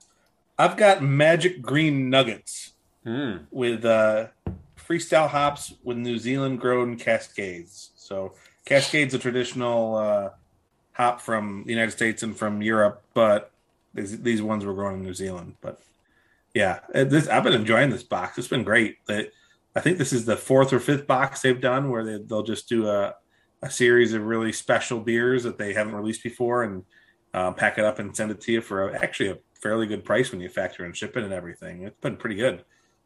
I've 0.57 0.77
got 0.77 1.03
magic 1.03 1.61
green 1.61 2.09
nuggets 2.09 2.73
mm. 3.05 3.45
with 3.51 3.85
uh, 3.85 4.27
freestyle 4.77 5.29
hops 5.29 5.73
with 5.83 5.97
New 5.97 6.17
Zealand 6.17 6.59
grown 6.59 6.97
cascades. 6.97 7.91
So 7.95 8.33
Cascade's 8.65 9.13
a 9.13 9.19
traditional 9.19 9.95
uh, 9.95 10.29
hop 10.93 11.21
from 11.21 11.63
the 11.65 11.73
United 11.73 11.91
States 11.91 12.23
and 12.23 12.35
from 12.35 12.61
Europe, 12.61 13.03
but 13.13 13.51
these, 13.93 14.21
these 14.21 14.41
ones 14.41 14.65
were 14.65 14.73
grown 14.73 14.95
in 14.95 15.03
New 15.03 15.13
Zealand. 15.13 15.55
But 15.61 15.79
yeah, 16.53 16.79
uh, 16.93 17.03
this 17.03 17.27
I've 17.27 17.43
been 17.43 17.53
enjoying 17.53 17.91
this 17.91 18.03
box. 18.03 18.37
It's 18.37 18.47
been 18.47 18.63
great. 18.63 18.97
I 19.09 19.79
think 19.79 19.99
this 19.99 20.11
is 20.11 20.25
the 20.25 20.37
fourth 20.37 20.73
or 20.73 20.79
fifth 20.79 21.05
box 21.05 21.41
they've 21.41 21.61
done 21.61 21.91
where 21.91 22.03
they, 22.03 22.17
they'll 22.23 22.41
just 22.41 22.67
do 22.67 22.87
a, 22.87 23.13
a 23.61 23.69
series 23.69 24.13
of 24.13 24.23
really 24.23 24.51
special 24.51 24.99
beers 24.99 25.43
that 25.43 25.59
they 25.59 25.73
haven't 25.73 25.93
released 25.93 26.23
before 26.23 26.63
and 26.63 26.83
uh, 27.33 27.51
pack 27.51 27.77
it 27.77 27.85
up 27.85 27.99
and 27.99 28.15
send 28.15 28.31
it 28.31 28.41
to 28.41 28.51
you 28.51 28.61
for 28.61 28.89
a, 28.89 28.99
actually 29.03 29.29
a 29.29 29.37
fairly 29.61 29.87
good 29.87 30.05
price 30.05 30.31
when 30.31 30.41
you 30.41 30.49
factor 30.49 30.85
in 30.85 30.93
shipping 30.93 31.23
and 31.23 31.33
everything. 31.33 31.83
It's 31.83 31.99
been 31.99 32.17
pretty 32.17 32.35
good. 32.35 32.63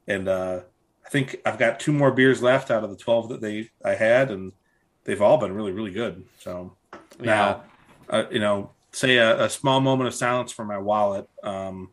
And 0.07 0.27
uh, 0.27 0.61
I 1.05 1.09
think 1.09 1.41
I've 1.45 1.59
got 1.59 1.79
two 1.79 1.91
more 1.91 2.11
beers 2.11 2.41
left 2.41 2.71
out 2.71 2.83
of 2.83 2.89
the 2.89 2.95
12 2.95 3.29
that 3.29 3.41
they 3.41 3.69
I 3.83 3.95
had 3.95 4.31
and 4.31 4.51
they've 5.03 5.21
all 5.21 5.37
been 5.37 5.53
really, 5.53 5.71
really 5.71 5.91
good. 5.91 6.25
So 6.39 6.75
yeah. 7.19 7.25
now, 7.25 7.63
uh, 8.09 8.23
you 8.31 8.39
know, 8.39 8.71
say 8.91 9.17
a, 9.17 9.45
a, 9.45 9.49
small 9.49 9.79
moment 9.79 10.07
of 10.07 10.13
silence 10.13 10.51
for 10.51 10.65
my 10.65 10.77
wallet 10.77 11.27
um, 11.43 11.89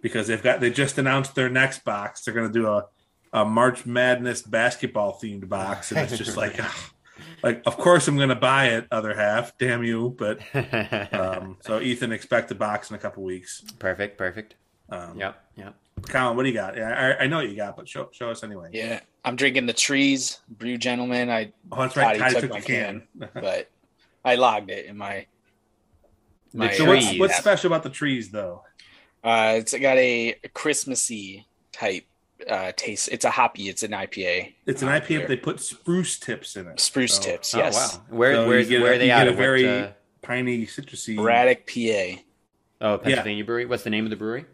because 0.00 0.26
they've 0.26 0.42
got 0.42 0.60
they 0.60 0.70
just 0.70 0.98
announced 0.98 1.34
their 1.34 1.50
next 1.50 1.84
box. 1.84 2.22
They're 2.22 2.34
going 2.34 2.50
to 2.50 2.52
do 2.52 2.66
a, 2.66 2.86
a 3.32 3.44
March 3.44 3.84
Madness 3.84 4.42
basketball 4.42 5.18
themed 5.22 5.48
box, 5.48 5.92
and 5.92 6.00
it's 6.00 6.16
just 6.16 6.36
like. 6.38 6.58
Like 7.42 7.62
of 7.66 7.76
course 7.76 8.08
I'm 8.08 8.16
going 8.16 8.28
to 8.28 8.34
buy 8.34 8.68
it. 8.68 8.86
Other 8.90 9.14
half, 9.14 9.56
damn 9.58 9.82
you! 9.82 10.14
But 10.18 10.40
um, 11.12 11.56
so 11.60 11.80
Ethan, 11.80 12.12
expect 12.12 12.48
the 12.48 12.54
box 12.54 12.90
in 12.90 12.96
a 12.96 12.98
couple 12.98 13.22
weeks. 13.22 13.62
Perfect, 13.78 14.18
perfect. 14.18 14.56
Um, 14.90 15.18
yep, 15.18 15.44
yep. 15.56 15.74
Colin, 16.08 16.36
what 16.36 16.44
do 16.44 16.48
you 16.48 16.54
got? 16.54 16.76
Yeah, 16.76 17.16
I, 17.18 17.24
I 17.24 17.26
know 17.26 17.36
what 17.36 17.48
you 17.48 17.56
got, 17.56 17.76
but 17.76 17.88
show 17.88 18.08
show 18.12 18.30
us 18.30 18.42
anyway. 18.42 18.70
Yeah, 18.72 19.00
I'm 19.24 19.36
drinking 19.36 19.66
the 19.66 19.72
trees 19.72 20.40
brew 20.48 20.78
gentlemen. 20.78 21.30
I 21.30 21.52
oh, 21.72 21.82
that's 21.82 21.96
right. 21.96 22.18
Ty 22.18 22.30
took, 22.30 22.40
took 22.40 22.50
my 22.50 22.60
can, 22.60 23.02
can 23.18 23.30
but 23.34 23.70
I 24.24 24.36
logged 24.36 24.70
it 24.70 24.86
in 24.86 24.96
my. 24.96 25.26
my 26.52 26.72
so 26.72 26.86
what's, 26.86 27.18
what's 27.18 27.36
special 27.36 27.68
about 27.68 27.82
the 27.82 27.90
trees 27.90 28.30
though? 28.30 28.62
Uh, 29.22 29.54
it's 29.56 29.76
got 29.76 29.96
a 29.98 30.36
Christmassy 30.54 31.46
type 31.72 32.04
uh, 32.48 32.72
taste. 32.76 33.08
It's 33.10 33.24
a 33.24 33.30
hoppy. 33.30 33.68
It's 33.68 33.82
an 33.82 33.92
IPA. 33.92 34.54
It's 34.66 34.82
an 34.82 34.88
IPA. 34.88 35.22
If 35.22 35.28
they 35.28 35.36
put 35.36 35.60
spruce 35.60 36.18
tips 36.18 36.56
in 36.56 36.66
it. 36.66 36.80
Spruce 36.80 37.16
so. 37.16 37.22
tips. 37.22 37.54
Yes. 37.54 37.76
Oh, 37.76 37.98
wow. 37.98 38.16
Where 38.16 38.34
so 38.34 38.48
where, 38.48 38.80
where 38.80 38.92
are 38.94 38.98
they 38.98 39.10
out? 39.10 39.28
A 39.28 39.32
very 39.32 39.64
what, 39.64 39.74
uh... 39.74 39.92
piney, 40.22 40.66
citrusy. 40.66 41.16
Braddock, 41.16 41.66
PA. 41.66 42.22
Oh, 42.80 42.98
Pennsylvania 42.98 43.42
yeah. 43.42 43.46
brewery. 43.46 43.66
What's 43.66 43.82
the 43.82 43.90
name 43.90 44.04
of 44.04 44.10
the 44.10 44.16
brewery? 44.16 44.46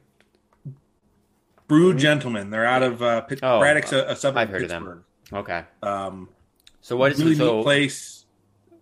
Brew 1.66 1.94
Gentlemen. 1.94 2.50
They're 2.50 2.66
out 2.66 2.82
of 2.82 3.02
uh, 3.02 3.22
Pitt- 3.22 3.40
oh, 3.42 3.58
Braddock's 3.58 3.92
a, 3.92 4.04
a 4.06 4.16
suburb 4.16 4.38
I've 4.38 4.48
heard 4.48 4.62
Pittsburgh. 4.62 4.82
of 4.82 4.88
them. 4.88 5.04
Okay. 5.32 5.64
Um, 5.82 6.28
so 6.80 6.96
what 6.96 7.12
is 7.12 7.22
really 7.22 7.34
so, 7.34 7.56
neat 7.56 7.64
place? 7.64 8.24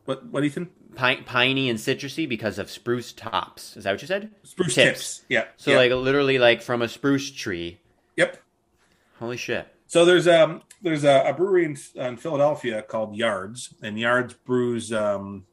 What 0.05 0.27
what 0.27 0.45
Ethan? 0.45 0.71
Pine, 0.95 1.25
piney 1.25 1.71
and 1.71 1.79
citrusy 1.79 2.29
because 2.29 2.59
of 2.59 2.71
spruce 2.71 3.13
tops. 3.13 3.77
Is 3.77 3.85
that 3.85 3.93
what 3.93 4.03
you 4.03 4.09
said? 4.09 4.31
Spruce 4.43 4.75
tips. 4.75 4.99
tips. 4.99 5.25
Yeah. 5.29 5.45
So 5.57 5.71
yep. 5.71 5.79
like 5.79 5.93
literally 5.93 6.39
like 6.39 6.61
from 6.61 6.83
a 6.83 6.89
spruce 6.89 7.31
tree. 7.31 7.81
Yep. 8.17 8.37
Holy 9.23 9.37
shit. 9.37 9.69
So 9.87 10.05
there's 10.05 10.27
um 10.27 10.63
there's 10.83 11.05
a, 11.05 11.23
a 11.29 11.33
brewery 11.33 11.65
in, 11.65 11.77
in, 11.95 12.17
Philadelphia 12.17 12.83
called 12.83 13.15
Yards, 13.15 13.73
and 13.81 13.97
Yards 13.97 14.35
brews. 14.35 14.93
Um, 14.93 15.45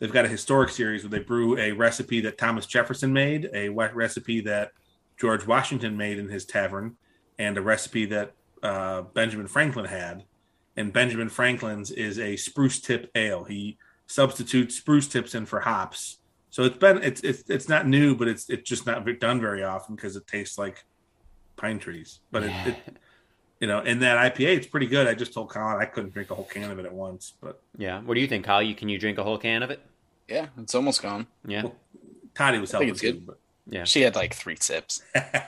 they've 0.00 0.12
got 0.12 0.24
a 0.24 0.28
historic 0.28 0.70
series 0.70 1.04
where 1.04 1.10
they 1.10 1.20
brew 1.20 1.56
a 1.56 1.70
recipe 1.70 2.20
that 2.22 2.38
Thomas 2.38 2.66
Jefferson 2.66 3.12
made, 3.12 3.50
a 3.54 3.68
recipe 3.68 4.40
that 4.40 4.72
George 5.16 5.46
Washington 5.46 5.96
made 5.96 6.18
in 6.18 6.28
his 6.28 6.44
tavern, 6.44 6.96
and 7.38 7.56
a 7.56 7.62
recipe 7.62 8.04
that 8.06 8.32
uh, 8.64 9.02
Benjamin 9.02 9.46
Franklin 9.46 9.86
had. 9.86 10.24
And 10.76 10.92
Benjamin 10.92 11.28
Franklin's 11.28 11.92
is 11.92 12.18
a 12.18 12.34
spruce 12.34 12.80
tip 12.80 13.12
ale. 13.14 13.44
He 13.44 13.78
substitutes 14.08 14.74
spruce 14.74 15.06
tips 15.06 15.36
in 15.36 15.46
for 15.46 15.60
hops. 15.60 16.18
So 16.50 16.64
it's 16.64 16.78
been 16.78 17.00
it's 17.04 17.20
it's 17.20 17.48
it's 17.48 17.68
not 17.68 17.86
new, 17.86 18.16
but 18.16 18.26
it's 18.26 18.50
it's 18.50 18.68
just 18.68 18.86
not 18.86 19.06
done 19.20 19.40
very 19.40 19.62
often 19.62 19.94
because 19.94 20.16
it 20.16 20.26
tastes 20.26 20.58
like 20.58 20.84
pine 21.58 21.78
trees. 21.78 22.20
But 22.30 22.44
it, 22.44 22.52
it 22.66 22.76
you 23.60 23.66
know, 23.66 23.80
in 23.80 23.98
that 24.00 24.34
IPA, 24.34 24.56
it's 24.56 24.66
pretty 24.66 24.86
good. 24.86 25.06
I 25.06 25.14
just 25.14 25.34
told 25.34 25.50
Colin 25.50 25.76
I 25.80 25.84
couldn't 25.84 26.14
drink 26.14 26.30
a 26.30 26.34
whole 26.34 26.44
can 26.44 26.70
of 26.70 26.78
it 26.78 26.86
at 26.86 26.92
once. 26.94 27.34
But 27.40 27.60
yeah, 27.76 28.00
what 28.00 28.14
do 28.14 28.20
you 28.20 28.26
think, 28.28 28.44
Kyle? 28.46 28.62
You 28.62 28.74
can 28.74 28.88
you 28.88 28.98
drink 28.98 29.18
a 29.18 29.24
whole 29.24 29.36
can 29.38 29.62
of 29.62 29.70
it? 29.70 29.80
Yeah, 30.28 30.46
it's 30.58 30.74
almost 30.74 31.02
gone. 31.02 31.26
Yeah, 31.46 31.64
well, 31.64 31.74
Toddy 32.34 32.58
was 32.58 32.70
helping 32.72 32.90
it's 32.90 33.00
good. 33.00 33.14
too, 33.20 33.22
but 33.26 33.38
yeah. 33.68 33.84
She 33.84 34.02
had 34.02 34.14
like 34.16 34.34
three 34.34 34.56
sips. 34.60 35.02
yeah, 35.14 35.46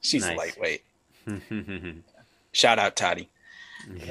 she's 0.00 0.24
Nice. 0.26 0.36
lightweight. 0.38 0.82
Shout 2.52 2.78
out 2.78 2.96
Toddy. 2.96 3.28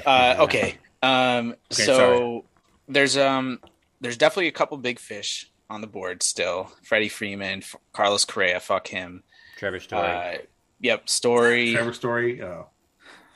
Uh, 0.06 0.36
okay. 0.40 0.76
Um, 1.02 1.54
Okay, 1.72 1.84
so 1.84 1.96
sorry. 1.96 2.42
there's 2.88 3.16
um 3.16 3.60
there's 4.00 4.16
definitely 4.16 4.48
a 4.48 4.52
couple 4.52 4.76
big 4.78 4.98
fish 4.98 5.50
on 5.68 5.80
the 5.80 5.86
board 5.86 6.22
still. 6.22 6.72
Freddie 6.82 7.08
Freeman, 7.08 7.58
F- 7.60 7.76
Carlos 7.92 8.24
Correa, 8.24 8.58
fuck 8.60 8.88
him. 8.88 9.22
Trevor 9.60 9.78
Story. 9.78 10.08
Uh, 10.08 10.38
yep, 10.80 11.06
Story. 11.06 11.74
Trevor 11.74 11.92
Story. 11.92 12.42
Oh, 12.42 12.68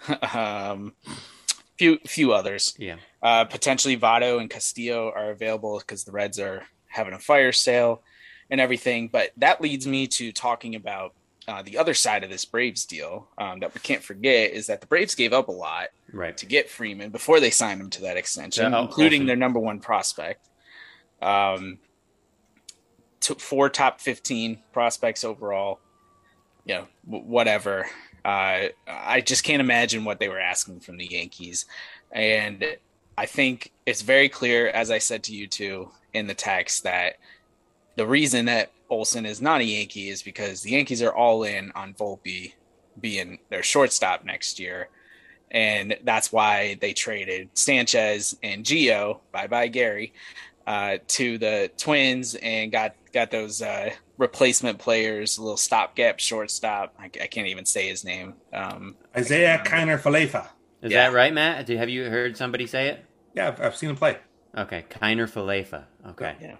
um, 0.32 0.94
few 1.76 1.98
few 2.06 2.32
others. 2.32 2.74
yeah, 2.78 2.96
Uh, 3.22 3.44
potentially 3.44 3.94
Votto 3.94 4.40
and 4.40 4.48
Castillo 4.48 5.12
are 5.14 5.30
available 5.30 5.78
because 5.78 6.04
the 6.04 6.12
Reds 6.12 6.40
are 6.40 6.62
having 6.86 7.12
a 7.12 7.18
fire 7.18 7.52
sale 7.52 8.02
and 8.48 8.58
everything. 8.58 9.08
But 9.08 9.32
that 9.36 9.60
leads 9.60 9.86
me 9.86 10.06
to 10.06 10.32
talking 10.32 10.74
about 10.74 11.12
uh, 11.46 11.60
the 11.60 11.76
other 11.76 11.92
side 11.92 12.24
of 12.24 12.30
this 12.30 12.46
Braves 12.46 12.86
deal 12.86 13.28
um, 13.36 13.60
that 13.60 13.74
we 13.74 13.80
can't 13.80 14.02
forget 14.02 14.52
is 14.52 14.68
that 14.68 14.80
the 14.80 14.86
Braves 14.86 15.14
gave 15.14 15.34
up 15.34 15.48
a 15.48 15.52
lot 15.52 15.88
right. 16.10 16.34
to 16.38 16.46
get 16.46 16.70
Freeman 16.70 17.10
before 17.10 17.38
they 17.38 17.50
signed 17.50 17.82
him 17.82 17.90
to 17.90 18.00
that 18.00 18.16
extension, 18.16 18.72
Yeah, 18.72 18.80
including 18.80 19.20
awesome. 19.20 19.26
their 19.26 19.36
number 19.36 19.60
one 19.60 19.78
prospect. 19.78 20.48
Um, 21.20 21.80
took 23.20 23.40
four 23.40 23.68
top 23.68 24.00
15 24.00 24.60
prospects 24.72 25.22
overall. 25.22 25.80
You 26.64 26.74
know, 26.74 26.86
whatever. 27.04 27.86
Uh, 28.24 28.68
I 28.86 29.20
just 29.20 29.44
can't 29.44 29.60
imagine 29.60 30.04
what 30.04 30.18
they 30.18 30.28
were 30.28 30.40
asking 30.40 30.80
from 30.80 30.96
the 30.96 31.06
Yankees. 31.06 31.66
And 32.10 32.64
I 33.18 33.26
think 33.26 33.70
it's 33.84 34.02
very 34.02 34.28
clear, 34.28 34.68
as 34.68 34.90
I 34.90 34.98
said 34.98 35.22
to 35.24 35.34
you 35.34 35.46
two 35.46 35.90
in 36.14 36.26
the 36.26 36.34
text, 36.34 36.84
that 36.84 37.16
the 37.96 38.06
reason 38.06 38.46
that 38.46 38.72
Olson 38.88 39.26
is 39.26 39.42
not 39.42 39.60
a 39.60 39.64
Yankee 39.64 40.08
is 40.08 40.22
because 40.22 40.62
the 40.62 40.70
Yankees 40.70 41.02
are 41.02 41.12
all 41.12 41.44
in 41.44 41.70
on 41.74 41.94
Volpe 41.94 42.54
being 43.00 43.38
their 43.50 43.62
shortstop 43.62 44.24
next 44.24 44.58
year. 44.58 44.88
And 45.50 45.96
that's 46.02 46.32
why 46.32 46.78
they 46.80 46.92
traded 46.92 47.50
Sanchez 47.54 48.36
and 48.42 48.64
Gio, 48.64 49.20
bye 49.32 49.46
bye 49.46 49.68
Gary, 49.68 50.12
uh, 50.66 50.98
to 51.08 51.38
the 51.38 51.70
Twins 51.76 52.34
and 52.36 52.72
got 52.72 52.94
got 53.12 53.30
those 53.30 53.62
uh, 53.62 53.90
replacement 54.18 54.78
players, 54.78 55.38
a 55.38 55.42
little 55.42 55.56
stopgap 55.56 56.20
shortstop. 56.20 56.94
I, 56.98 57.04
I 57.06 57.26
can't 57.26 57.48
even 57.48 57.64
say 57.66 57.88
his 57.88 58.04
name. 58.04 58.34
Um, 58.52 58.96
Isiah 59.16 59.62
Kiner 59.64 59.98
Falefa. 60.00 60.48
Is 60.82 60.92
Yeah. 60.92 61.08
that 61.10 61.14
right, 61.16 61.32
Matt? 61.32 61.68
Have 61.68 61.88
you 61.88 62.04
heard 62.04 62.36
somebody 62.36 62.66
say 62.66 62.88
it? 62.88 63.04
Yeah, 63.34 63.48
I've, 63.48 63.60
I've 63.60 63.76
seen 63.76 63.90
him 63.90 63.96
play. 63.96 64.18
Okay, 64.56 64.84
Kiner 64.88 65.28
Falefa. 65.30 65.84
Okay. 66.10 66.36
yeah, 66.40 66.56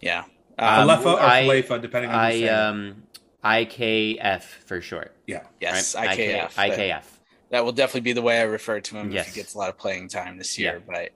yeah. 0.00 0.24
Um, 0.58 0.88
Falefa 0.88 1.14
or 1.14 1.20
I- 1.20 1.42
Falefa, 1.44 1.80
depending 1.80 2.10
on 2.10 2.16
who's 2.26 2.34
I 2.34 2.38
saying 2.40 2.48
um 2.50 3.02
IKF 3.42 4.42
for 4.42 4.80
short. 4.82 5.14
Yeah. 5.26 5.44
Yes, 5.60 5.94
right? 5.94 6.18
IKF. 6.18 6.58
IK, 6.58 6.76
That- 6.76 7.04
that 7.50 7.64
will 7.64 7.72
definitely 7.72 8.02
be 8.02 8.12
the 8.12 8.22
way 8.22 8.38
I 8.38 8.42
refer 8.42 8.80
to 8.80 8.96
him 8.96 9.10
Yes. 9.10 9.28
if 9.28 9.34
he 9.34 9.40
gets 9.40 9.54
a 9.54 9.58
lot 9.58 9.70
of 9.70 9.78
playing 9.78 10.08
time 10.08 10.36
this 10.38 10.58
year. 10.58 10.82
But 10.86 11.10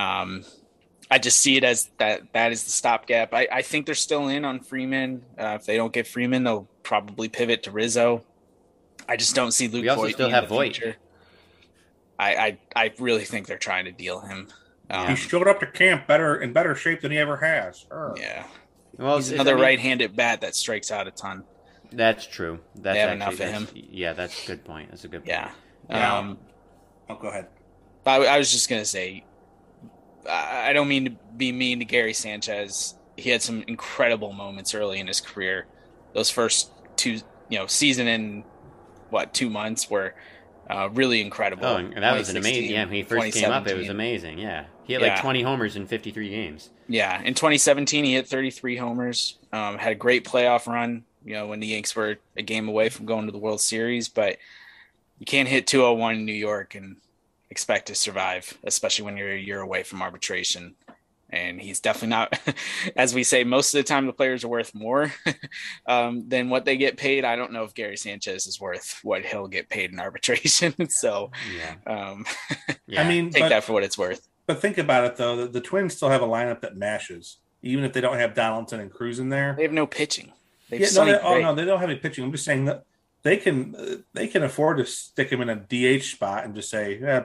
um, 0.00 0.44
I 1.12 1.18
just 1.18 1.38
see 1.42 1.58
it 1.58 1.62
as 1.64 1.90
that 1.98 2.22
that 2.32 2.52
is 2.52 2.64
the 2.64 2.70
stopgap. 2.70 3.34
I, 3.34 3.46
I 3.52 3.60
think 3.62 3.84
they're 3.84 3.94
still 3.94 4.28
in 4.28 4.46
on 4.46 4.60
Freeman. 4.60 5.22
Uh, 5.38 5.58
if 5.60 5.66
they 5.66 5.76
don't 5.76 5.92
get 5.92 6.06
Freeman, 6.06 6.42
they'll 6.42 6.66
probably 6.82 7.28
pivot 7.28 7.62
to 7.64 7.70
Rizzo. 7.70 8.24
I 9.06 9.16
just 9.18 9.34
don't 9.34 9.52
see 9.52 9.68
Luke. 9.68 9.82
We 9.82 9.88
also 9.90 10.02
Voit 10.04 10.14
still 10.14 10.30
have 10.30 10.44
the 10.44 10.48
Voit. 10.54 10.74
future. 10.74 10.96
I, 12.18 12.34
I 12.36 12.58
I 12.84 12.92
really 12.98 13.24
think 13.24 13.46
they're 13.46 13.58
trying 13.58 13.84
to 13.84 13.92
deal 13.92 14.20
him. 14.20 14.48
Um, 14.88 15.08
He 15.08 15.16
showed 15.16 15.46
up 15.46 15.60
to 15.60 15.66
camp 15.66 16.06
better 16.06 16.40
in 16.40 16.54
better 16.54 16.74
shape 16.74 17.02
than 17.02 17.12
he 17.12 17.18
ever 17.18 17.36
has. 17.36 17.84
Err. 17.92 18.14
yeah, 18.16 18.46
Well, 18.98 19.16
he's 19.16 19.32
another 19.32 19.52
I 19.52 19.54
mean, 19.56 19.62
right-handed 19.64 20.16
bat 20.16 20.40
that 20.40 20.54
strikes 20.54 20.90
out 20.90 21.06
a 21.06 21.10
ton. 21.10 21.44
That's 21.90 22.26
true. 22.26 22.58
That's 22.74 22.94
They 22.96 23.00
have 23.00 23.10
actually, 23.10 23.44
enough 23.44 23.62
of 23.66 23.74
that's- 23.74 23.86
Yeah, 23.90 24.12
that's 24.14 24.44
a 24.44 24.46
good 24.46 24.64
point. 24.64 24.90
That's 24.90 25.04
a 25.04 25.08
good 25.08 25.20
point. 25.20 25.28
Yeah. 25.28 25.50
Yeah. 25.90 26.16
Um, 26.18 26.38
Oh, 27.10 27.16
go 27.16 27.28
ahead. 27.28 27.48
I, 28.06 28.16
I 28.24 28.38
was 28.38 28.50
just 28.50 28.70
gonna 28.70 28.84
say, 28.86 29.24
I, 30.28 30.72
don't 30.72 30.88
mean 30.88 31.04
to 31.04 31.10
be 31.36 31.52
mean 31.52 31.78
to 31.80 31.84
Gary 31.84 32.12
Sanchez. 32.12 32.94
He 33.16 33.30
had 33.30 33.42
some 33.42 33.62
incredible 33.66 34.32
moments 34.32 34.74
early 34.74 35.00
in 35.00 35.06
his 35.06 35.20
career. 35.20 35.66
Those 36.14 36.30
first 36.30 36.70
two, 36.96 37.20
you 37.48 37.58
know, 37.58 37.66
season 37.66 38.06
and 38.08 38.44
what 39.10 39.34
two 39.34 39.50
months 39.50 39.90
were 39.90 40.14
uh, 40.70 40.88
really 40.92 41.20
incredible. 41.20 41.66
Oh, 41.66 41.76
and 41.76 42.02
that 42.02 42.16
was 42.16 42.28
an 42.28 42.36
amazing. 42.36 42.70
Yeah, 42.70 42.84
when 42.84 42.94
he 42.94 43.02
first 43.02 43.34
came 43.34 43.50
up, 43.50 43.66
it 43.66 43.76
was 43.76 43.88
amazing. 43.88 44.38
Yeah, 44.38 44.66
he 44.84 44.92
had 44.94 45.02
like 45.02 45.16
Yeah. 45.16 45.22
20 45.22 45.42
homers 45.42 45.76
in 45.76 45.86
53 45.86 46.30
games. 46.30 46.70
Yeah, 46.88 47.20
in 47.22 47.34
2017, 47.34 48.04
he 48.04 48.14
hit 48.14 48.28
33 48.28 48.76
homers. 48.76 49.38
Um, 49.52 49.78
had 49.78 49.92
a 49.92 49.96
great 49.96 50.24
playoff 50.24 50.66
run. 50.66 51.04
You 51.24 51.34
know, 51.34 51.46
when 51.46 51.60
the 51.60 51.68
Yanks 51.68 51.94
were 51.94 52.16
a 52.36 52.42
game 52.42 52.68
away 52.68 52.88
from 52.88 53.06
going 53.06 53.26
to 53.26 53.32
the 53.32 53.38
World 53.38 53.60
Series, 53.60 54.08
but 54.08 54.38
you 55.18 55.26
can't 55.26 55.48
hit 55.48 55.66
201 55.66 56.16
in 56.16 56.24
New 56.24 56.32
York 56.32 56.74
and 56.74 56.96
expect 57.52 57.86
to 57.88 57.94
survive, 57.94 58.58
especially 58.64 59.04
when 59.04 59.16
you're 59.16 59.30
a 59.30 59.38
year 59.38 59.60
away 59.60 59.82
from 59.82 60.00
arbitration. 60.02 60.74
And 61.28 61.60
he's 61.60 61.80
definitely 61.80 62.08
not, 62.08 62.38
as 62.96 63.14
we 63.14 63.24
say, 63.24 63.44
most 63.44 63.72
of 63.72 63.78
the 63.78 63.84
time 63.84 64.06
the 64.06 64.12
players 64.12 64.42
are 64.42 64.48
worth 64.48 64.74
more 64.74 65.12
um, 65.86 66.28
than 66.28 66.48
what 66.48 66.64
they 66.64 66.76
get 66.76 66.96
paid. 66.96 67.24
I 67.24 67.36
don't 67.36 67.52
know 67.52 67.64
if 67.64 67.74
Gary 67.74 67.96
Sanchez 67.96 68.46
is 68.46 68.60
worth 68.60 69.00
what 69.02 69.24
he'll 69.24 69.48
get 69.48 69.68
paid 69.68 69.92
in 69.92 70.00
arbitration. 70.00 70.74
so 70.90 71.30
Yeah, 71.56 71.74
um, 71.86 72.24
yeah. 72.86 73.02
I 73.02 73.08
mean, 73.08 73.30
take 73.30 73.44
but, 73.44 73.48
that 73.50 73.64
for 73.64 73.74
what 73.74 73.82
it's 73.82 73.96
worth. 73.96 74.26
but 74.46 74.60
think 74.60 74.78
about 74.78 75.04
it 75.04 75.16
though. 75.16 75.36
The, 75.36 75.48
the 75.48 75.60
Twins 75.60 75.94
still 75.94 76.10
have 76.10 76.22
a 76.22 76.26
lineup 76.26 76.62
that 76.62 76.76
mashes, 76.76 77.36
even 77.62 77.84
if 77.84 77.92
they 77.92 78.00
don't 78.00 78.18
have 78.18 78.34
Donaldson 78.34 78.80
and 78.80 78.90
Cruz 78.90 79.18
in 79.18 79.28
there. 79.28 79.54
They 79.56 79.62
have 79.62 79.72
no 79.72 79.86
pitching. 79.86 80.32
They've 80.68 80.80
Yeah, 80.80 80.86
no, 80.86 80.92
Sonny 80.92 81.12
they, 81.12 81.18
oh 81.18 81.40
no, 81.40 81.54
they 81.54 81.64
don't 81.64 81.80
have 81.80 81.90
any 81.90 81.98
pitching. 81.98 82.24
I'm 82.24 82.32
just 82.32 82.44
saying 82.44 82.64
that 82.66 82.84
they 83.22 83.36
can 83.36 83.74
uh, 83.74 83.96
they 84.12 84.26
can 84.26 84.42
afford 84.42 84.78
to 84.78 84.84
stick 84.84 85.30
him 85.30 85.40
in 85.40 85.48
a 85.48 85.56
DH 85.56 86.04
spot 86.04 86.44
and 86.44 86.54
just 86.54 86.70
say, 86.70 86.98
yeah, 87.00 87.24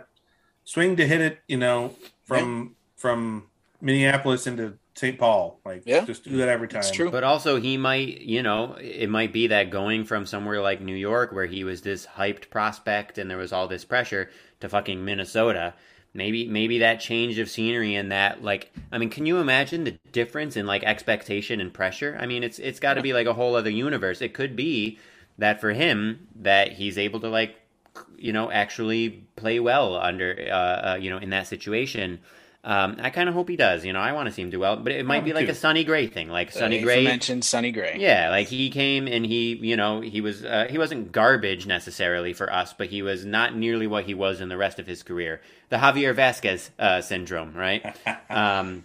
swing 0.67 0.97
to 0.97 1.07
hit 1.07 1.21
it, 1.21 1.39
you 1.47 1.57
know, 1.57 1.95
from 2.25 2.75
from 2.97 3.45
Minneapolis 3.79 4.47
into 4.47 4.73
St. 4.95 5.17
Paul. 5.17 5.59
Like, 5.63 5.83
Yeah. 5.85 6.03
just 6.03 6.23
do 6.23 6.35
that 6.37 6.49
every 6.49 6.67
time. 6.67 6.79
It's 6.79 6.91
true. 6.91 7.09
But 7.09 7.23
also, 7.23 7.59
he 7.61 7.77
might, 7.77 8.21
you 8.21 8.43
know, 8.43 8.75
it 8.81 9.09
might 9.09 9.31
be 9.31 9.47
that 9.47 9.69
going 9.69 10.03
from 10.03 10.25
somewhere 10.25 10.59
like 10.61 10.81
New 10.81 10.95
York, 10.95 11.31
where 11.31 11.45
he 11.45 11.63
was 11.63 11.83
this 11.83 12.05
hyped 12.17 12.49
prospect 12.49 13.17
and 13.17 13.29
there 13.29 13.37
was 13.37 13.53
all 13.53 13.67
this 13.67 13.85
pressure, 13.85 14.29
to 14.59 14.67
fucking 14.67 15.05
Minnesota. 15.05 15.73
Maybe, 16.13 16.47
maybe 16.47 16.79
that 16.79 16.99
change 16.99 17.37
of 17.37 17.47
scenery 17.49 17.93
and 17.93 18.11
that, 18.11 18.43
like, 18.43 18.71
I 18.91 18.97
mean, 18.97 19.09
can 19.09 19.27
you 19.27 19.37
imagine 19.37 19.83
the 19.83 19.99
difference 20.11 20.57
in 20.57 20.65
like 20.65 20.83
expectation 20.83 21.61
and 21.61 21.71
pressure? 21.71 22.17
I 22.19 22.25
mean, 22.25 22.43
it's 22.43 22.57
it's 22.57 22.79
got 22.79 22.95
to 22.95 23.03
be 23.03 23.13
like 23.13 23.27
a 23.27 23.33
whole 23.33 23.55
other 23.55 23.69
universe. 23.69 24.21
It 24.21 24.33
could 24.33 24.55
be 24.55 24.97
that 25.37 25.61
for 25.61 25.71
him 25.73 26.27
that 26.35 26.73
he's 26.73 26.97
able 26.97 27.19
to 27.19 27.29
like, 27.29 27.55
you 28.17 28.33
know, 28.33 28.51
actually 28.51 29.09
play 29.35 29.59
well 29.59 29.95
under, 29.95 30.47
uh, 30.51 30.91
uh 30.93 30.97
you 30.99 31.09
know, 31.09 31.17
in 31.17 31.29
that 31.31 31.47
situation. 31.47 32.19
Um, 32.63 32.97
I 32.99 33.11
kind 33.11 33.29
of 33.29 33.35
hope 33.35 33.47
he 33.47 33.55
does. 33.55 33.85
You 33.85 33.93
know, 33.93 33.99
I 33.99 34.11
want 34.11 34.27
to 34.27 34.33
see 34.33 34.41
him 34.41 34.49
do 34.49 34.59
well, 34.59 34.75
but 34.75 34.91
it 34.91 35.05
might 35.05 35.23
be 35.23 35.31
like 35.31 35.45
too. 35.45 35.53
a 35.53 35.55
Sonny 35.55 35.85
Gray 35.85 36.07
thing, 36.07 36.27
like 36.27 36.51
Sonny 36.51 36.81
Uh, 36.81 36.83
Gray. 36.83 37.03
mentioned 37.05 37.45
Sonny 37.45 37.71
Gray. 37.71 37.95
Yeah, 37.97 38.29
like 38.29 38.47
he 38.47 38.69
came 38.69 39.07
and 39.07 39.25
he, 39.25 39.55
you 39.55 39.77
know, 39.77 40.01
he 40.01 40.19
was 40.19 40.43
uh, 40.43 40.67
he 40.69 40.77
wasn't 40.77 41.13
garbage 41.13 41.65
necessarily 41.65 42.33
for 42.33 42.51
us, 42.51 42.73
but 42.73 42.87
he 42.87 43.01
was 43.01 43.23
not 43.23 43.55
nearly 43.55 43.87
what 43.87 44.03
he 44.03 44.13
was 44.13 44.41
in 44.41 44.49
the 44.49 44.57
rest 44.57 44.79
of 44.79 44.87
his 44.87 45.01
career. 45.01 45.39
The 45.69 45.77
Javier 45.77 46.13
Vazquez 46.13 46.69
uh, 46.77 47.01
syndrome, 47.01 47.53
right? 47.53 47.95
um, 48.29 48.83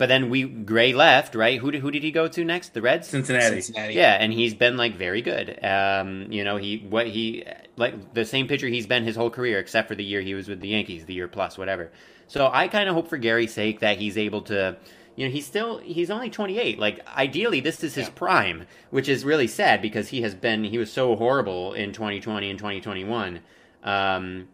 but 0.00 0.08
then 0.08 0.30
we 0.30 0.44
Gray 0.44 0.94
left, 0.94 1.34
right? 1.34 1.60
Who 1.60 1.70
did, 1.70 1.82
who 1.82 1.90
did 1.90 2.02
he 2.02 2.10
go 2.10 2.26
to 2.26 2.42
next? 2.42 2.72
The 2.72 2.80
Reds. 2.80 3.06
Cincinnati. 3.06 3.60
Cincinnati. 3.60 3.92
Yeah, 3.92 4.14
and 4.14 4.32
he's 4.32 4.54
been 4.54 4.78
like 4.78 4.96
very 4.96 5.20
good. 5.20 5.62
Um, 5.62 6.32
you 6.32 6.42
know, 6.42 6.56
he 6.56 6.86
what 6.88 7.06
he 7.06 7.44
like 7.76 8.14
the 8.14 8.24
same 8.24 8.48
pitcher 8.48 8.66
he's 8.66 8.86
been 8.86 9.04
his 9.04 9.14
whole 9.14 9.28
career, 9.28 9.58
except 9.58 9.88
for 9.88 9.94
the 9.94 10.02
year 10.02 10.22
he 10.22 10.32
was 10.32 10.48
with 10.48 10.62
the 10.62 10.68
Yankees, 10.68 11.04
the 11.04 11.12
year 11.12 11.28
plus, 11.28 11.58
whatever. 11.58 11.92
So 12.28 12.48
I 12.50 12.66
kind 12.68 12.88
of 12.88 12.94
hope 12.94 13.08
for 13.08 13.18
Gary's 13.18 13.52
sake 13.52 13.80
that 13.80 13.98
he's 13.98 14.16
able 14.16 14.40
to. 14.44 14.78
You 15.16 15.26
know, 15.26 15.32
he's 15.32 15.44
still 15.44 15.76
he's 15.80 16.10
only 16.10 16.30
28. 16.30 16.78
Like 16.78 17.06
ideally, 17.06 17.60
this 17.60 17.84
is 17.84 17.94
his 17.94 18.06
Yeah. 18.06 18.14
prime, 18.14 18.66
which 18.88 19.06
is 19.06 19.22
really 19.22 19.48
sad 19.48 19.82
because 19.82 20.08
he 20.08 20.22
has 20.22 20.34
been 20.34 20.64
he 20.64 20.78
was 20.78 20.90
so 20.90 21.14
horrible 21.14 21.74
in 21.74 21.92
2020 21.92 22.48
and 22.48 22.58
2021. 22.58 23.40
Um, 23.84 24.48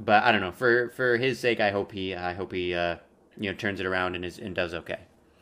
but 0.00 0.24
I 0.24 0.32
don't 0.32 0.40
know. 0.40 0.50
For 0.50 0.88
for 0.96 1.16
his 1.16 1.38
sake, 1.38 1.60
I 1.60 1.70
hope 1.70 1.92
he 1.92 2.16
I 2.16 2.32
hope 2.32 2.50
he 2.52 2.74
uh, 2.74 2.96
you 3.40 3.50
know 3.50 3.56
turns 3.56 3.80
it 3.80 3.86
around 3.86 4.14
and 4.14 4.24
is 4.24 4.38
and 4.38 4.54
does 4.54 4.72
okay. 4.74 4.98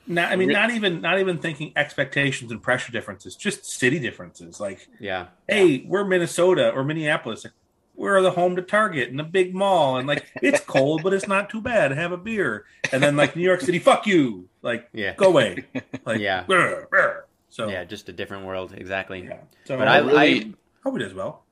not, 0.07 0.33
I 0.33 0.37
mean, 0.37 0.49
not 0.49 0.71
even 0.71 1.03
not 1.03 1.19
even 1.21 1.37
thinking 1.39 1.73
expectations 1.77 2.51
and 2.51 2.63
pressure 2.63 2.93
differences, 2.93 3.37
just 3.37 3.67
city 3.67 3.99
differences. 3.99 4.59
Like, 4.61 4.89
Yeah. 4.99 5.27
hey, 5.47 5.85
we're 5.87 6.05
Minnesota 6.05 6.71
or 6.71 6.83
Minneapolis. 6.85 7.45
Like, 7.45 7.53
we're 7.95 8.23
the 8.23 8.31
home 8.31 8.55
to 8.57 8.63
Target 8.63 9.11
and 9.11 9.21
a 9.21 9.25
big 9.25 9.55
mall, 9.55 9.97
and 9.99 10.07
like 10.09 10.25
it's 10.41 10.61
cold, 10.61 11.03
but 11.03 11.13
it's 11.13 11.27
not 11.29 11.51
too 11.51 11.61
bad. 11.61 11.91
Have 11.91 12.13
a 12.13 12.17
beer, 12.17 12.65
and 12.93 13.03
then 13.03 13.17
like 13.17 13.35
New 13.37 13.43
York 13.43 13.61
City, 13.61 13.79
fuck 13.81 14.07
you, 14.07 14.49
like 14.63 14.89
Yeah. 14.95 15.15
go 15.17 15.27
away, 15.27 15.65
like 16.07 16.21
Yeah. 16.21 16.45
"Brr, 16.47 16.87
brr." 16.89 17.27
So 17.51 17.69
Yeah, 17.69 17.83
just 17.85 18.09
a 18.09 18.13
different 18.13 18.47
world. 18.47 18.73
Exactly. 18.77 19.25
yeah. 19.25 19.39
So 19.65 19.77
But 19.77 19.89
I, 19.89 19.99
really- 19.99 20.17
I 20.45 20.53
hope 20.85 20.95
it 20.97 21.01
does 21.01 21.15
well. 21.15 21.45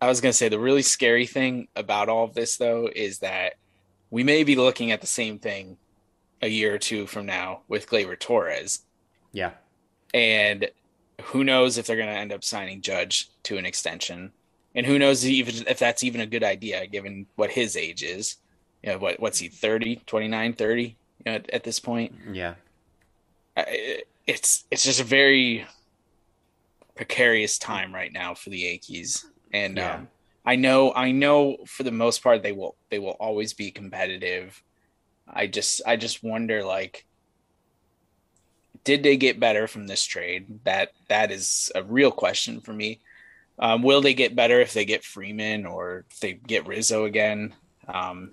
I 0.00 0.06
was 0.08 0.20
going 0.20 0.30
to 0.32 0.36
say 0.36 0.48
the 0.48 0.58
really 0.58 0.82
scary 0.82 1.26
thing 1.26 1.68
about 1.76 2.08
all 2.08 2.24
of 2.24 2.34
this, 2.34 2.56
though, 2.56 2.88
is 2.94 3.18
that 3.20 3.54
we 4.14 4.22
may 4.22 4.44
be 4.44 4.54
looking 4.54 4.92
at 4.92 5.00
the 5.00 5.08
same 5.08 5.40
thing 5.40 5.76
a 6.40 6.46
year 6.46 6.72
or 6.72 6.78
two 6.78 7.04
from 7.04 7.26
now 7.26 7.62
with 7.66 7.88
Gleyber 7.90 8.16
Torres. 8.16 8.82
yeah. 9.32 9.50
And 10.12 10.70
who 11.20 11.42
knows 11.42 11.76
if 11.78 11.86
they're 11.86 11.96
going 11.96 12.08
to 12.08 12.14
end 12.14 12.32
up 12.32 12.44
signing 12.44 12.80
Judge 12.80 13.28
to 13.42 13.56
an 13.58 13.66
extension. 13.66 14.30
And 14.76 14.86
who 14.86 15.00
knows 15.00 15.26
even 15.26 15.66
if 15.66 15.80
that's 15.80 16.04
even 16.04 16.20
a 16.20 16.26
good 16.26 16.44
idea 16.44 16.86
given 16.86 17.26
what 17.34 17.50
his 17.50 17.76
age 17.76 18.04
is. 18.04 18.36
You 18.84 18.90
know, 18.92 18.98
what 18.98 19.18
what's 19.18 19.40
he 19.40 19.48
30, 19.48 20.02
29, 20.06 20.52
30 20.52 20.82
you 20.82 20.94
know, 21.26 21.32
at, 21.32 21.50
at 21.50 21.64
this 21.64 21.80
point. 21.80 22.14
Yeah. 22.32 22.54
It's 23.56 24.64
it's 24.70 24.84
just 24.84 25.00
a 25.00 25.04
very 25.04 25.66
precarious 26.94 27.58
time 27.58 27.92
right 27.92 28.12
now 28.12 28.34
for 28.34 28.50
the 28.50 28.58
Yankees. 28.58 29.26
And 29.52 29.76
Yeah. 29.78 29.94
um, 29.96 30.08
I 30.44 30.56
know 30.56 30.92
I 30.94 31.10
know 31.12 31.58
for 31.66 31.82
the 31.84 31.90
most 31.90 32.22
part 32.22 32.42
they 32.42 32.52
will 32.52 32.76
they 32.90 32.98
will 32.98 33.16
always 33.20 33.54
be 33.54 33.70
competitive. 33.70 34.62
I 35.26 35.46
just 35.46 35.80
I 35.86 35.96
just 35.96 36.22
wonder 36.22 36.62
like 36.64 37.06
did 38.84 39.02
they 39.02 39.16
get 39.16 39.40
better 39.40 39.66
from 39.66 39.86
this 39.86 40.04
trade? 40.04 40.60
That 40.64 40.92
that 41.08 41.30
is 41.30 41.72
a 41.74 41.82
real 41.82 42.10
question 42.10 42.60
for 42.60 42.72
me. 42.72 43.00
Um, 43.58 43.82
will 43.82 44.00
they 44.02 44.14
get 44.14 44.34
better 44.36 44.60
if 44.60 44.72
they 44.74 44.84
get 44.84 45.04
Freeman 45.04 45.64
or 45.64 46.04
if 46.10 46.20
they 46.20 46.32
get 46.34 46.66
Rizzo 46.66 47.04
again? 47.04 47.54
Um, 47.88 48.32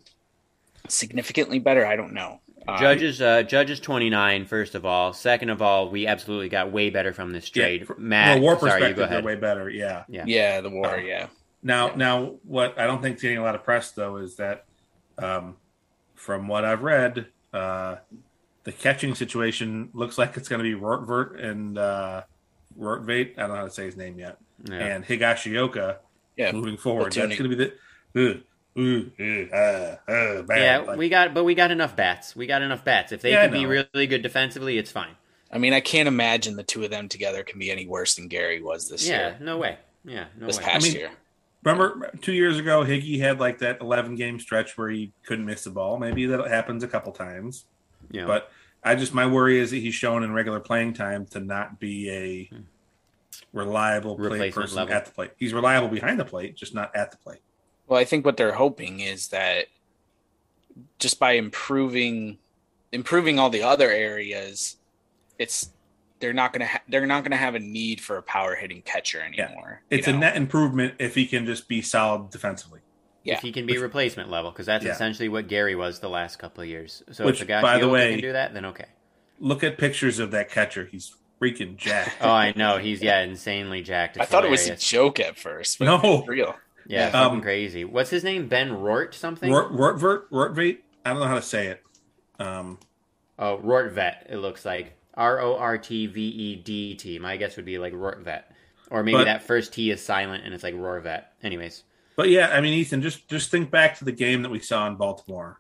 significantly 0.90 1.60
better, 1.60 1.86
I 1.86 1.96
don't 1.96 2.14
know. 2.14 2.42
Um, 2.68 2.78
Judges, 2.80 3.22
uh, 3.22 3.44
Judges 3.44 3.80
29, 3.80 4.46
first 4.46 4.76
of 4.76 4.86
all. 4.86 5.14
Second 5.14 5.50
of 5.50 5.62
all, 5.62 5.90
we 5.90 6.08
absolutely 6.08 6.50
got 6.50 6.72
way 6.72 6.90
better 6.90 7.14
from 7.14 7.32
this 7.32 7.50
trade. 7.50 7.86
Yeah, 7.88 7.96
Matt, 7.98 8.34
From 8.36 8.40
a 8.40 8.42
war 8.46 8.60
sorry, 8.60 8.66
you 8.66 8.72
perspective, 8.72 8.98
go 8.98 9.04
ahead. 9.04 9.24
way 9.24 9.36
better. 9.36 9.70
Yeah. 9.70 10.04
Yeah. 10.10 10.24
yeah, 10.28 10.62
the 10.62 10.70
war, 10.70 10.96
Uh, 10.96 11.02
yeah. 11.02 11.28
Now, 11.64 11.94
now, 11.96 12.36
what 12.44 12.80
I 12.80 12.88
don't 12.88 13.02
think 13.02 13.18
is 13.18 13.22
getting 13.22 13.38
a 13.38 13.44
lot 13.44 13.56
of 13.56 13.64
press 13.64 13.92
though 13.92 14.18
is 14.18 14.38
that, 14.38 14.66
um, 15.18 15.58
from 16.16 16.48
what 16.48 16.66
I've 16.66 16.84
read, 16.84 17.28
uh, 17.54 17.98
the 18.64 18.72
catching 18.72 19.16
situation 19.16 19.90
looks 19.94 20.18
like 20.18 20.38
it's 20.38 20.48
going 20.50 20.64
to 20.64 20.64
be 20.64 20.80
Rortvert 20.80 21.44
and 21.44 21.78
uh, 21.78 22.24
Rortvate. 22.80 23.38
I 23.38 23.42
don't 23.42 23.50
know 23.50 23.56
how 23.56 23.66
to 23.66 23.72
say 23.72 23.86
his 23.86 23.98
name 23.98 24.20
yet, 24.20 24.38
Yeah. 24.64 24.76
and 24.76 25.06
Higashioka 25.06 25.98
Yeah, 26.36 26.52
moving 26.52 26.78
forward. 26.78 27.12
platooning. 27.12 27.28
That's 27.30 27.40
going 27.40 27.52
to 27.52 27.56
be 27.58 27.72
the. 28.16 28.44
Ooh, 28.80 29.12
uh, 29.20 29.56
uh, 29.56 29.98
uh. 30.08 30.44
Yeah, 30.56 30.78
Like, 30.88 30.98
we 30.98 31.10
got, 31.10 31.34
but 31.34 31.44
we 31.44 31.56
got 31.56 31.72
enough 31.72 31.96
bats. 31.96 32.36
We 32.36 32.48
got 32.48 32.62
enough 32.62 32.86
bats. 32.86 33.12
If 33.12 33.22
they 33.22 33.32
Yeah, 33.32 33.44
can 33.48 33.52
be 33.52 33.66
really 33.66 34.08
good 34.08 34.22
defensively, 34.22 34.78
it's 34.78 34.92
fine. 34.92 35.16
I 35.52 35.58
mean, 35.58 35.74
I 35.74 35.82
can't 35.82 36.08
imagine 36.08 36.56
the 36.56 36.64
two 36.64 36.84
of 36.86 36.90
them 36.92 37.10
together 37.10 37.44
can 37.44 37.60
be 37.60 37.70
any 37.70 37.86
worse 37.86 38.16
than 38.16 38.30
Gary 38.30 38.62
was 38.62 38.88
this 38.88 39.06
yeah, 39.06 39.18
year, 39.18 39.38
no 39.42 39.58
way. 39.58 39.78
Yeah, 40.06 40.26
no 40.40 40.48
this 40.48 40.58
way. 40.58 40.64
past 40.64 40.86
I 40.86 40.88
mean, 40.88 40.98
year. 40.98 41.12
Remember 41.64 42.12
two 42.22 42.34
years 42.34 42.58
ago, 42.58 42.84
Higgy 42.84 43.20
had 43.20 43.40
like 43.40 43.60
that 43.60 43.82
11 43.82 44.16
game 44.16 44.40
stretch 44.40 44.78
where 44.78 44.90
he 44.90 45.14
couldn't 45.26 45.46
miss 45.46 45.64
the 45.64 45.70
ball. 45.70 45.98
Maybe 45.98 46.26
that 46.26 46.48
happens 46.48 46.84
a 46.84 46.88
couple 46.88 47.12
times. 47.12 47.66
You 48.10 48.22
know, 48.22 48.28
But 48.28 48.52
I 48.84 48.96
just 48.96 49.14
my 49.14 49.28
worry 49.28 49.60
is 49.60 49.72
that 49.72 49.78
he's 49.78 49.94
shown 49.94 50.24
in 50.24 50.34
regular 50.34 50.60
playing 50.60 50.94
time 50.94 51.26
to 51.28 51.40
not 51.40 51.80
be 51.80 52.10
a 52.10 52.46
hmm. 52.46 52.62
reliable 53.54 54.16
play 54.18 54.52
person 54.52 54.78
level. 54.78 54.94
at 54.94 55.06
the 55.06 55.12
plate. 55.12 55.32
He's 55.38 55.54
reliable 55.54 55.88
behind 55.88 56.20
the 56.20 56.26
plate, 56.26 56.56
just 56.56 56.74
not 56.74 56.96
at 56.96 57.12
the 57.12 57.18
plate. 57.18 57.42
Well, 57.88 58.00
I 58.00 58.06
think 58.06 58.26
what 58.26 58.38
they're 58.38 58.54
hoping 58.54 59.02
is 59.02 59.28
that 59.30 59.68
just 60.98 61.20
by 61.20 61.34
improving 61.34 62.40
improving 62.92 63.38
all 63.38 63.50
the 63.50 63.64
other 63.64 63.90
areas, 63.90 64.78
it's 65.38 65.70
they're 66.22 66.34
not 66.34 66.54
gonna 66.54 66.68
ha- 66.68 66.82
they're 66.88 67.06
not 67.08 67.24
gonna 67.24 67.36
have 67.36 67.56
a 67.56 67.60
need 67.60 68.00
for 68.00 68.18
a 68.18 68.22
power 68.24 68.56
hitting 68.56 68.82
catcher 68.84 69.20
anymore. 69.22 69.82
you 69.90 69.98
It's 69.98 70.08
a 70.08 70.14
know? 70.14 70.20
net 70.20 70.36
improvement 70.38 70.94
if 71.00 71.16
he 71.16 71.26
can 71.26 71.46
just 71.46 71.68
be 71.68 71.82
solid 71.82 72.30
defensively. 72.30 72.80
yeah. 73.24 73.36
if 73.36 73.42
he 73.42 73.52
can 73.52 73.66
be 73.68 73.78
replacement 73.78 74.30
level, 74.32 74.50
because 74.52 74.66
that's 74.66 74.84
Yeah. 74.86 74.92
essentially 74.94 75.30
what 75.30 75.48
Gary 75.48 75.76
was 75.76 76.00
the 76.00 76.10
last 76.10 76.40
couple 76.40 76.64
of 76.64 76.68
years. 76.70 77.04
So 77.12 77.26
Which, 77.26 77.36
if 77.36 77.40
the 77.42 77.46
guy 77.46 77.62
by 77.62 77.78
the 77.80 77.88
way- 77.90 78.12
can 78.14 78.22
do 78.22 78.32
that, 78.34 78.54
then 78.54 78.66
okay. 78.66 78.86
Look 79.40 79.64
at 79.64 79.78
pictures 79.78 80.18
of 80.20 80.32
that 80.32 80.50
catcher. 80.50 80.86
He's 80.86 81.16
freaking 81.42 81.76
jacked. 81.78 82.18
Oh, 82.22 82.30
I 82.32 82.54
know 82.56 82.78
he's 82.78 83.02
yeah 83.02 83.22
insanely 83.22 83.82
jacked. 83.84 84.18
I 84.18 84.24
It's 84.24 84.32
thought 84.32 84.46
it 84.46 84.50
was 84.52 84.68
a 84.70 84.76
joke 84.76 85.20
at 85.20 85.38
first, 85.38 85.78
but 85.80 85.86
No. 85.86 86.24
real. 86.28 86.56
yeah, 86.88 87.06
Um, 87.08 87.12
fucking 87.12 87.42
crazy. 87.42 87.84
What's 87.86 88.10
his 88.12 88.24
name? 88.24 88.48
Ben 88.48 88.70
Rort 88.72 89.14
something? 89.14 89.52
Rort, 89.52 89.72
Rortvert, 89.72 90.24
Rortvate. 90.32 90.80
I 91.06 91.10
don't 91.12 91.20
know 91.20 91.28
how 91.28 91.36
to 91.36 91.42
say 91.42 91.68
it. 91.68 91.84
Um, 92.40 92.80
Oh, 93.40 93.58
Rortvet. 93.64 94.30
It 94.30 94.38
looks 94.38 94.66
like 94.66 94.94
R 95.16 95.40
O 95.42 95.58
R 95.58 95.78
T 95.78 96.08
V 96.08 96.22
E 96.22 96.56
D 96.56 96.96
T. 96.96 97.20
My 97.20 97.38
guess 97.38 97.56
would 97.56 97.66
be 97.66 97.78
like 97.78 97.94
Rortvet, 97.94 98.44
or 98.90 99.04
maybe 99.04 99.18
But- 99.18 99.26
that 99.26 99.44
first 99.44 99.74
T 99.74 99.92
is 99.92 100.04
silent 100.04 100.44
and 100.46 100.54
it's 100.54 100.64
like 100.64 100.76
Rorvet. 100.76 101.24
Anyways, 101.44 101.84
but 102.16 102.30
yeah, 102.30 102.50
I 102.50 102.62
mean, 102.62 102.74
Ethan, 102.74 103.02
just 103.02 103.28
just 103.28 103.52
think 103.52 103.72
back 103.72 103.98
to 104.00 104.06
the 104.06 104.12
game 104.12 104.42
that 104.44 104.50
we 104.50 104.60
saw 104.60 104.88
in 104.88 104.96
Baltimore 104.96 105.60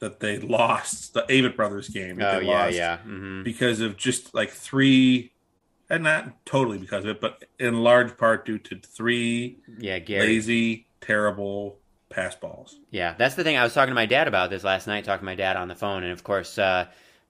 that 0.00 0.20
they 0.20 0.38
lost, 0.38 1.12
the 1.14 1.22
Avett 1.22 1.56
brothers 1.56 1.88
game. 1.90 2.20
oh 2.22 2.40
they 2.40 2.46
yeah, 2.46 2.64
lost. 2.64 2.74
yeah. 2.76 2.96
hmm 2.98 3.42
because 3.42 3.80
of 3.80 3.96
just 3.98 4.34
like 4.34 4.50
three, 4.50 5.32
and 5.90 6.02
not 6.04 6.44
totally 6.46 6.78
because 6.78 7.04
of 7.04 7.10
it, 7.10 7.20
but 7.20 7.44
in 7.58 7.82
large 7.82 8.16
part 8.16 8.44
due 8.46 8.58
to 8.58 8.76
three 8.78 9.58
Yeah, 9.78 9.98
Gary. 9.98 10.26
lazy, 10.26 10.86
terrible 11.02 11.78
pass 12.08 12.34
balls. 12.34 12.78
Yeah, 12.90 13.14
that's 13.18 13.34
the 13.34 13.44
thing. 13.44 13.56
I 13.56 13.62
was 13.62 13.72
talking 13.74 13.90
to 13.90 13.94
my 13.94 14.06
dad 14.06 14.26
about 14.26 14.48
this 14.50 14.64
last 14.64 14.86
night. 14.86 15.04
Talking 15.04 15.20
to 15.20 15.24
my 15.26 15.34
dad 15.34 15.56
on 15.56 15.68
the 15.68 15.74
phone, 15.76 16.02
and 16.02 16.12
of 16.12 16.24
course, 16.24 16.58
uh, 16.58 16.86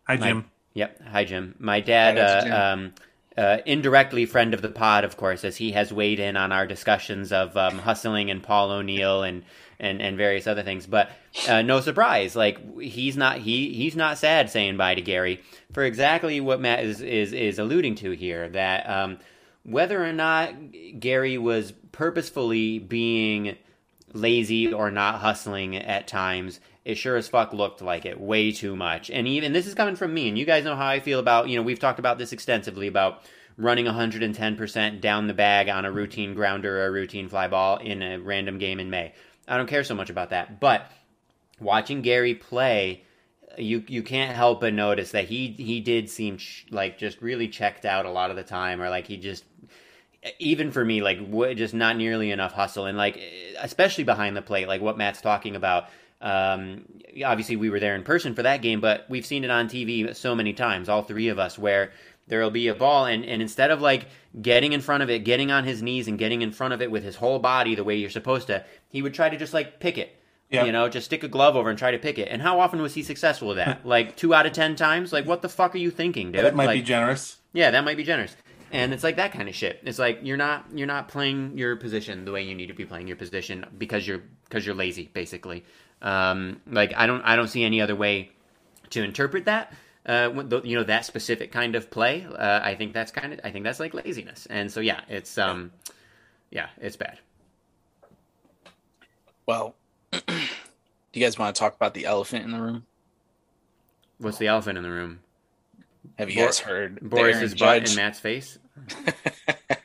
Hi, 0.07 0.17
Jim. 0.17 0.47
Yep. 0.75 1.03
Hi, 1.09 1.25
Jim. 1.25 1.55
My 1.59 1.81
dad, 1.81 2.19
uh, 2.19 2.43
Jim. 2.43 2.53
um, 2.53 2.93
uh, 3.37 3.59
indirectly 3.67 4.27
friend 4.27 4.55
of 4.55 4.63
the 4.63 4.69
pod, 4.69 5.05
of 5.05 5.17
course, 5.17 5.45
as 5.45 5.57
he 5.57 5.73
has 5.73 5.93
weighed 5.93 6.21
in 6.21 6.37
on 6.37 6.53
our 6.53 6.67
discussions 6.67 7.33
of 7.33 7.57
um, 7.57 7.79
hustling 7.79 8.31
and 8.31 8.43
Paul 8.43 8.71
O'Neill 8.71 9.23
and, 9.23 9.45
and, 9.79 10.01
and 10.03 10.17
various 10.17 10.47
other 10.47 10.63
things. 10.63 10.87
But 10.87 11.11
uh, 11.49 11.63
no 11.63 11.81
surprise, 11.81 12.37
like 12.37 12.81
he's 12.81 13.17
not 13.17 13.39
he 13.39 13.73
he's 13.73 13.97
not 13.97 14.19
sad 14.19 14.51
saying 14.51 14.77
bye 14.77 14.95
to 14.95 15.01
Gary 15.01 15.41
for 15.73 15.85
exactly 15.85 16.41
what 16.41 16.61
Matt 16.61 16.85
is 16.85 17.01
is, 17.01 17.33
is 17.33 17.59
alluding 17.59 17.95
to 17.97 18.11
here. 18.13 18.49
That 18.49 18.89
um, 18.89 19.19
whether 19.65 20.05
or 20.05 20.13
not 20.13 20.55
Gary 20.99 21.39
was 21.39 21.73
purposefully 21.93 22.79
being 22.79 23.57
lazy 24.13 24.73
or 24.73 24.91
not 24.91 25.21
hustling 25.21 25.77
at 25.77 26.07
times. 26.09 26.61
It 26.85 26.97
sure 26.97 27.17
as 27.17 27.29
fuck 27.29 27.53
looked 27.53 27.83
like 27.83 28.07
it 28.07 28.19
way 28.19 28.53
too 28.53 28.75
much. 28.75 29.11
And 29.11 29.29
even 29.29 29.53
this 29.53 29.67
is 29.67 29.75
coming 29.75 29.97
from 29.97 30.15
me, 30.15 30.29
and 30.29 30.39
you 30.39 30.47
guys 30.47 30.65
know 30.65 30.77
how 30.77 30.87
I 30.87 31.01
feel 31.01 31.19
about, 31.19 31.49
you 31.49 31.57
know, 31.57 31.63
we've 31.63 31.79
talked 31.79 31.99
about 31.99 32.19
this 32.19 32.33
extensively 32.33 32.87
about 32.87 33.23
running 33.59 33.85
110% 33.85 35.01
down 35.01 35.27
the 35.27 35.35
bag 35.35 35.69
on 35.69 35.85
a 35.85 35.93
routine 35.93 36.35
grounder 36.35 36.81
or 36.81 36.87
a 36.87 36.91
routine 36.91 37.29
fly 37.29 37.49
ball 37.49 37.77
in 37.77 38.03
a 38.03 38.19
random 38.19 38.59
game 38.59 38.81
in 38.81 38.89
May. 38.89 39.13
I 39.47 39.57
don't 39.57 39.69
care 39.69 39.85
so 39.85 39.95
much 39.95 40.09
about 40.09 40.31
that. 40.31 40.61
But 40.61 40.91
watching 41.61 42.01
Gary 42.01 42.35
play, 42.35 43.05
you 43.59 43.85
you 43.89 44.03
can't 44.03 44.35
help 44.35 44.61
but 44.61 44.73
notice 44.73 45.11
that 45.11 45.25
he 45.25 45.49
he 45.49 45.81
did 45.81 46.09
seem 46.09 46.39
ch- 46.39 46.67
like 46.71 46.99
just 46.99 47.21
really 47.21 47.49
checked 47.49 47.85
out 47.85 48.07
a 48.07 48.11
lot 48.11 48.31
of 48.31 48.37
the 48.37 48.43
time, 48.43 48.81
or 48.81 48.89
like 48.89 49.07
he 49.07 49.17
just 49.17 49.45
even 50.39 50.71
for 50.71 50.85
me 50.85 51.03
like 51.03 51.19
w- 51.19 51.55
just 51.55 51.75
not 51.75 51.97
nearly 51.97 52.31
enough 52.31 52.53
hustle, 52.53 52.87
and 52.87 52.97
like 52.97 53.21
especially 53.59 54.05
behind 54.05 54.37
the 54.37 54.43
plate, 54.43 54.69
like 54.69 54.81
what 54.81 54.97
Matt's 54.97 55.21
talking 55.21 55.57
about. 55.57 55.89
Um, 56.21 56.85
obviously, 57.25 57.57
we 57.57 57.71
were 57.71 57.81
there 57.81 57.95
in 57.95 58.03
person 58.03 58.35
for 58.35 58.43
that 58.43 58.63
game, 58.63 58.81
but 58.81 59.07
we've 59.09 59.27
seen 59.27 59.45
it 59.45 59.51
on 59.51 59.69
TV 59.69 60.15
so 60.15 60.35
many 60.35 60.53
times, 60.53 60.89
all 60.89 61.03
three 61.03 61.29
of 61.29 61.39
us, 61.39 61.59
where 61.59 61.93
there'll 62.27 62.51
be 62.51 62.69
a 62.69 62.75
ball, 62.75 63.07
and, 63.07 63.25
and 63.25 63.43
instead 63.43 63.71
of 63.71 63.81
like 63.81 64.07
getting 64.41 64.73
in 64.73 64.81
front 64.81 65.03
of 65.03 65.11
it, 65.11 65.25
getting 65.25 65.51
on 65.51 65.65
his 65.65 65.83
knees, 65.83 66.09
and 66.09 66.19
getting 66.19 66.43
in 66.43 66.53
front 66.53 66.75
of 66.75 66.83
it 66.83 66.91
with 66.91 67.05
his 67.05 67.17
whole 67.17 67.39
body 67.39 67.75
the 67.75 67.85
way 67.85 67.97
you're 67.97 68.11
supposed 68.11 68.47
to, 68.47 68.65
he 68.89 69.03
would 69.03 69.15
try 69.15 69.29
to 69.29 69.37
just 69.37 69.55
like 69.55 69.81
pick 69.81 69.99
it. 69.99 70.17
Yeah. 70.51 70.65
You 70.65 70.73
know, 70.73 70.89
just 70.89 71.07
stick 71.07 71.23
a 71.23 71.29
glove 71.29 71.55
over 71.55 71.71
and 71.71 71.79
try 71.79 71.93
to 71.93 71.99
pick 71.99 72.19
it. 72.19 72.27
And 72.29 72.43
how 72.43 72.59
often 72.59 72.83
was 72.83 72.95
he 72.95 73.05
successful 73.05 73.49
with 73.49 73.59
that? 73.59 73.85
like 73.87 74.17
two 74.17 74.35
out 74.35 74.47
of 74.47 74.53
ten 74.53 74.75
times? 74.75 75.13
Like, 75.13 75.25
what 75.25 75.43
the 75.43 75.49
fuck 75.49 75.75
are 75.75 75.79
you 75.79 75.91
thinking, 75.91 76.33
dude? 76.33 76.45
That 76.45 76.57
might 76.57 76.73
be 76.73 76.83
generous. 76.83 77.39
yeah, 77.53 77.71
that 77.71 77.85
might 77.85 77.97
be 77.97 78.05
generous. 78.05 78.35
And 78.73 78.93
it's 78.93 79.03
like 79.03 79.17
that 79.17 79.33
kind 79.33 79.49
of 79.49 79.55
shit. 79.55 79.81
It's 79.85 79.99
like 79.99 80.21
you're 80.23 80.37
not 80.37 80.67
you're 80.75 80.87
not 80.87 81.09
playing 81.09 81.59
your 81.59 81.77
position 81.77 82.25
the 82.25 82.33
way 82.33 82.43
you 82.43 82.55
need 82.55 82.67
to 82.69 82.75
be 82.75 82.85
playing 82.85 83.09
your 83.09 83.17
position 83.17 83.65
because 83.79 84.07
you're 84.07 84.23
because 84.45 84.65
you're 84.67 84.75
lazy, 84.75 85.11
basically. 85.13 85.65
Um, 86.03 86.61
like 86.67 86.93
I 86.97 87.07
don't 87.07 87.23
I 87.23 87.37
don't 87.37 87.49
see 87.49 87.65
any 87.65 87.81
other 87.81 87.97
way 87.97 88.31
to 88.91 89.03
interpret 89.03 89.45
that. 89.47 89.73
Uh, 90.07 90.31
you 90.65 90.77
know 90.77 90.85
that 90.85 91.05
specific 91.05 91.53
kind 91.53 91.75
of 91.77 91.91
play. 91.91 92.27
Uh, 92.27 92.61
I 92.63 92.75
think 92.75 92.95
that's 92.95 93.13
kind 93.13 93.33
of 93.35 93.41
I 93.45 93.51
think 93.51 93.65
that's 93.65 93.81
like 93.81 93.95
laziness. 93.95 94.47
And 94.49 94.71
so 94.73 94.81
yeah, 94.81 95.03
it's 95.09 95.37
um, 95.39 95.73
yeah, 96.51 96.69
it's 96.79 96.97
bad. 96.97 97.19
Well, 99.47 99.75
do 100.13 100.21
you 101.13 101.25
guys 101.25 101.39
want 101.39 101.55
to 101.55 101.59
talk 101.59 101.75
about 101.75 101.95
the 101.95 102.07
elephant 102.07 102.45
in 102.45 102.51
the 102.51 102.61
room? 102.61 102.87
What's 104.19 104.39
the 104.39 104.47
elephant 104.47 104.79
in 104.79 104.85
the 104.85 104.91
room? 104.91 105.21
Have 106.19 106.31
you 106.31 106.37
Bor- 106.37 106.47
guys 106.47 106.59
heard 106.61 107.01
Boris's 107.01 107.55
butt 107.55 107.81
Judge? 107.83 107.91
in 107.91 107.97
Matt's 107.97 108.21
face. 108.21 108.59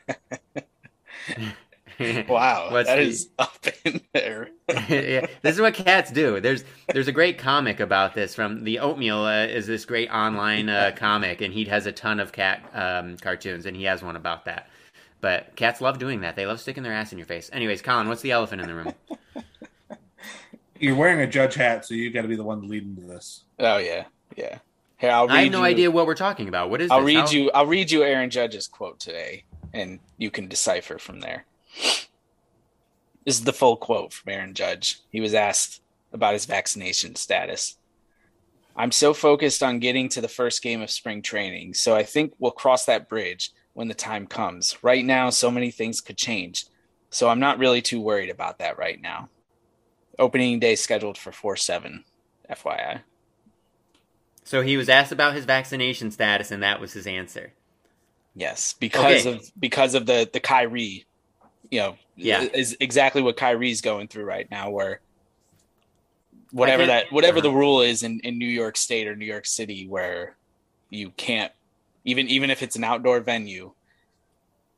wow, 2.29 2.69
What's 2.71 2.87
that 2.89 2.95
the- 2.97 3.01
is 3.03 3.29
up 3.39 3.65
in 3.83 4.01
there. 4.13 4.49
yeah, 4.69 5.27
this 5.41 5.55
is 5.55 5.61
what 5.61 5.73
cats 5.73 6.11
do. 6.11 6.39
There's 6.39 6.63
there's 6.93 7.07
a 7.07 7.11
great 7.11 7.37
comic 7.37 7.79
about 7.79 8.13
this 8.15 8.33
from 8.35 8.63
the 8.63 8.79
Oatmeal 8.79 9.23
uh, 9.25 9.45
is 9.45 9.67
this 9.67 9.85
great 9.85 10.09
online 10.09 10.69
uh, 10.69 10.91
comic, 10.95 11.41
and 11.41 11.53
he 11.53 11.65
has 11.65 11.85
a 11.85 11.91
ton 11.91 12.19
of 12.19 12.31
cat 12.31 12.63
um, 12.73 13.17
cartoons, 13.17 13.65
and 13.65 13.75
he 13.77 13.83
has 13.83 14.01
one 14.03 14.15
about 14.15 14.45
that. 14.45 14.67
But 15.21 15.55
cats 15.55 15.81
love 15.81 15.97
doing 15.97 16.21
that. 16.21 16.35
They 16.35 16.45
love 16.45 16.59
sticking 16.59 16.83
their 16.83 16.93
ass 16.93 17.11
in 17.11 17.17
your 17.17 17.25
face. 17.27 17.49
Anyways, 17.53 17.81
Colin, 17.81 18.07
what's 18.07 18.21
the 18.21 18.31
elephant 18.31 18.61
in 18.61 18.67
the 18.67 18.75
room? 18.75 18.93
You're 20.79 20.95
wearing 20.95 21.21
a 21.21 21.27
judge 21.27 21.55
hat, 21.55 21.85
so 21.85 21.93
you 21.93 22.11
got 22.11 22.23
to 22.23 22.27
be 22.27 22.35
the 22.35 22.43
one 22.43 22.67
leading 22.67 22.95
to 22.97 23.01
this. 23.01 23.45
Oh 23.59 23.77
yeah, 23.77 24.05
yeah. 24.35 24.59
Here, 24.97 25.11
I'll 25.11 25.27
read 25.27 25.35
I 25.35 25.43
have 25.43 25.51
no 25.51 25.59
you, 25.59 25.65
idea 25.65 25.91
what 25.91 26.05
we're 26.05 26.15
talking 26.15 26.47
about. 26.47 26.69
What 26.69 26.81
is 26.81 26.91
I'll 26.91 26.99
this? 26.99 27.07
read 27.07 27.15
How- 27.17 27.29
you. 27.31 27.51
I'll 27.51 27.65
read 27.65 27.91
you 27.91 28.03
Aaron 28.03 28.29
Judge's 28.29 28.67
quote 28.67 28.99
today, 28.99 29.45
and 29.73 29.99
you 30.17 30.29
can 30.31 30.47
decipher 30.47 30.97
from 30.97 31.21
there. 31.21 31.45
This 33.25 33.37
is 33.39 33.43
the 33.43 33.53
full 33.53 33.77
quote 33.77 34.13
from 34.13 34.33
Aaron 34.33 34.53
Judge. 34.53 34.99
He 35.09 35.19
was 35.21 35.33
asked 35.33 35.81
about 36.13 36.33
his 36.33 36.45
vaccination 36.45 37.15
status. 37.15 37.77
I'm 38.75 38.91
so 38.91 39.13
focused 39.13 39.63
on 39.63 39.79
getting 39.79 40.09
to 40.09 40.21
the 40.21 40.27
first 40.27 40.61
game 40.61 40.81
of 40.81 40.91
spring 40.91 41.21
training, 41.21 41.73
so 41.73 41.95
I 41.95 42.03
think 42.03 42.33
we'll 42.39 42.51
cross 42.51 42.85
that 42.85 43.07
bridge 43.09 43.51
when 43.73 43.87
the 43.87 43.93
time 43.93 44.27
comes. 44.27 44.77
Right 44.83 45.03
now, 45.03 45.29
so 45.29 45.49
many 45.49 45.71
things 45.71 46.01
could 46.01 46.17
change, 46.17 46.65
so 47.09 47.29
I'm 47.29 47.39
not 47.39 47.57
really 47.57 47.81
too 47.81 48.01
worried 48.01 48.29
about 48.29 48.59
that 48.59 48.77
right 48.77 49.01
now. 49.01 49.29
Opening 50.19 50.59
day 50.59 50.75
scheduled 50.75 51.17
for 51.17 51.31
4 51.31 51.55
7, 51.55 52.03
FYI. 52.49 53.01
So 54.43 54.61
he 54.61 54.77
was 54.77 54.89
asked 54.89 55.11
about 55.11 55.33
his 55.33 55.45
vaccination 55.45 56.11
status, 56.11 56.51
and 56.51 56.61
that 56.61 56.79
was 56.79 56.93
his 56.93 57.07
answer. 57.07 57.53
Yes, 58.35 58.75
because 58.77 59.25
Okay. 59.25 59.37
of 59.37 59.51
because 59.57 59.95
of 59.95 60.05
the 60.05 60.29
the 60.31 60.39
Kyrie, 60.41 61.05
you 61.71 61.79
know, 61.79 61.97
Yeah. 62.15 62.41
is 62.41 62.77
exactly 62.79 63.21
what 63.21 63.37
Kyrie's 63.37 63.81
going 63.81 64.07
through 64.07 64.25
right 64.25 64.49
now. 64.49 64.69
Where 64.69 65.01
whatever 66.51 66.85
think- 66.85 67.05
that 67.07 67.11
whatever 67.11 67.41
the 67.41 67.49
uh-huh. 67.49 67.57
rule 67.57 67.81
is 67.81 68.03
in 68.03 68.19
in 68.21 68.37
New 68.37 68.47
York 68.47 68.77
State 68.77 69.07
or 69.07 69.15
New 69.15 69.25
York 69.25 69.45
City, 69.45 69.87
where 69.87 70.35
you 70.89 71.11
can't 71.11 71.51
even 72.05 72.27
even 72.27 72.49
if 72.49 72.63
it's 72.63 72.75
an 72.75 72.83
outdoor 72.83 73.19
venue, 73.19 73.71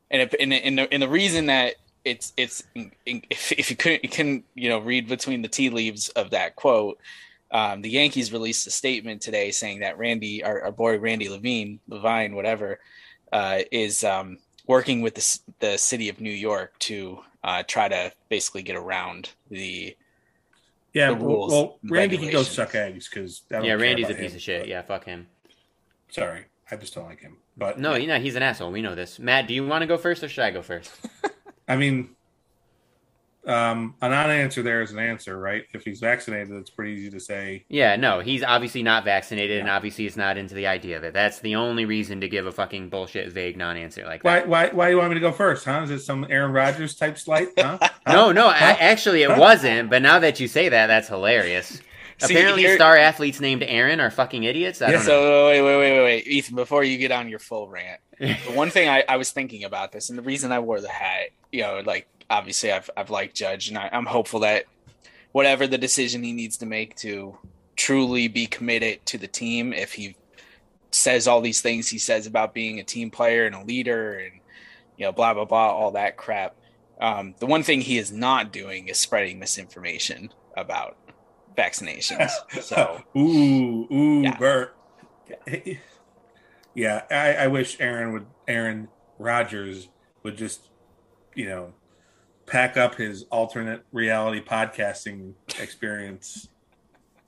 and 0.09 0.21
if 0.21 0.33
and, 0.39 0.53
and 0.53 0.77
the 0.77 0.93
and 0.93 1.01
the 1.01 1.09
reason 1.09 1.47
that 1.47 1.75
it's 2.05 2.33
it's 2.38 2.63
if 3.05 3.51
if 3.51 3.69
you 3.69 3.75
couldn't 3.75 4.03
you 4.03 4.09
can 4.09 4.43
you 4.55 4.69
know 4.69 4.79
read 4.79 5.07
between 5.07 5.41
the 5.41 5.47
tea 5.47 5.69
leaves 5.69 6.09
of 6.09 6.31
that 6.31 6.55
quote. 6.55 6.99
Um, 7.49 7.81
the 7.81 7.89
Yankees 7.89 8.33
released 8.33 8.67
a 8.67 8.71
statement 8.71 9.21
today 9.21 9.51
saying 9.51 9.79
that 9.79 9.97
Randy, 9.97 10.43
our, 10.43 10.63
our 10.63 10.71
boy 10.73 10.99
Randy 10.99 11.29
Levine, 11.29 11.79
Levine, 11.88 12.35
whatever, 12.35 12.81
uh, 13.31 13.59
is 13.71 14.03
um, 14.03 14.39
working 14.68 15.01
with 15.01 15.15
the, 15.15 15.39
the 15.59 15.78
city 15.78 16.09
of 16.09 16.22
New 16.22 16.32
York 16.32 16.78
to 16.80 17.20
uh, 17.43 17.63
try 17.68 17.88
to 17.88 18.11
basically 18.30 18.61
get 18.61 18.76
around 18.76 19.30
the. 19.49 19.95
Yeah, 20.93 21.09
The 21.09 21.15
well, 21.15 21.26
rules, 21.26 21.51
well, 21.51 21.80
Randy 21.84 22.18
can 22.18 22.32
go 22.32 22.43
suck 22.43 22.74
eggs 22.74 23.09
because 23.09 23.43
Yeah, 23.51 23.74
Randy's 23.74 24.09
a 24.09 24.15
piece 24.15 24.34
of 24.34 24.41
shit. 24.41 24.68
Yeah, 24.68 24.82
fuck 24.82 25.05
him. 25.05 25.28
Sorry, 26.09 26.45
I 26.72 26.76
just 26.76 26.95
don't 26.95 27.05
like 27.05 27.20
him. 27.20 27.38
But 27.55 27.80
No, 27.80 27.95
you 27.95 28.07
know 28.07 28.20
he's 28.20 28.36
an 28.36 28.43
asshole. 28.43 28.72
We 28.72 28.82
know 28.82 28.95
this. 28.95 29.20
Matt, 29.20 29.47
do 29.47 29.53
you 29.53 29.65
want 29.65 29.82
to 29.82 29.88
go 29.88 29.97
first, 29.97 30.24
or 30.24 30.30
should 30.30 30.43
I 30.43 30.51
go 30.51 30.61
first? 30.61 30.91
I 31.68 31.76
mean, 31.76 32.15
um, 33.47 33.95
a 34.01 34.09
non-answer 34.09 34.61
there 34.61 34.81
is 34.81 34.91
an 34.91 34.99
answer, 34.99 35.39
right? 35.39 35.63
If 35.73 35.83
he's 35.83 35.99
vaccinated, 35.99 36.51
it's 36.51 36.69
pretty 36.69 36.93
easy 36.93 37.09
to 37.11 37.19
say. 37.19 37.65
Yeah, 37.69 37.95
no, 37.95 38.19
he's 38.19 38.43
obviously 38.43 38.83
not 38.83 39.05
vaccinated, 39.05 39.59
and 39.59 39.69
obviously 39.69 40.03
he's 40.03 40.17
not 40.17 40.37
into 40.37 40.53
the 40.53 40.67
idea 40.67 40.97
of 40.97 41.03
it. 41.03 41.13
That's 41.13 41.39
the 41.39 41.55
only 41.55 41.85
reason 41.85 42.21
to 42.21 42.27
give 42.27 42.45
a 42.45 42.51
fucking 42.51 42.89
bullshit, 42.89 43.31
vague 43.31 43.57
non-answer 43.57 44.05
like 44.05 44.23
Why? 44.23 44.39
that. 44.39 44.47
Why? 44.49 44.69
Why 44.69 44.85
do 44.87 44.91
you 44.91 44.97
want 44.97 45.09
me 45.09 45.15
to 45.15 45.21
go 45.21 45.31
first? 45.31 45.65
Huh? 45.65 45.81
Is 45.83 45.91
it 45.91 45.99
some 45.99 46.25
Aaron 46.29 46.51
Rodgers 46.51 46.95
type 46.95 47.17
slight? 47.17 47.49
Huh? 47.57 47.77
No, 48.07 48.31
no, 48.31 48.47
I, 48.47 48.53
actually 48.79 49.23
it 49.23 49.29
Huh? 49.31 49.35
wasn't. 49.37 49.89
But 49.89 50.01
now 50.01 50.19
that 50.19 50.39
you 50.39 50.47
say 50.47 50.69
that, 50.69 50.87
that's 50.87 51.09
hilarious. 51.09 51.81
See, 52.19 52.33
Apparently, 52.33 52.63
here- 52.63 52.75
star 52.75 52.95
athletes 52.97 53.39
named 53.41 53.63
Aaron 53.63 53.99
are 53.99 54.09
fucking 54.09 54.43
idiots. 54.43 54.81
I 54.81 54.85
Yeah, 54.87 54.91
don't 54.93 55.01
know. 55.01 55.05
So 55.07 55.47
wait, 55.47 55.61
wait, 55.61 55.77
wait, 55.77 55.91
wait, 55.97 56.03
wait, 56.03 56.27
Ethan. 56.27 56.55
Before 56.55 56.83
you 56.85 56.97
get 56.97 57.11
on 57.11 57.27
your 57.29 57.39
full 57.39 57.67
rant, 57.69 57.99
the 58.19 58.33
one 58.53 58.69
thing 58.69 58.87
I, 58.89 59.03
I 59.07 59.17
was 59.17 59.31
thinking 59.31 59.65
about 59.65 59.91
this, 59.91 60.09
and 60.09 60.17
the 60.17 60.23
reason 60.23 60.51
I 60.51 60.59
wore 60.59 60.79
the 60.81 60.87
hat, 60.89 61.29
you 61.51 61.61
know, 61.61 61.81
like 61.85 62.07
obviously 62.30 62.71
I've 62.71 62.89
I've 62.95 63.09
liked 63.09 63.36
Judge, 63.36 63.69
and 63.69 63.78
I, 63.78 63.89
I'm 63.91 64.05
hopeful 64.05 64.41
that 64.41 64.65
whatever 65.32 65.67
the 65.67 65.78
decision 65.78 66.23
he 66.23 66.34
needs 66.34 66.57
to 66.57 66.65
make 66.65 66.95
to 66.97 67.38
truly 67.75 68.28
be 68.28 68.47
committed 68.47 69.05
to 69.07 69.17
the 69.17 69.28
team, 69.28 69.73
if 69.73 69.93
he 69.93 70.15
says 70.91 71.28
all 71.28 71.41
these 71.41 71.61
things 71.61 71.89
he 71.89 71.97
says 71.97 72.25
about 72.25 72.53
being 72.53 72.80
a 72.80 72.84
team 72.84 73.11
player 73.11 73.45
and 73.45 73.55
a 73.55 73.63
leader, 73.63 74.19
and 74.19 74.39
you 74.97 75.05
know, 75.05 75.11
blah 75.11 75.34
blah 75.34 75.45
blah, 75.45 75.71
all 75.71 75.91
that 75.91 76.17
crap. 76.17 76.55
Um, 76.99 77.36
the 77.39 77.45
one 77.45 77.61
thing 77.63 77.82
he 77.82 77.97
is 77.97 78.11
not 78.11 78.51
doing 78.51 78.88
is 78.88 78.97
spreading 78.97 79.38
misinformation 79.39 80.32
about 80.55 80.97
vaccinations. 81.57 82.32
So 82.61 83.01
ooh, 83.15 83.88
ooh, 83.91 84.21
Yeah. 84.23 84.38
Bert. 84.38 84.75
Yeah, 86.73 87.03
I, 87.09 87.34
I 87.34 87.47
wish 87.47 87.78
Aaron 87.80 88.13
would. 88.13 88.28
Aaron 88.47 88.88
Rodgers 89.17 89.89
would 90.23 90.38
just, 90.38 90.69
you 91.34 91.45
know, 91.45 91.73
pack 92.47 92.77
up 92.77 92.95
his 92.95 93.23
alternate 93.23 93.83
reality 93.91 94.41
podcasting 94.41 95.33
experience 95.59 96.47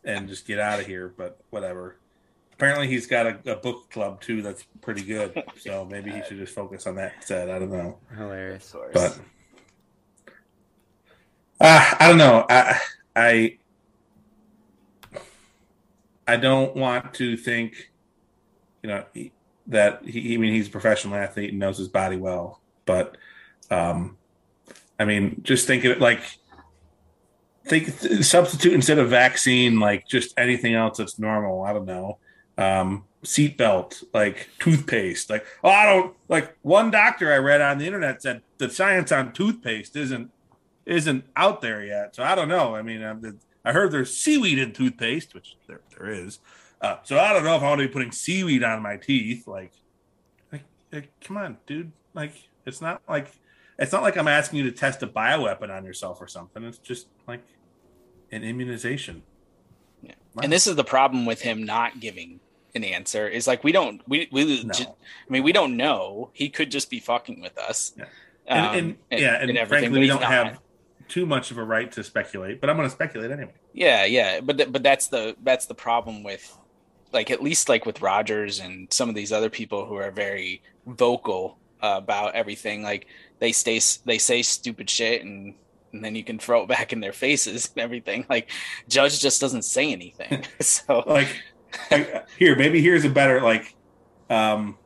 and 0.04 0.28
just 0.28 0.48
get 0.48 0.60
out 0.60 0.80
of 0.80 0.88
here. 0.88 1.14
But 1.16 1.40
whatever. 1.52 1.98
Apparently, 2.54 2.88
he's 2.88 3.06
got 3.06 3.28
a, 3.28 3.54
a 3.54 3.56
book 3.56 3.90
club 3.92 4.20
too 4.20 4.42
that's 4.42 4.66
pretty 4.82 5.04
good. 5.04 5.44
So 5.60 5.86
maybe 5.86 6.12
he 6.12 6.22
should 6.28 6.38
just 6.38 6.56
focus 6.56 6.88
on 6.88 6.96
that 6.96 7.14
instead. 7.18 7.50
I 7.50 7.60
don't 7.60 7.72
know. 7.72 8.00
Hilarious. 8.18 8.76
but 8.94 9.20
uh, 11.62 11.94
I 12.00 12.08
don't 12.10 12.18
know. 12.18 12.46
I 12.50 12.80
I 13.16 13.58
I 16.28 16.38
don't 16.38 16.76
want 16.76 17.14
to 17.16 17.36
think, 17.36 17.92
you 18.84 18.90
know, 18.90 19.04
that 19.68 20.02
he. 20.06 20.36
I 20.36 20.38
mean, 20.38 20.54
he's 20.54 20.68
a 20.68 20.72
professional 20.72 21.16
athlete 21.16 21.50
and 21.50 21.60
knows 21.60 21.78
his 21.78 21.88
body 21.88 22.18
well, 22.18 22.62
but 22.86 23.18
um, 23.72 24.18
I 25.00 25.06
mean, 25.06 25.42
just 25.44 25.66
think 25.66 25.86
of 25.86 25.92
it 25.94 26.02
like 26.02 26.22
think 27.66 27.90
substitute 28.24 28.74
instead 28.74 29.00
of 29.00 29.10
vaccine, 29.10 29.80
like 29.80 30.08
just 30.08 30.34
anything 30.38 30.74
else 30.74 30.98
that's 30.98 31.18
normal. 31.18 31.64
I 31.64 31.74
don't 31.74 31.86
know. 31.86 32.18
Um, 32.58 33.06
seatbelt, 33.24 34.04
like 34.14 34.50
toothpaste, 34.60 35.30
like 35.30 35.46
oh, 35.64 35.70
I 35.70 35.86
don't 35.86 36.16
like. 36.28 36.56
One 36.62 36.92
doctor 36.92 37.32
I 37.32 37.38
read 37.38 37.62
on 37.62 37.78
the 37.78 37.86
internet 37.86 38.22
said 38.22 38.42
the 38.58 38.70
science 38.70 39.12
on 39.12 39.34
toothpaste 39.34 39.96
isn't 39.96 40.32
isn't 40.86 41.24
out 41.36 41.62
there 41.62 41.84
yet, 41.84 42.16
so 42.16 42.24
I 42.24 42.36
don't 42.36 42.50
know. 42.50 42.76
I 42.76 42.82
mean, 42.82 43.04
um, 43.04 43.22
the- 43.22 43.38
I 43.64 43.74
heard 43.74 43.92
there's 43.92 44.16
seaweed 44.16 44.58
in 44.58 44.72
toothpaste, 44.74 45.34
which 45.36 45.56
there 45.68 45.82
there 45.98 46.10
is. 46.10 46.40
Uh, 46.82 46.98
so 47.04 47.20
I 47.20 47.34
don't 47.34 47.44
know 47.44 47.56
if 47.56 47.62
I 47.62 47.66
want 47.66 47.82
to 47.82 47.88
be 47.88 47.94
putting 47.94 48.12
seaweed 48.12 48.64
on 48.64 48.82
my 48.82 48.96
teeth. 48.96 49.48
Like, 49.48 49.74
like, 50.52 50.64
like, 50.94 51.12
come 51.22 51.38
on, 51.38 51.58
dude. 51.68 51.92
Like, 52.14 52.34
it's 52.66 52.82
not 52.82 53.02
like 53.08 53.32
it's 53.80 53.92
not 53.92 54.04
like 54.04 54.18
I'm 54.18 54.28
asking 54.28 54.60
you 54.60 54.66
to 54.66 54.72
test 54.72 55.02
a 55.04 55.08
bioweapon 55.08 55.70
on 55.76 55.86
yourself 55.86 56.22
or 56.22 56.28
something. 56.28 56.64
It's 56.64 56.78
just 56.78 57.08
like 57.28 57.42
an 58.32 58.44
immunization. 58.44 59.24
Yeah. 60.04 60.14
and 60.42 60.52
this 60.52 60.68
is 60.68 60.76
the 60.76 60.84
problem 60.84 61.26
with 61.26 61.42
him 61.42 61.64
not 61.64 62.00
giving 62.00 62.40
an 62.76 62.84
answer 62.84 63.28
is 63.28 63.48
like 63.48 63.64
we 63.64 63.72
don't 63.72 64.02
we 64.08 64.30
we 64.32 64.64
No. 64.64 64.74
ju- 64.74 64.86
I 64.86 65.30
mean 65.32 65.44
we 65.44 65.52
don't 65.52 65.76
know 65.76 66.30
he 66.34 66.50
could 66.50 66.70
just 66.72 66.90
be 66.90 67.00
fucking 67.00 67.42
with 67.42 67.58
us 67.58 67.94
Yeah. 67.98 68.06
Um, 68.48 68.76
and, 68.78 68.98
and, 69.12 69.22
yeah, 69.22 69.36
and, 69.42 69.58
everything 69.58 69.68
frankly, 69.92 70.00
we 70.00 70.08
don't 70.08 70.22
not. 70.22 70.32
have 70.32 70.60
too 71.08 71.26
much 71.26 71.52
of 71.52 71.58
a 71.58 71.64
right 71.64 71.92
to 71.92 72.04
speculate. 72.04 72.62
But 72.62 72.70
I'm 72.70 72.76
going 72.78 72.88
to 72.88 72.94
speculate 72.94 73.32
anyway. 73.32 73.54
yeah 73.74 74.06
yeah 74.06 74.40
but 74.42 74.58
th- 74.58 74.72
but 74.72 74.84
that's 74.84 75.08
the 75.08 75.36
that's 75.44 75.66
the 75.66 75.76
problem 75.76 76.24
with 76.24 76.56
like 77.12 77.32
at 77.32 77.42
least 77.44 77.68
like 77.68 77.86
with 77.88 78.02
Rodgers 78.02 78.60
and 78.60 78.92
some 78.94 79.10
of 79.10 79.16
these 79.16 79.32
other 79.32 79.50
people 79.50 79.86
who 79.86 79.96
are 79.96 80.12
very 80.12 80.62
vocal 80.86 81.58
uh, 81.82 81.96
about 81.98 82.36
everything 82.36 82.84
like 82.84 83.08
they 83.40 83.52
stay 83.52 83.80
they 84.06 84.18
say 84.18 84.42
stupid 84.42 84.90
shit 84.90 85.24
and 85.24 85.56
and 85.94 86.04
then 86.04 86.16
you 86.16 86.24
can 86.24 86.38
throw 86.38 86.64
it 86.64 86.68
back 86.68 86.94
in 86.94 87.00
their 87.00 87.14
faces 87.14 87.70
and 87.76 87.84
everything. 87.84 88.26
Like 88.30 88.52
judge 88.88 89.20
just 89.20 89.42
doesn't 89.42 89.64
say 89.64 89.92
anything. 89.92 90.46
So 90.62 91.04
like, 91.06 91.36
like, 91.92 92.28
here 92.38 92.56
maybe 92.56 92.82
here's 92.82 93.06
a 93.06 93.10
better 93.10 93.42
like 93.42 93.76
um 94.30 94.78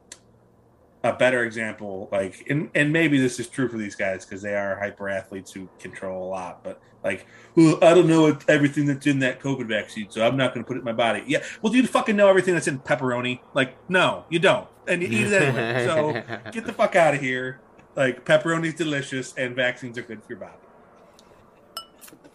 a 1.03 1.13
better 1.13 1.43
example 1.43 2.07
like 2.11 2.45
and 2.49 2.69
and 2.75 2.93
maybe 2.93 3.19
this 3.19 3.39
is 3.39 3.47
true 3.47 3.67
for 3.67 3.77
these 3.77 3.95
guys 3.95 4.25
because 4.25 4.41
they 4.41 4.55
are 4.55 4.77
hyper 4.77 5.09
athletes 5.09 5.51
who 5.51 5.67
control 5.79 6.27
a 6.27 6.29
lot 6.29 6.63
but 6.63 6.81
like 7.03 7.25
well 7.55 7.77
i 7.83 7.93
don't 7.93 8.07
know 8.07 8.37
everything 8.47 8.85
that's 8.85 9.05
in 9.05 9.19
that 9.19 9.41
covid 9.41 9.67
vaccine 9.67 10.09
so 10.09 10.25
i'm 10.25 10.37
not 10.37 10.53
going 10.53 10.63
to 10.63 10.67
put 10.67 10.77
it 10.77 10.79
in 10.79 10.85
my 10.85 10.93
body. 10.93 11.23
Yeah 11.27 11.43
well 11.61 11.71
do 11.73 11.77
you 11.79 11.87
fucking 11.87 12.15
know 12.15 12.29
everything 12.29 12.53
that's 12.53 12.67
in 12.67 12.79
pepperoni? 12.79 13.41
Like 13.53 13.75
no 13.89 14.25
you 14.29 14.39
don't. 14.39 14.67
And 14.87 15.01
you 15.01 15.07
eat 15.07 15.31
it 15.31 15.41
anyway. 15.41 15.85
So 15.85 16.51
get 16.51 16.65
the 16.65 16.73
fuck 16.73 16.95
out 16.95 17.13
of 17.13 17.21
here 17.21 17.61
like 17.95 18.25
pepperoni's 18.25 18.73
delicious 18.73 19.33
and 19.35 19.55
vaccines 19.55 19.97
are 19.97 20.03
good 20.03 20.21
for 20.23 20.33
your 20.33 20.39
body 20.39 20.53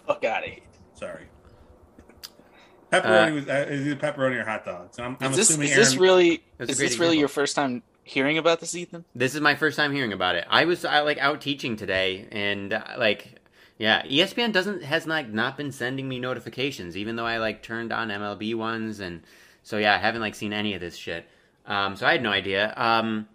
fuck 0.06 0.24
out 0.24 0.44
of 0.44 0.50
here 0.50 0.62
sorry 0.94 1.26
Pepperoni 2.92 3.34
was 3.34 3.48
uh, 3.48 3.66
is 3.68 3.86
it 3.86 3.98
pepperoni 3.98 4.40
or 4.40 4.44
hot 4.44 4.64
dogs? 4.64 4.98
I'm, 4.98 5.16
I'm 5.20 5.30
is 5.30 5.36
this, 5.36 5.50
assuming 5.50 5.68
is 5.68 5.76
this 5.76 5.88
Aaron- 5.92 6.02
really 6.02 6.42
That's 6.56 6.70
a 6.70 6.72
is 6.72 6.78
great 6.78 6.88
this 6.88 6.98
really 6.98 7.08
example. 7.16 7.20
your 7.20 7.28
first 7.28 7.56
time 7.56 7.82
hearing 8.02 8.38
about 8.38 8.60
this, 8.60 8.74
Ethan? 8.74 9.04
This 9.14 9.34
is 9.34 9.40
my 9.40 9.54
first 9.54 9.76
time 9.76 9.92
hearing 9.92 10.12
about 10.12 10.36
it. 10.36 10.46
I 10.48 10.64
was 10.64 10.84
I, 10.84 11.00
like 11.00 11.18
out 11.18 11.40
teaching 11.40 11.76
today, 11.76 12.26
and 12.32 12.72
uh, 12.72 12.82
like, 12.96 13.40
yeah, 13.76 14.02
ESPN 14.04 14.52
doesn't 14.52 14.82
has 14.84 15.06
like 15.06 15.28
not 15.28 15.56
been 15.58 15.70
sending 15.70 16.08
me 16.08 16.18
notifications, 16.18 16.96
even 16.96 17.16
though 17.16 17.26
I 17.26 17.36
like 17.36 17.62
turned 17.62 17.92
on 17.92 18.08
MLB 18.08 18.54
ones, 18.54 19.00
and 19.00 19.22
so 19.62 19.76
yeah, 19.76 19.94
I 19.94 19.98
haven't 19.98 20.22
like 20.22 20.34
seen 20.34 20.54
any 20.54 20.72
of 20.72 20.80
this 20.80 20.96
shit. 20.96 21.28
Um, 21.66 21.94
so 21.94 22.06
I 22.06 22.12
had 22.12 22.22
no 22.22 22.30
idea. 22.30 22.72
Um, 22.78 23.28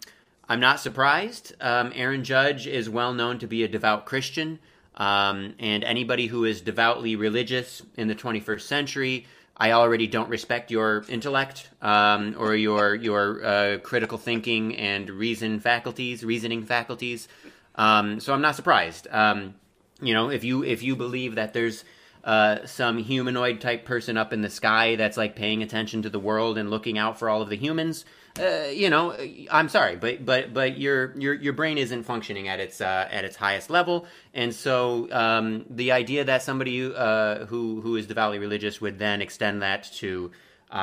I'm 0.48 0.60
not 0.60 0.80
surprised. 0.80 1.54
Um, 1.62 1.92
Aaron 1.96 2.24
Judge 2.24 2.68
is 2.68 2.90
well 2.90 3.14
known 3.14 3.40
to 3.40 3.48
be 3.48 3.64
a 3.64 3.68
devout 3.68 4.06
Christian, 4.06 4.60
um, 4.96 5.56
and 5.58 5.84
anybody 5.84 6.28
who 6.28 6.46
is 6.46 6.62
devoutly 6.62 7.16
religious 7.16 7.82
in 7.96 8.08
the 8.08 8.16
21st 8.16 8.62
century, 8.62 9.26
I 9.56 9.72
already 9.72 10.08
don't 10.08 10.30
respect 10.30 10.72
your 10.72 11.06
intellect 11.08 11.70
um, 11.82 12.36
or 12.38 12.56
your 12.56 12.96
your 12.96 13.46
uh, 13.46 13.78
critical 13.80 14.18
thinking 14.18 14.76
and 14.76 15.10
reason 15.10 15.60
faculties, 15.60 16.24
reasoning 16.24 16.66
faculties. 16.66 17.28
Um, 17.76 18.20
so 18.20 18.34
I'm 18.34 18.42
not 18.42 18.56
surprised. 18.56 19.08
Um, 19.12 19.56
you 20.02 20.14
know, 20.14 20.30
if 20.30 20.44
you 20.44 20.64
if 20.64 20.82
you 20.84 20.96
believe 20.96 21.36
that 21.36 21.54
there's 21.54 21.86
uh, 22.24 22.66
some 22.66 22.98
humanoid 22.98 23.62
type 23.62 23.86
person 23.86 24.18
up 24.18 24.34
in 24.34 24.42
the 24.42 24.50
sky 24.50 24.96
that's 24.96 25.18
like 25.18 25.36
paying 25.36 25.62
attention 25.62 26.02
to 26.02 26.10
the 26.10 26.20
world 26.20 26.58
and 26.58 26.70
looking 26.70 26.98
out 26.98 27.20
for 27.20 27.30
all 27.30 27.42
of 27.42 27.50
the 27.50 27.58
humans, 27.58 28.06
uh, 28.40 28.70
you 28.72 28.90
know, 28.90 29.16
I'm 29.52 29.70
sorry, 29.70 29.96
but 29.96 30.26
but 30.26 30.54
but 30.54 30.78
your 30.78 31.16
your 31.20 31.36
your 31.36 31.54
brain 31.54 31.78
isn't 31.78 32.04
functioning 32.04 32.48
at 32.48 32.60
its 32.60 32.82
uh, 32.82 33.08
at 33.12 33.26
its 33.26 33.36
highest 33.36 33.70
level, 33.70 34.08
and 34.34 34.54
so 34.54 35.08
um, 35.12 35.66
the 35.70 35.92
idea 35.92 36.24
that 36.24 36.42
somebody 36.42 36.92
uh, 36.92 37.46
who 37.46 37.82
who 37.82 37.96
is 37.96 38.08
devoutly 38.08 38.40
religious 38.40 38.82
would 38.82 38.98
then 38.98 39.22
extend 39.22 39.62
that 39.62 39.84
to 39.98 40.32
uh, 40.72 40.76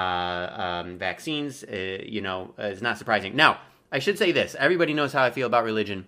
um, 0.85 0.99
vaccines, 0.99 1.65
uh, 1.65 1.99
you 2.05 2.21
know, 2.21 2.55
is 2.57 2.83
not 2.83 2.99
surprising. 2.99 3.35
Now, 3.35 3.59
I 3.91 3.99
should 3.99 4.17
say 4.17 4.31
this: 4.31 4.55
everybody 4.57 4.95
knows 4.95 5.13
how 5.13 5.25
I 5.25 5.33
feel 5.33 5.49
about 5.49 5.65
religion. 5.65 6.07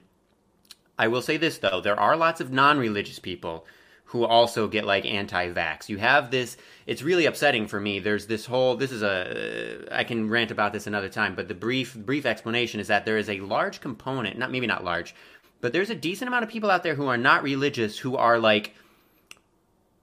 I 0.96 1.08
will 1.08 1.22
say 1.22 1.38
this 1.38 1.58
though: 1.58 1.80
there 1.80 1.98
are 1.98 2.16
lots 2.16 2.40
of 2.40 2.52
non-religious 2.52 3.18
people 3.18 3.66
who 4.12 4.26
also 4.26 4.68
get 4.68 4.84
like 4.84 5.06
anti-vax. 5.06 5.88
You 5.88 5.96
have 5.96 6.30
this. 6.30 6.58
It's 6.84 7.02
really 7.02 7.24
upsetting 7.24 7.66
for 7.66 7.80
me. 7.80 7.98
There's 7.98 8.26
this 8.26 8.44
whole. 8.44 8.76
This 8.76 8.92
is 8.92 9.02
a. 9.02 9.86
Uh, 9.90 9.94
I 9.94 10.04
can 10.04 10.28
rant 10.28 10.50
about 10.50 10.74
this 10.74 10.86
another 10.86 11.08
time, 11.08 11.34
but 11.34 11.48
the 11.48 11.54
brief 11.54 11.94
brief 11.94 12.26
explanation 12.26 12.78
is 12.78 12.88
that 12.88 13.06
there 13.06 13.16
is 13.16 13.30
a 13.30 13.40
large 13.40 13.80
component. 13.80 14.36
Not 14.36 14.50
maybe 14.52 14.66
not 14.66 14.84
large, 14.84 15.14
but 15.62 15.72
there's 15.72 15.88
a 15.88 15.94
decent 15.94 16.28
amount 16.28 16.44
of 16.44 16.50
people 16.50 16.70
out 16.70 16.82
there 16.82 16.94
who 16.94 17.06
are 17.06 17.16
not 17.16 17.42
religious 17.42 17.98
who 17.98 18.14
are 18.16 18.38
like. 18.38 18.74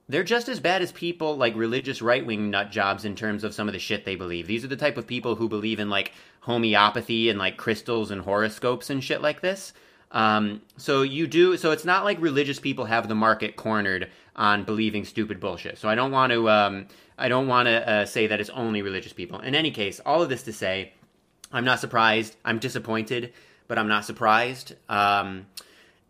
They're 0.08 0.24
just 0.24 0.50
as 0.50 0.60
bad 0.60 0.82
as 0.82 0.92
people 0.92 1.38
like 1.38 1.56
religious 1.56 2.02
right 2.02 2.26
wing 2.26 2.50
nut 2.50 2.72
jobs 2.72 3.06
in 3.06 3.16
terms 3.16 3.44
of 3.44 3.54
some 3.54 3.70
of 3.70 3.74
the 3.74 3.80
shit 3.80 4.06
they 4.06 4.16
believe. 4.16 4.48
These 4.48 4.66
are 4.66 4.70
the 4.70 4.76
type 4.76 4.98
of 4.98 5.06
people 5.06 5.36
who 5.36 5.48
believe 5.48 5.80
in 5.80 5.92
like 5.92 6.14
homeopathy 6.40 7.30
and 7.30 7.38
like 7.38 7.58
crystals 7.58 8.10
and 8.10 8.22
horoscopes 8.22 8.90
and 8.90 9.04
shit 9.04 9.22
like 9.22 9.42
this. 9.42 9.72
Um, 10.12 10.62
so 10.78 11.02
you 11.04 11.28
do. 11.28 11.58
So 11.58 11.72
it's 11.72 11.86
not 11.86 12.04
like 12.04 12.20
religious 12.22 12.60
people 12.60 12.86
have 12.86 13.08
the 13.08 13.16
market 13.16 13.56
cornered 13.56 14.10
on 14.36 14.64
believing 14.64 15.06
stupid 15.06 15.40
bullshit. 15.40 15.78
So 15.78 15.90
I 15.90 15.96
don't 15.96 16.12
want 16.12 16.32
to. 16.32 16.50
Um, 16.50 16.88
I 17.18 17.28
don't 17.28 17.48
want 17.48 17.68
to 17.68 17.90
uh, 17.90 18.06
say 18.06 18.28
that 18.28 18.40
it's 18.40 18.50
only 18.52 18.82
religious 18.82 19.14
people. 19.14 19.40
In 19.40 19.54
any 19.54 19.72
case, 19.72 20.00
all 20.06 20.22
of 20.22 20.30
this 20.30 20.44
to 20.44 20.54
say, 20.54 20.94
I'm 21.52 21.66
not 21.66 21.80
surprised. 21.80 22.36
I'm 22.46 22.60
disappointed, 22.60 23.34
but 23.68 23.78
I'm 23.78 23.88
not 23.88 24.06
surprised. 24.06 24.76
Um, 24.88 25.48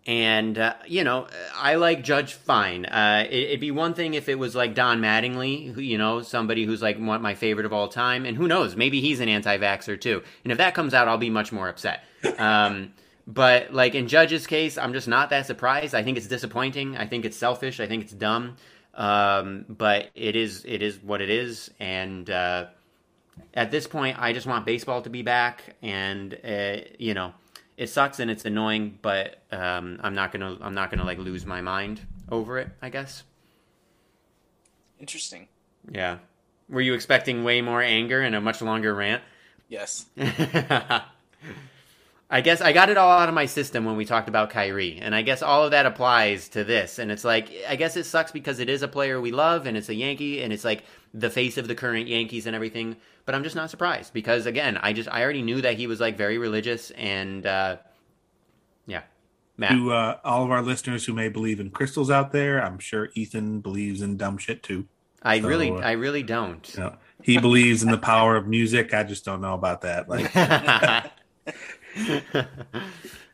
and 0.05 0.57
uh, 0.57 0.75
you 0.87 1.03
know, 1.03 1.27
I 1.55 1.75
like 1.75 2.03
Judge 2.03 2.33
fine. 2.33 2.85
Uh, 2.85 3.25
it, 3.29 3.35
it'd 3.35 3.59
be 3.59 3.71
one 3.71 3.93
thing 3.93 4.13
if 4.13 4.29
it 4.29 4.39
was 4.39 4.55
like 4.55 4.75
Don 4.75 5.01
Mattingly, 5.01 5.73
who 5.73 5.81
you 5.81 5.97
know, 5.97 6.21
somebody 6.21 6.65
who's 6.65 6.81
like 6.81 6.97
one 6.97 7.21
my 7.21 7.35
favorite 7.35 7.65
of 7.65 7.73
all 7.73 7.87
time, 7.89 8.25
and 8.25 8.37
who 8.37 8.47
knows, 8.47 8.75
maybe 8.75 9.01
he's 9.01 9.19
an 9.19 9.29
anti-vaxxer 9.29 9.99
too. 9.99 10.23
And 10.43 10.51
if 10.51 10.57
that 10.57 10.73
comes 10.73 10.93
out, 10.93 11.07
I'll 11.07 11.17
be 11.17 11.29
much 11.29 11.51
more 11.51 11.67
upset. 11.67 12.03
Um, 12.37 12.93
but 13.29 13.71
like 13.71 13.93
in 13.93 14.07
Judge's 14.07 14.47
case, 14.47 14.77
I'm 14.79 14.91
just 14.91 15.07
not 15.07 15.29
that 15.29 15.45
surprised. 15.45 15.93
I 15.93 16.01
think 16.01 16.17
it's 16.17 16.27
disappointing. 16.27 16.97
I 16.97 17.05
think 17.05 17.25
it's 17.25 17.37
selfish. 17.37 17.79
I 17.79 17.87
think 17.87 18.03
it's 18.03 18.11
dumb. 18.11 18.57
Um, 18.95 19.65
but 19.69 20.09
it 20.15 20.35
is 20.35 20.65
it 20.65 20.81
is 20.81 20.97
what 20.97 21.21
it 21.21 21.29
is, 21.29 21.69
and 21.79 22.27
uh, 22.27 22.65
at 23.53 23.69
this 23.69 23.85
point, 23.85 24.19
I 24.19 24.33
just 24.33 24.47
want 24.47 24.65
baseball 24.65 25.03
to 25.03 25.11
be 25.11 25.21
back, 25.21 25.75
and 25.83 26.35
uh, 26.43 26.77
you 26.97 27.13
know, 27.13 27.33
it 27.77 27.87
sucks 27.87 28.19
and 28.19 28.31
it's 28.31 28.45
annoying, 28.45 28.97
but 29.01 29.43
um, 29.51 29.99
I'm 30.01 30.15
not 30.15 30.31
gonna 30.31 30.57
I'm 30.59 30.73
not 30.73 30.89
gonna 30.89 31.05
like 31.05 31.19
lose 31.19 31.45
my 31.45 31.61
mind 31.61 32.01
over 32.31 32.57
it. 32.57 32.69
I 32.81 32.89
guess. 32.89 33.23
Interesting. 34.99 35.47
Yeah. 35.91 36.17
Were 36.67 36.81
you 36.81 36.95
expecting 36.95 37.43
way 37.43 37.61
more 37.61 37.81
anger 37.81 38.21
and 38.21 38.33
a 38.35 38.41
much 38.41 38.61
longer 38.61 38.93
rant? 38.93 39.21
Yes. 39.69 40.07
I 42.31 42.41
guess 42.41 42.61
I 42.61 42.73
got 42.73 42.89
it 42.89 42.97
all 42.97 43.09
out 43.09 43.27
of 43.27 43.33
my 43.33 43.47
system 43.47 43.85
when 43.85 43.95
we 43.95 44.05
talked 44.05 44.29
about 44.29 44.51
Kyrie, 44.51 44.99
and 45.01 45.15
I 45.15 45.23
guess 45.23 45.41
all 45.41 45.63
of 45.63 45.71
that 45.71 45.87
applies 45.87 46.47
to 46.49 46.63
this. 46.63 46.99
And 46.99 47.11
it's 47.11 47.23
like, 47.23 47.49
I 47.67 47.75
guess 47.75 47.97
it 47.97 48.03
sucks 48.03 48.31
because 48.31 48.59
it 48.59 48.69
is 48.69 48.83
a 48.83 48.87
player 48.87 49.19
we 49.19 49.31
love, 49.31 49.65
and 49.65 49.75
it's 49.75 49.89
a 49.89 49.95
Yankee, 49.95 50.43
and 50.43 50.53
it's 50.53 50.63
like 50.63 50.83
the 51.11 51.31
face 51.31 51.57
of 51.57 51.67
the 51.67 51.73
current 51.73 52.07
Yankees 52.07 52.45
and 52.45 52.55
everything. 52.55 52.97
But 53.25 53.33
I'm 53.33 53.43
just 53.43 53.55
not 53.55 53.71
surprised 53.71 54.13
because 54.13 54.45
again, 54.45 54.77
I 54.77 54.93
just 54.93 55.09
I 55.09 55.23
already 55.23 55.41
knew 55.41 55.61
that 55.61 55.77
he 55.77 55.87
was 55.87 55.99
like 55.99 56.17
very 56.17 56.37
religious, 56.37 56.91
and 56.91 57.47
uh, 57.47 57.77
yeah, 58.85 59.01
Matt. 59.57 59.71
To 59.71 59.91
uh, 59.91 60.17
all 60.23 60.43
of 60.43 60.51
our 60.51 60.61
listeners 60.61 61.05
who 61.05 61.13
may 61.13 61.29
believe 61.29 61.59
in 61.59 61.71
crystals 61.71 62.11
out 62.11 62.31
there, 62.31 62.63
I'm 62.63 62.77
sure 62.77 63.09
Ethan 63.15 63.61
believes 63.61 64.03
in 64.03 64.17
dumb 64.17 64.37
shit 64.37 64.61
too. 64.61 64.87
I 65.23 65.41
so, 65.41 65.47
really, 65.47 65.71
uh, 65.71 65.77
I 65.77 65.93
really 65.93 66.23
don't. 66.23 66.71
You 66.75 66.79
know, 66.79 66.95
he 67.23 67.39
believes 67.39 67.81
in 67.81 67.89
the 67.89 67.97
power 67.97 68.35
of 68.35 68.47
music. 68.47 68.93
I 68.93 69.01
just 69.03 69.25
don't 69.25 69.41
know 69.41 69.55
about 69.55 69.81
that. 69.81 70.07
Like 70.07 70.31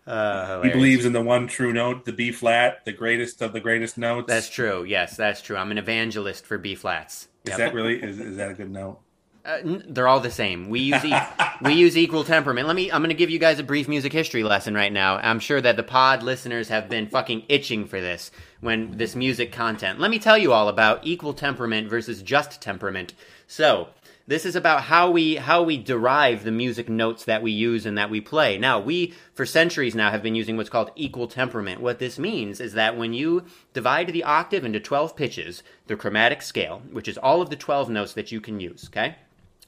uh, 0.07 0.61
he 0.61 0.69
believes 0.69 1.05
in 1.05 1.13
the 1.13 1.21
one 1.21 1.47
true 1.47 1.73
note, 1.73 2.05
the 2.05 2.13
B 2.13 2.31
flat, 2.31 2.85
the 2.85 2.91
greatest 2.93 3.41
of 3.41 3.53
the 3.53 3.59
greatest 3.59 3.97
notes. 3.97 4.27
That's 4.27 4.49
true. 4.49 4.83
Yes, 4.83 5.17
that's 5.17 5.41
true. 5.41 5.57
I'm 5.57 5.71
an 5.71 5.77
evangelist 5.77 6.45
for 6.45 6.57
B 6.57 6.75
flats. 6.75 7.27
Is 7.45 7.49
Yep. 7.49 7.57
that 7.57 7.73
really 7.73 8.01
is, 8.01 8.19
is 8.19 8.37
that 8.37 8.51
a 8.51 8.53
good 8.53 8.71
note? 8.71 8.99
Uh, 9.45 9.59
n- 9.63 9.83
they're 9.89 10.07
all 10.07 10.19
the 10.19 10.31
same. 10.31 10.69
We 10.69 10.79
use 10.79 11.05
e- 11.05 11.13
we 11.61 11.73
use 11.73 11.95
equal 11.95 12.23
temperament. 12.23 12.65
Let 12.67 12.75
me. 12.75 12.91
I'm 12.91 13.01
going 13.01 13.09
to 13.09 13.15
give 13.15 13.29
you 13.29 13.37
guys 13.37 13.59
a 13.59 13.63
brief 13.63 13.87
music 13.87 14.11
history 14.11 14.43
lesson 14.43 14.73
right 14.73 14.91
now. 14.91 15.17
I'm 15.17 15.39
sure 15.39 15.61
that 15.61 15.75
the 15.77 15.83
pod 15.83 16.23
listeners 16.23 16.69
have 16.69 16.89
been 16.89 17.07
fucking 17.07 17.43
itching 17.47 17.85
for 17.85 18.01
this 18.01 18.31
when 18.61 18.97
this 18.97 19.15
music 19.15 19.51
content. 19.51 19.99
Let 19.99 20.09
me 20.09 20.17
tell 20.17 20.37
you 20.37 20.51
all 20.51 20.67
about 20.67 21.05
equal 21.05 21.35
temperament 21.35 21.87
versus 21.89 22.23
just 22.23 22.59
temperament. 22.59 23.13
So 23.45 23.89
this 24.27 24.45
is 24.45 24.55
about 24.55 24.83
how 24.83 25.11
we 25.11 25.35
how 25.35 25.61
we 25.61 25.77
derive 25.77 26.43
the 26.43 26.51
music 26.51 26.89
notes 26.89 27.25
that 27.25 27.43
we 27.43 27.51
use 27.51 27.85
and 27.85 27.97
that 27.97 28.09
we 28.09 28.19
play. 28.21 28.57
Now 28.57 28.79
we 28.79 29.13
for 29.33 29.45
centuries 29.45 29.95
now 29.95 30.09
have 30.09 30.23
been 30.23 30.35
using 30.35 30.57
what's 30.57 30.69
called 30.69 30.91
equal 30.95 31.27
temperament. 31.27 31.81
What 31.81 31.99
this 31.99 32.17
means 32.17 32.59
is 32.59 32.73
that 32.73 32.97
when 32.97 33.13
you 33.13 33.45
divide 33.73 34.07
the 34.07 34.23
octave 34.23 34.65
into 34.65 34.79
12 34.79 35.15
pitches, 35.15 35.63
the 35.87 35.95
chromatic 35.95 36.41
scale, 36.41 36.81
which 36.91 37.07
is 37.07 37.17
all 37.17 37.41
of 37.41 37.49
the 37.49 37.55
12 37.55 37.89
notes 37.89 38.13
that 38.13 38.31
you 38.31 38.41
can 38.41 38.59
use, 38.59 38.87
okay? 38.87 39.15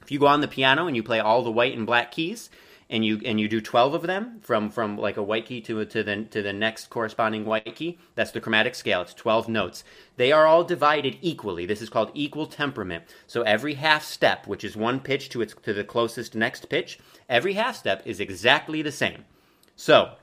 If 0.02 0.10
you 0.10 0.18
go 0.18 0.26
on 0.26 0.40
the 0.40 0.48
piano 0.48 0.86
and 0.86 0.96
you 0.96 1.02
play 1.02 1.20
all 1.20 1.42
the 1.42 1.50
white 1.50 1.76
and 1.76 1.86
black 1.86 2.10
keys, 2.10 2.50
and 2.90 3.04
you 3.04 3.20
and 3.24 3.38
you 3.38 3.48
do 3.48 3.60
twelve 3.60 3.94
of 3.94 4.02
them 4.02 4.40
from 4.40 4.70
from 4.70 4.96
like 4.96 5.16
a 5.16 5.22
white 5.22 5.46
key 5.46 5.60
to 5.62 5.84
to 5.84 6.02
the 6.02 6.24
to 6.24 6.42
the 6.42 6.52
next 6.52 6.88
corresponding 6.90 7.44
white 7.44 7.74
key, 7.74 7.98
that's 8.14 8.30
the 8.30 8.40
chromatic 8.40 8.74
scale. 8.74 9.02
It's 9.02 9.14
twelve 9.14 9.48
notes. 9.48 9.84
They 10.16 10.32
are 10.32 10.46
all 10.46 10.64
divided 10.64 11.18
equally. 11.20 11.66
This 11.66 11.82
is 11.82 11.90
called 11.90 12.10
equal 12.14 12.46
temperament. 12.46 13.04
So 13.26 13.42
every 13.42 13.74
half 13.74 14.04
step, 14.04 14.46
which 14.46 14.64
is 14.64 14.76
one 14.76 15.00
pitch 15.00 15.28
to 15.30 15.42
its 15.42 15.54
to 15.62 15.74
the 15.74 15.84
closest 15.84 16.34
next 16.34 16.68
pitch, 16.68 16.98
every 17.28 17.54
half 17.54 17.76
step 17.76 18.02
is 18.04 18.20
exactly 18.20 18.82
the 18.82 18.92
same. 18.92 19.24
So 19.76 20.14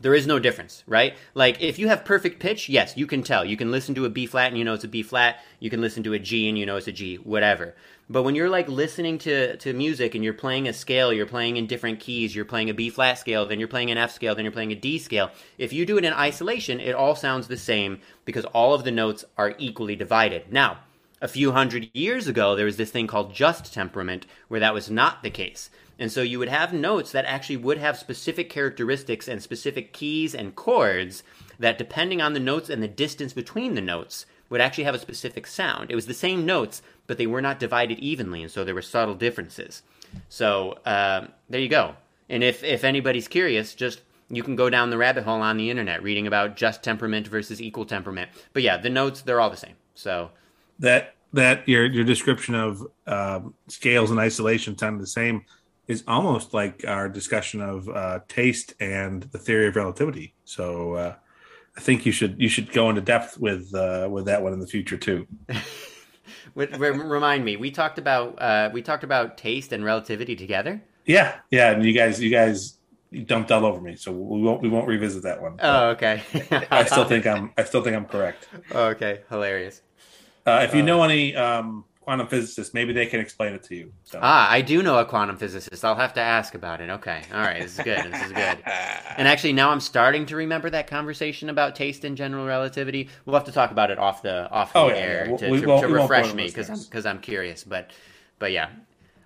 there 0.00 0.14
is 0.14 0.26
no 0.26 0.38
difference, 0.38 0.82
right? 0.86 1.14
Like 1.34 1.60
if 1.60 1.78
you 1.78 1.88
have 1.88 2.04
perfect 2.04 2.40
pitch, 2.40 2.68
yes, 2.68 2.96
you 2.96 3.06
can 3.06 3.22
tell. 3.22 3.44
You 3.44 3.56
can 3.56 3.70
listen 3.70 3.94
to 3.96 4.06
a 4.06 4.10
B 4.10 4.26
flat 4.26 4.48
and 4.48 4.58
you 4.58 4.64
know 4.64 4.74
it's 4.74 4.84
a 4.84 4.88
B 4.88 5.02
flat. 5.02 5.40
You 5.58 5.70
can 5.70 5.80
listen 5.80 6.02
to 6.04 6.14
a 6.14 6.18
G 6.18 6.48
and 6.48 6.58
you 6.58 6.66
know 6.66 6.76
it's 6.76 6.88
a 6.88 6.92
G, 6.92 7.16
whatever. 7.16 7.74
But 8.08 8.24
when 8.24 8.34
you're 8.34 8.50
like 8.50 8.68
listening 8.68 9.18
to, 9.18 9.56
to 9.58 9.72
music 9.72 10.16
and 10.16 10.24
you're 10.24 10.34
playing 10.34 10.66
a 10.66 10.72
scale, 10.72 11.12
you're 11.12 11.26
playing 11.26 11.58
in 11.58 11.66
different 11.66 12.00
keys, 12.00 12.34
you're 12.34 12.44
playing 12.44 12.68
a 12.68 12.74
B 12.74 12.90
flat 12.90 13.18
scale, 13.18 13.46
then 13.46 13.60
you're 13.60 13.68
playing 13.68 13.90
an 13.90 13.98
F 13.98 14.10
scale, 14.12 14.34
then 14.34 14.44
you're 14.44 14.52
playing 14.52 14.72
a 14.72 14.76
D 14.76 14.98
scale. 14.98 15.30
If 15.58 15.72
you 15.72 15.86
do 15.86 15.96
it 15.96 16.04
in 16.04 16.12
isolation, 16.12 16.80
it 16.80 16.94
all 16.94 17.14
sounds 17.14 17.46
the 17.46 17.56
same 17.56 18.00
because 18.24 18.44
all 18.46 18.74
of 18.74 18.84
the 18.84 18.90
notes 18.90 19.24
are 19.36 19.54
equally 19.58 19.94
divided. 19.94 20.52
Now, 20.52 20.78
a 21.22 21.28
few 21.28 21.52
hundred 21.52 21.90
years 21.92 22.26
ago, 22.26 22.56
there 22.56 22.64
was 22.64 22.78
this 22.78 22.90
thing 22.90 23.06
called 23.06 23.34
just 23.34 23.72
temperament 23.72 24.26
where 24.48 24.60
that 24.60 24.74
was 24.74 24.90
not 24.90 25.22
the 25.22 25.30
case. 25.30 25.70
And 26.00 26.10
so 26.10 26.22
you 26.22 26.38
would 26.38 26.48
have 26.48 26.72
notes 26.72 27.12
that 27.12 27.26
actually 27.26 27.58
would 27.58 27.78
have 27.78 27.98
specific 27.98 28.48
characteristics 28.48 29.28
and 29.28 29.42
specific 29.42 29.92
keys 29.92 30.34
and 30.34 30.56
chords 30.56 31.22
that, 31.58 31.76
depending 31.76 32.22
on 32.22 32.32
the 32.32 32.40
notes 32.40 32.70
and 32.70 32.82
the 32.82 32.88
distance 32.88 33.34
between 33.34 33.74
the 33.74 33.82
notes, 33.82 34.24
would 34.48 34.62
actually 34.62 34.84
have 34.84 34.94
a 34.94 34.98
specific 34.98 35.46
sound. 35.46 35.90
It 35.90 35.94
was 35.94 36.06
the 36.06 36.14
same 36.14 36.46
notes, 36.46 36.80
but 37.06 37.18
they 37.18 37.26
were 37.26 37.42
not 37.42 37.60
divided 37.60 37.98
evenly, 37.98 38.42
and 38.42 38.50
so 38.50 38.64
there 38.64 38.74
were 38.74 38.82
subtle 38.82 39.14
differences. 39.14 39.82
So 40.30 40.72
uh, 40.86 41.26
there 41.50 41.60
you 41.60 41.68
go. 41.68 41.94
And 42.30 42.42
if, 42.42 42.64
if 42.64 42.82
anybody's 42.82 43.28
curious, 43.28 43.74
just 43.74 44.00
you 44.30 44.42
can 44.42 44.56
go 44.56 44.70
down 44.70 44.88
the 44.88 44.98
rabbit 44.98 45.24
hole 45.24 45.42
on 45.42 45.58
the 45.58 45.68
internet 45.68 46.02
reading 46.02 46.26
about 46.26 46.56
just 46.56 46.82
temperament 46.82 47.28
versus 47.28 47.60
equal 47.60 47.84
temperament. 47.84 48.30
But 48.54 48.62
yeah, 48.62 48.78
the 48.78 48.90
notes, 48.90 49.20
they're 49.20 49.40
all 49.40 49.50
the 49.50 49.56
same. 49.56 49.74
So 49.94 50.30
That 50.78 51.14
that 51.32 51.68
your 51.68 51.84
your 51.84 52.04
description 52.04 52.54
of 52.54 52.86
uh, 53.06 53.40
scales 53.68 54.10
and 54.10 54.18
isolation 54.18 54.78
sound 54.78 55.00
the 55.00 55.06
same 55.06 55.44
is 55.90 56.04
almost 56.06 56.54
like 56.54 56.84
our 56.86 57.08
discussion 57.08 57.60
of 57.60 57.88
uh, 57.88 58.20
taste 58.28 58.74
and 58.80 59.24
the 59.24 59.38
theory 59.38 59.66
of 59.66 59.74
relativity. 59.74 60.34
So 60.44 60.94
uh, 60.94 61.14
I 61.76 61.80
think 61.80 62.06
you 62.06 62.12
should 62.12 62.40
you 62.40 62.48
should 62.48 62.72
go 62.72 62.88
into 62.88 63.00
depth 63.00 63.38
with 63.38 63.74
uh, 63.74 64.08
with 64.10 64.26
that 64.26 64.42
one 64.42 64.52
in 64.52 64.60
the 64.60 64.66
future 64.66 64.96
too. 64.96 65.26
Remind 66.54 67.44
me, 67.44 67.56
we 67.56 67.70
talked 67.70 67.98
about 67.98 68.40
uh, 68.40 68.70
we 68.72 68.82
talked 68.82 69.04
about 69.04 69.36
taste 69.36 69.72
and 69.72 69.84
relativity 69.84 70.36
together. 70.36 70.80
Yeah, 71.06 71.38
yeah, 71.50 71.72
and 71.72 71.84
you 71.84 71.92
guys 71.92 72.22
you 72.22 72.30
guys 72.30 72.78
dumped 73.26 73.50
all 73.50 73.66
over 73.66 73.80
me, 73.80 73.96
so 73.96 74.12
we 74.12 74.42
won't 74.42 74.62
we 74.62 74.68
won't 74.68 74.86
revisit 74.86 75.24
that 75.24 75.42
one. 75.42 75.56
Oh, 75.60 75.88
okay. 75.90 76.22
I 76.70 76.84
still 76.84 77.04
think 77.04 77.26
I'm 77.26 77.52
I 77.58 77.64
still 77.64 77.82
think 77.82 77.96
I'm 77.96 78.06
correct. 78.06 78.48
Okay, 78.72 79.22
hilarious. 79.28 79.82
Uh, 80.46 80.60
if 80.62 80.74
you 80.74 80.82
know 80.82 81.02
any 81.02 81.34
um, 81.34 81.84
quantum 82.00 82.26
physicists, 82.26 82.72
maybe 82.74 82.92
they 82.92 83.06
can 83.06 83.20
explain 83.20 83.52
it 83.52 83.62
to 83.64 83.76
you. 83.76 83.92
So. 84.04 84.18
Ah, 84.22 84.50
I 84.50 84.62
do 84.62 84.82
know 84.82 84.98
a 84.98 85.04
quantum 85.04 85.36
physicist. 85.36 85.84
I'll 85.84 85.94
have 85.94 86.14
to 86.14 86.20
ask 86.20 86.54
about 86.54 86.80
it. 86.80 86.90
Okay, 86.90 87.22
all 87.32 87.40
right, 87.40 87.62
this 87.62 87.78
is 87.78 87.84
good. 87.84 88.12
This 88.12 88.22
is 88.26 88.32
good. 88.32 88.58
And 89.16 89.28
actually, 89.28 89.52
now 89.52 89.68
I'm 89.70 89.80
starting 89.80 90.24
to 90.26 90.36
remember 90.36 90.70
that 90.70 90.86
conversation 90.86 91.50
about 91.50 91.76
taste 91.76 92.04
and 92.04 92.16
general 92.16 92.46
relativity. 92.46 93.10
We'll 93.26 93.34
have 93.34 93.44
to 93.44 93.52
talk 93.52 93.70
about 93.70 93.90
it 93.90 93.98
off 93.98 94.22
the 94.22 94.48
off 94.50 94.72
the 94.72 94.78
Oh, 94.78 94.88
yeah, 94.88 94.94
air 94.94 95.28
yeah. 95.30 95.36
to, 95.36 95.50
We- 95.50 95.50
to, 95.50 95.50
we 95.50 95.60
to 95.60 95.66
we 95.66 95.66
won't 95.66 95.90
refresh 95.90 96.32
me 96.32 96.46
because 96.46 96.70
I'm 96.70 96.78
because 96.80 97.04
I'm 97.04 97.18
curious. 97.20 97.62
But 97.64 97.90
but 98.38 98.52
yeah. 98.52 98.70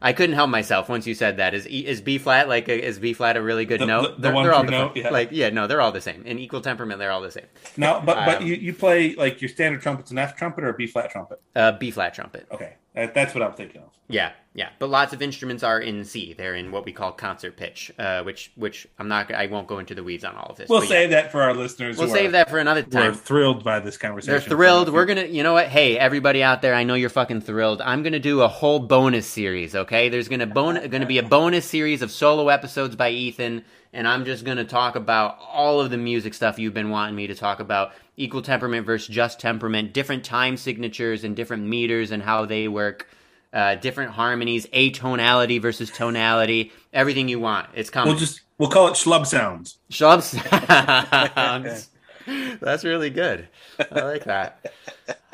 I 0.04 0.12
couldn't 0.12 0.34
help 0.36 0.50
myself 0.50 0.88
once 0.88 1.06
you 1.06 1.14
said 1.14 1.38
that. 1.38 1.54
Is 1.54 1.64
is 1.66 2.00
B 2.02 2.18
flat 2.18 2.48
like 2.48 2.68
a, 2.68 2.80
is 2.86 2.98
B 2.98 3.12
flat 3.14 3.36
a 3.36 3.42
really 3.42 3.64
good 3.64 3.80
The- 3.80 3.86
note? 3.86 4.02
the- 4.02 4.08
the 4.16 4.20
they're, 4.22 4.32
one 4.34 4.44
they're 4.44 4.52
all 4.54 4.62
the, 4.64 4.70
note, 4.70 4.96
yeah. 4.96 5.08
like 5.10 5.30
yeah, 5.32 5.48
no, 5.50 5.66
they're 5.66 5.80
all 5.80 5.92
the 5.92 6.00
same. 6.02 6.22
In 6.26 6.38
equal 6.38 6.60
temperament, 6.60 6.98
they're 7.00 7.10
all 7.10 7.22
the 7.22 7.30
same. 7.30 7.46
No, 7.76 8.00
but 8.04 8.24
but 8.26 8.38
Um, 8.42 8.46
you, 8.46 8.54
you 8.54 8.74
play 8.74 9.14
like 9.16 9.40
your 9.40 9.48
standard 9.48 9.80
trumpet's 9.80 10.10
an 10.10 10.18
F 10.18 10.36
trumpet 10.36 10.62
or 10.62 10.68
a 10.68 10.74
B 10.74 10.86
flat 10.86 11.10
trumpet. 11.10 11.40
Uh, 11.56 11.72
B 11.72 11.90
flat 11.90 12.12
trumpet. 12.14 12.46
Okay, 12.52 12.74
that, 12.94 13.14
that's 13.14 13.34
what 13.34 13.42
I'm 13.42 13.54
thinking 13.54 13.82
of. 13.82 13.88
Yeah, 14.06 14.32
yeah, 14.52 14.68
but 14.78 14.90
lots 14.90 15.14
of 15.14 15.22
instruments 15.22 15.62
are 15.62 15.80
in 15.80 16.04
C. 16.04 16.34
They're 16.34 16.54
in 16.54 16.70
what 16.70 16.84
we 16.84 16.92
call 16.92 17.10
concert 17.12 17.56
pitch, 17.56 17.90
uh, 17.98 18.22
which 18.22 18.52
which 18.54 18.86
I'm 18.98 19.08
not. 19.08 19.32
I 19.32 19.46
won't 19.46 19.66
go 19.66 19.78
into 19.78 19.94
the 19.94 20.04
weeds 20.04 20.24
on 20.24 20.36
all 20.36 20.50
of 20.50 20.56
this. 20.58 20.68
We'll 20.68 20.82
save 20.82 21.10
yeah. 21.10 21.22
that 21.22 21.32
for 21.32 21.40
our 21.40 21.54
listeners. 21.54 21.96
We'll 21.96 22.08
save 22.08 22.28
are, 22.28 22.32
that 22.32 22.50
for 22.50 22.58
another 22.58 22.82
who 22.82 22.98
are 22.98 23.14
thrilled 23.14 23.64
by 23.64 23.80
this 23.80 23.96
conversation. 23.96 24.32
They're 24.32 24.56
thrilled. 24.56 24.92
We're 24.92 25.06
gonna, 25.06 25.24
you 25.24 25.42
know 25.42 25.54
what? 25.54 25.68
Hey, 25.68 25.98
everybody 25.98 26.42
out 26.42 26.60
there, 26.60 26.74
I 26.74 26.84
know 26.84 26.94
you're 26.94 27.08
fucking 27.08 27.40
thrilled. 27.40 27.80
I'm 27.80 28.02
gonna 28.02 28.20
do 28.20 28.42
a 28.42 28.48
whole 28.48 28.78
bonus 28.78 29.26
series. 29.26 29.74
Okay, 29.74 30.10
there's 30.10 30.28
gonna 30.28 30.46
bon- 30.46 30.88
gonna 30.88 31.06
be 31.06 31.18
a 31.18 31.22
bonus 31.22 31.64
series 31.64 32.02
of 32.02 32.10
solo 32.10 32.48
episodes 32.50 32.96
by 32.96 33.08
Ethan, 33.08 33.64
and 33.94 34.06
I'm 34.06 34.24
just 34.24 34.44
gonna 34.44 34.64
talk 34.64 34.96
about 34.96 35.38
all 35.40 35.80
of 35.80 35.90
the 35.90 35.96
music 35.96 36.34
stuff 36.34 36.58
you've 36.58 36.74
been 36.74 36.90
wanting 36.90 37.14
me 37.14 37.28
to 37.28 37.34
talk 37.34 37.60
about: 37.60 37.92
equal 38.16 38.42
temperament 38.42 38.84
versus 38.84 39.08
just 39.08 39.40
temperament, 39.40 39.94
different 39.94 40.24
time 40.24 40.56
signatures 40.56 41.24
and 41.24 41.34
different 41.34 41.62
meters 41.64 42.10
and 42.10 42.22
how 42.22 42.44
they 42.44 42.68
work. 42.68 43.08
Uh, 43.52 43.76
different 43.76 44.10
harmonies, 44.10 44.66
atonality 44.66 45.62
versus 45.62 45.88
tonality, 45.88 46.72
everything 46.92 47.28
you 47.28 47.38
want. 47.38 47.68
It's 47.72 47.88
coming. 47.88 48.08
We'll 48.08 48.18
just 48.18 48.40
we'll 48.58 48.68
call 48.68 48.88
it 48.88 48.94
schlub 48.94 49.26
sounds. 49.26 49.78
Shub 49.92 50.22
sounds. 51.34 51.88
That's 52.60 52.84
really 52.84 53.10
good. 53.10 53.48
I 53.90 54.00
like 54.00 54.24
that. 54.24 54.72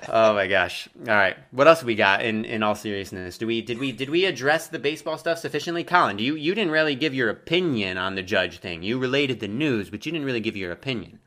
Oh 0.09 0.35
my 0.35 0.47
gosh! 0.47 0.89
All 1.01 1.15
right, 1.15 1.37
what 1.51 1.69
else 1.69 1.83
we 1.83 1.95
got? 1.95 2.25
In 2.25 2.45
in 2.45 2.63
all 2.63 2.75
seriousness, 2.75 3.39
do 3.39 3.47
we 3.47 3.61
did 3.61 3.79
we 3.79 3.93
did 3.93 4.09
we 4.09 4.25
address 4.25 4.69
the 4.69 4.79
baseball 4.79 5.19
stuff 5.19 5.39
sufficiently, 5.39 5.85
Colin? 5.85 6.19
You 6.19 6.35
you 6.35 6.55
didn't 6.55 6.73
really 6.73 6.95
give 6.95 7.15
your 7.15 7.29
opinion 7.29 7.99
on 7.99 8.15
the 8.15 8.23
judge 8.23 8.59
thing. 8.59 8.83
You 8.83 8.99
related 8.99 9.41
the 9.41 9.49
news, 9.49 9.91
but 9.91 10.07
you 10.07 10.13
didn't 10.13 10.27
really 10.27 10.41
give 10.41 10.57
your 10.57 10.73
opinion. 10.73 11.19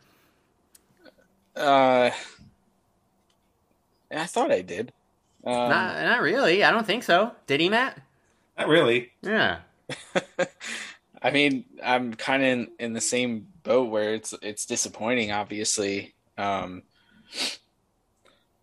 Uh, 1.56 2.10
I 4.12 4.26
thought 4.26 4.52
I 4.52 4.62
did. 4.62 4.92
Um, 5.46 5.54
not 5.70 6.04
not 6.04 6.22
really. 6.22 6.64
I 6.64 6.72
don't 6.72 6.88
think 6.88 7.04
so. 7.04 7.32
Did 7.48 7.62
he, 7.62 7.70
Matt? 7.70 8.02
Not 8.58 8.68
really. 8.68 9.12
Yeah. 9.22 9.60
I 11.22 11.32
mean, 11.32 11.66
I'm 11.84 12.14
kind 12.14 12.44
of 12.44 12.50
in, 12.50 12.68
in 12.80 12.94
the 12.94 13.02
same 13.02 13.48
boat 13.64 13.90
where 13.90 14.14
it's 14.14 14.34
it's 14.42 14.66
disappointing. 14.66 15.32
Obviously, 15.32 16.16
um, 16.38 16.84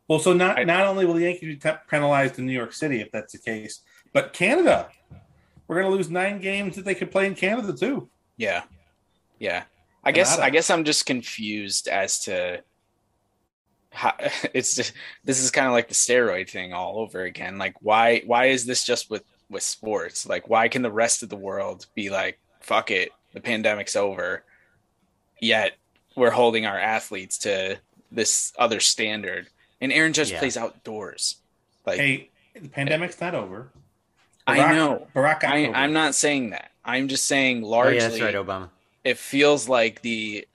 Well, 0.08 0.18
so 0.18 0.32
not 0.32 0.58
I- 0.58 0.64
not 0.64 0.86
only 0.86 1.06
will 1.06 1.14
the 1.14 1.22
Yankees 1.22 1.58
be 1.62 1.70
penalized 1.88 2.38
in 2.38 2.46
New 2.46 2.52
York 2.52 2.72
City 2.72 3.00
if 3.00 3.10
that's 3.12 3.32
the 3.32 3.38
case, 3.38 3.80
but 4.12 4.32
Canada, 4.32 4.90
we're 5.66 5.80
going 5.80 5.90
to 5.90 5.96
lose 5.96 6.10
nine 6.10 6.40
games 6.40 6.76
that 6.76 6.84
they 6.84 6.94
could 6.94 7.10
play 7.12 7.26
in 7.26 7.34
Canada 7.34 7.72
too. 7.72 8.08
yeah, 8.36 8.64
yeah. 9.38 9.64
I 10.02 10.12
guess 10.12 10.38
I 10.38 10.48
guess 10.50 10.70
I'm 10.70 10.84
just 10.84 11.04
confused 11.06 11.86
as 11.86 12.20
to 12.24 12.62
how 13.92 14.14
it's 14.54 14.74
just 14.74 14.92
this 15.24 15.40
is 15.42 15.50
kind 15.50 15.66
of 15.66 15.72
like 15.74 15.88
the 15.88 15.94
steroid 15.94 16.48
thing 16.48 16.72
all 16.72 16.98
over 16.98 17.22
again. 17.22 17.58
Like, 17.58 17.74
why 17.82 18.22
why 18.26 18.46
is 18.46 18.64
this 18.66 18.84
just 18.84 19.10
with 19.10 19.24
with 19.50 19.62
sports? 19.62 20.26
Like, 20.26 20.48
why 20.48 20.68
can 20.68 20.82
the 20.82 20.90
rest 20.92 21.22
of 21.22 21.28
the 21.28 21.36
world 21.36 21.86
be 21.94 22.08
like, 22.08 22.40
fuck 22.60 22.90
it, 22.90 23.10
the 23.34 23.40
pandemic's 23.40 23.94
over, 23.96 24.44
yet 25.40 25.76
we're 26.16 26.30
holding 26.30 26.66
our 26.66 26.78
athletes 26.78 27.38
to 27.38 27.78
this 28.10 28.52
other 28.58 28.80
standard? 28.80 29.48
And 29.80 29.92
Aaron 29.92 30.12
Judge 30.12 30.30
Yeah. 30.32 30.38
plays 30.38 30.56
outdoors. 30.56 31.36
Like, 31.86 31.98
Hey, 31.98 32.30
the 32.54 32.68
pandemic's 32.68 33.20
not 33.20 33.34
over. 33.34 33.70
I 34.46 34.74
know. 34.74 35.06
Barack 35.14 35.44
I, 35.44 35.68
I'm 35.72 35.92
not 35.92 36.14
saying 36.14 36.50
that. 36.50 36.70
I'm 36.84 37.08
just 37.08 37.26
saying 37.26 37.62
Oh 37.62 37.68
largely 37.68 37.96
yeah, 37.96 38.08
that's 38.08 38.20
right, 38.20 38.34
Obama. 38.34 38.70
it 39.04 39.16
feels 39.18 39.68
like 39.68 40.02
the 40.02 40.46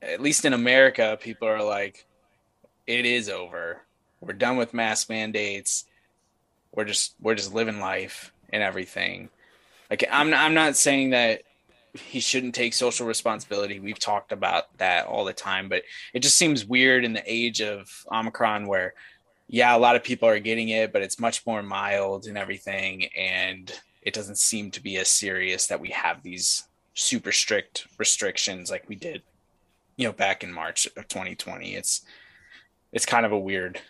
at 0.00 0.20
least 0.22 0.44
in 0.46 0.54
America, 0.54 1.18
people 1.20 1.46
are 1.46 1.62
like, 1.62 2.06
it 2.86 3.04
is 3.04 3.28
over. 3.28 3.82
We're 4.20 4.32
done 4.32 4.56
with 4.56 4.72
mask 4.72 5.10
mandates. 5.10 5.84
We're 6.74 6.84
just 6.86 7.14
we're 7.20 7.34
just 7.34 7.52
living 7.52 7.80
life 7.80 8.32
and 8.52 8.62
everything. 8.62 9.28
Like 9.90 10.04
I'm 10.10 10.32
I'm 10.32 10.54
not 10.54 10.76
saying 10.76 11.10
that 11.10 11.42
he 11.94 12.20
shouldn't 12.20 12.54
take 12.54 12.74
social 12.74 13.06
responsibility. 13.06 13.80
We've 13.80 13.98
talked 13.98 14.32
about 14.32 14.76
that 14.78 15.06
all 15.06 15.24
the 15.24 15.32
time, 15.32 15.68
but 15.68 15.82
it 16.12 16.20
just 16.20 16.36
seems 16.36 16.64
weird 16.64 17.04
in 17.04 17.12
the 17.12 17.22
age 17.26 17.60
of 17.60 18.06
Omicron 18.10 18.66
where 18.66 18.94
yeah, 19.48 19.74
a 19.74 19.78
lot 19.78 19.96
of 19.96 20.04
people 20.04 20.28
are 20.28 20.38
getting 20.38 20.68
it, 20.68 20.92
but 20.92 21.02
it's 21.02 21.18
much 21.18 21.44
more 21.44 21.60
mild 21.60 22.26
and 22.26 22.38
everything 22.38 23.06
and 23.16 23.72
it 24.02 24.14
doesn't 24.14 24.38
seem 24.38 24.70
to 24.70 24.82
be 24.82 24.96
as 24.96 25.08
serious 25.08 25.66
that 25.66 25.80
we 25.80 25.90
have 25.90 26.22
these 26.22 26.64
super 26.94 27.32
strict 27.32 27.86
restrictions 27.98 28.70
like 28.70 28.88
we 28.88 28.96
did 28.96 29.22
you 29.96 30.06
know 30.06 30.12
back 30.12 30.42
in 30.42 30.52
march 30.52 30.86
of 30.96 31.08
2020 31.08 31.74
it's 31.74 32.02
it's 32.92 33.06
kind 33.06 33.24
of 33.24 33.32
a 33.32 33.38
weird 33.38 33.80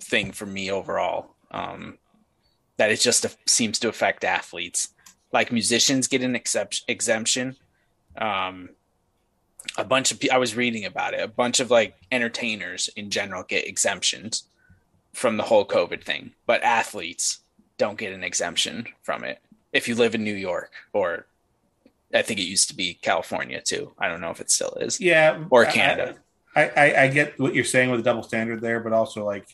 thing 0.00 0.32
for 0.32 0.46
me 0.46 0.70
overall 0.70 1.34
um 1.50 1.98
that 2.76 2.90
it 2.90 3.00
just 3.00 3.26
seems 3.48 3.78
to 3.78 3.88
affect 3.88 4.24
athletes 4.24 4.90
like 5.32 5.52
musicians 5.52 6.08
get 6.08 6.22
an 6.22 6.34
except- 6.34 6.82
exemption 6.88 7.56
um 8.16 8.68
a 9.76 9.84
bunch 9.84 10.10
of 10.12 10.20
i 10.32 10.38
was 10.38 10.56
reading 10.56 10.84
about 10.84 11.14
it 11.14 11.20
a 11.20 11.28
bunch 11.28 11.60
of 11.60 11.70
like 11.70 11.94
entertainers 12.10 12.88
in 12.96 13.10
general 13.10 13.42
get 13.42 13.66
exemptions 13.66 14.44
from 15.12 15.36
the 15.36 15.42
whole 15.42 15.66
covid 15.66 16.02
thing 16.02 16.32
but 16.46 16.62
athletes 16.62 17.40
don't 17.76 17.98
get 17.98 18.12
an 18.12 18.24
exemption 18.24 18.86
from 19.02 19.24
it 19.24 19.40
if 19.72 19.86
you 19.88 19.94
live 19.94 20.14
in 20.14 20.24
new 20.24 20.34
york 20.34 20.72
or 20.92 21.26
I 22.14 22.22
think 22.22 22.40
it 22.40 22.44
used 22.44 22.68
to 22.68 22.74
be 22.74 22.94
California 22.94 23.60
too. 23.60 23.92
I 23.98 24.08
don't 24.08 24.20
know 24.22 24.30
if 24.30 24.40
it 24.40 24.50
still 24.50 24.72
is. 24.80 24.98
yeah, 25.00 25.44
Or 25.50 25.66
Canada. 25.66 26.16
I, 26.56 26.68
I, 26.68 27.02
I 27.02 27.08
get 27.08 27.38
what 27.38 27.54
you're 27.54 27.64
saying 27.64 27.90
with 27.90 28.00
the 28.00 28.04
double 28.04 28.22
standard 28.22 28.60
there, 28.62 28.80
but 28.80 28.92
also 28.92 29.24
like 29.26 29.46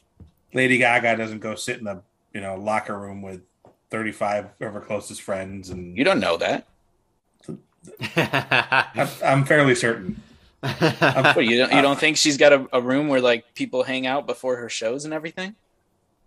Lady 0.52 0.78
Gaga 0.78 1.16
doesn't 1.16 1.40
go 1.40 1.56
sit 1.56 1.80
in 1.80 1.86
a 1.86 2.02
you 2.32 2.40
know 2.40 2.54
locker 2.56 2.98
room 2.98 3.22
with 3.22 3.40
35 3.94 4.46
of 4.60 4.72
her 4.72 4.80
closest 4.80 5.22
friends, 5.22 5.70
and 5.70 5.96
You 5.96 6.02
don't 6.02 6.18
know 6.18 6.36
that. 6.38 6.66
I'm, 8.16 9.08
I'm 9.24 9.44
fairly 9.44 9.74
certain. 9.76 10.20
What, 10.60 11.44
you 11.44 11.58
don't 11.58 11.72
you 11.72 11.82
don't 11.82 11.98
think 12.00 12.16
she's 12.16 12.36
got 12.36 12.52
a, 12.52 12.66
a 12.72 12.80
room 12.80 13.08
where 13.08 13.20
like 13.20 13.54
people 13.54 13.84
hang 13.84 14.06
out 14.06 14.26
before 14.26 14.56
her 14.56 14.68
shows 14.68 15.04
and 15.04 15.14
everything? 15.14 15.54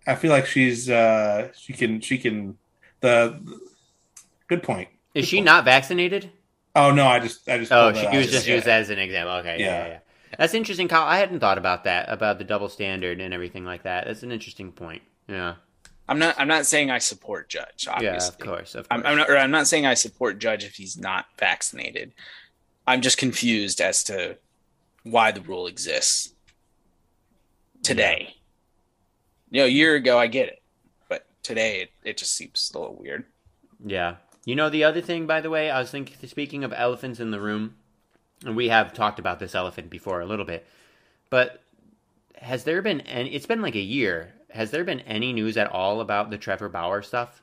I 0.06 0.14
feel 0.14 0.30
like 0.30 0.46
she's 0.46 0.88
uh 0.88 1.52
she 1.52 1.72
can 1.72 2.00
she 2.00 2.18
can 2.18 2.56
the 3.00 3.38
good 4.48 4.62
point. 4.62 4.88
Is 5.14 5.28
she 5.28 5.40
not 5.40 5.64
vaccinated? 5.64 6.30
Oh 6.74 6.90
no, 6.92 7.06
I 7.06 7.18
just 7.18 7.48
I 7.48 7.58
just 7.58 7.72
Oh, 7.72 7.92
pulled 7.92 7.96
she 7.96 8.02
that 8.06 8.16
was 8.16 8.30
just 8.30 8.46
Yeah. 8.46 8.54
used 8.54 8.68
as 8.68 8.90
an 8.90 8.98
example. 8.98 9.34
Okay, 9.36 9.60
yeah. 9.60 9.66
Yeah. 9.66 9.86
yeah, 9.86 9.88
yeah. 9.88 9.98
That's 10.38 10.54
interesting, 10.54 10.88
Kyle. 10.88 11.06
I 11.06 11.18
hadn't 11.18 11.40
thought 11.40 11.58
about 11.58 11.84
that, 11.84 12.08
about 12.10 12.38
the 12.38 12.44
double 12.44 12.68
standard 12.68 13.20
and 13.20 13.34
everything 13.34 13.64
like 13.64 13.82
that. 13.84 14.06
That's 14.06 14.22
an 14.22 14.30
interesting 14.30 14.72
point. 14.72 15.02
Yeah, 15.26 15.56
I'm 16.08 16.18
not 16.18 16.36
I'm 16.38 16.48
not 16.48 16.66
saying 16.66 16.90
I 16.90 16.98
support 16.98 17.48
Judge. 17.48 17.86
Obviously. 17.88 18.04
yeah, 18.06 18.28
of 18.28 18.38
course, 18.38 18.74
of 18.74 18.88
course. 18.88 19.02
I'm, 19.04 19.06
I'm 19.06 19.18
not. 19.18 19.30
Or 19.30 19.36
I'm 19.36 19.50
not 19.50 19.66
saying 19.66 19.86
I 19.86 19.94
support 19.94 20.38
Judge 20.38 20.64
if 20.64 20.76
he's 20.76 20.96
not 20.96 21.26
vaccinated. 21.38 22.12
I'm 22.86 23.02
just 23.02 23.18
confused 23.18 23.80
as 23.80 24.02
to 24.04 24.38
why 25.02 25.32
the 25.32 25.42
rule 25.42 25.66
exists 25.66 26.32
today. 27.82 28.36
You 29.50 29.60
know, 29.60 29.66
a 29.66 29.70
year 29.70 29.94
ago 29.94 30.18
I 30.18 30.26
get 30.26 30.48
it, 30.48 30.62
but 31.08 31.26
today 31.42 31.82
it, 31.82 31.90
it 32.02 32.16
just 32.16 32.34
seems 32.34 32.70
a 32.74 32.78
little 32.78 32.96
weird. 32.96 33.24
Yeah. 33.84 34.16
You 34.44 34.56
know 34.56 34.70
the 34.70 34.84
other 34.84 35.02
thing, 35.02 35.26
by 35.26 35.42
the 35.42 35.50
way, 35.50 35.70
I 35.70 35.78
was 35.78 35.90
thinking. 35.90 36.16
Speaking 36.26 36.64
of 36.64 36.72
elephants 36.74 37.20
in 37.20 37.30
the 37.30 37.40
room, 37.40 37.74
and 38.46 38.56
we 38.56 38.68
have 38.68 38.94
talked 38.94 39.18
about 39.18 39.38
this 39.38 39.54
elephant 39.54 39.90
before 39.90 40.22
a 40.22 40.26
little 40.26 40.46
bit, 40.46 40.66
but 41.28 41.60
has 42.40 42.64
there 42.64 42.80
been? 42.80 43.02
And 43.02 43.28
it's 43.28 43.46
been 43.46 43.60
like 43.60 43.74
a 43.74 43.80
year. 43.80 44.32
Has 44.50 44.70
there 44.70 44.84
been 44.84 45.00
any 45.00 45.32
news 45.32 45.56
at 45.56 45.70
all 45.70 46.00
about 46.00 46.30
the 46.30 46.38
Trevor 46.38 46.68
Bauer 46.68 47.02
stuff? 47.02 47.42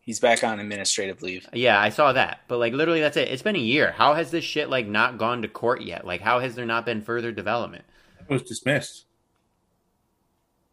He's 0.00 0.20
back 0.20 0.44
on 0.44 0.60
administrative 0.60 1.20
leave. 1.22 1.48
Yeah, 1.52 1.80
I 1.80 1.88
saw 1.88 2.12
that. 2.12 2.42
But 2.46 2.58
like 2.58 2.72
literally 2.72 3.00
that's 3.00 3.16
it. 3.16 3.28
It's 3.28 3.42
been 3.42 3.56
a 3.56 3.60
year. 3.60 3.90
How 3.92 4.14
has 4.14 4.30
this 4.30 4.44
shit 4.44 4.70
like 4.70 4.86
not 4.86 5.18
gone 5.18 5.42
to 5.42 5.48
court 5.48 5.82
yet? 5.82 6.06
Like 6.06 6.20
how 6.20 6.38
has 6.38 6.54
there 6.54 6.66
not 6.66 6.86
been 6.86 7.02
further 7.02 7.32
development? 7.32 7.84
It 8.20 8.32
was 8.32 8.42
dismissed. 8.42 9.04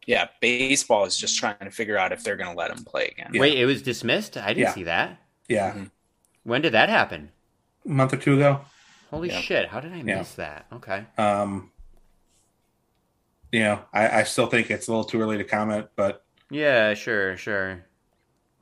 Yeah, 0.06 0.28
baseball 0.42 1.06
is 1.06 1.18
just 1.18 1.38
trying 1.40 1.56
to 1.62 1.72
figure 1.72 1.98
out 1.98 2.12
if 2.12 2.24
they're 2.24 2.36
going 2.36 2.52
to 2.52 2.58
let 2.58 2.72
him 2.72 2.84
play 2.84 3.06
again. 3.08 3.32
Yeah. 3.34 3.40
Wait, 3.40 3.58
it 3.58 3.66
was 3.66 3.82
dismissed? 3.82 4.36
I 4.38 4.50
didn't 4.50 4.60
Yeah. 4.60 4.74
see 4.74 4.84
that. 4.84 5.18
Yeah, 5.48 5.72
Mhm. 5.74 5.92
When 6.44 6.62
did 6.62 6.74
that 6.74 6.90
happen? 6.90 7.32
a 7.86 7.90
month 7.90 8.14
or 8.14 8.18
two 8.18 8.36
ago. 8.36 8.62
Holy 9.12 9.30
Yeah. 9.30 9.42
shit, 9.42 9.68
how 9.70 9.80
did 9.82 9.92
I 9.94 9.98
Yeah. 9.98 10.18
miss 10.20 10.36
that? 10.36 10.66
Okay. 10.72 11.06
Um, 11.18 11.72
you 13.54 13.60
know, 13.62 13.80
I, 13.94 14.20
I 14.20 14.24
still 14.24 14.48
think 14.48 14.70
it's 14.72 14.88
a 14.90 14.92
little 14.92 15.06
too 15.06 15.22
early 15.22 15.38
to 15.38 15.46
comment, 15.46 15.88
but 15.96 16.26
Yeah, 16.50 16.94
sure, 16.96 17.38
sure. 17.38 17.86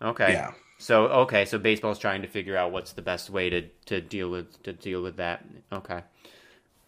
Okay. 0.01 0.33
yeah, 0.33 0.51
So 0.79 1.07
okay, 1.25 1.45
so 1.45 1.57
baseball's 1.57 1.99
trying 1.99 2.21
to 2.23 2.27
figure 2.27 2.57
out 2.57 2.71
what's 2.71 2.93
the 2.93 3.01
best 3.01 3.29
way 3.29 3.49
to, 3.49 3.61
to 3.87 4.01
deal 4.01 4.29
with 4.29 4.61
to 4.63 4.73
deal 4.73 5.01
with 5.01 5.17
that. 5.17 5.45
Okay. 5.71 6.01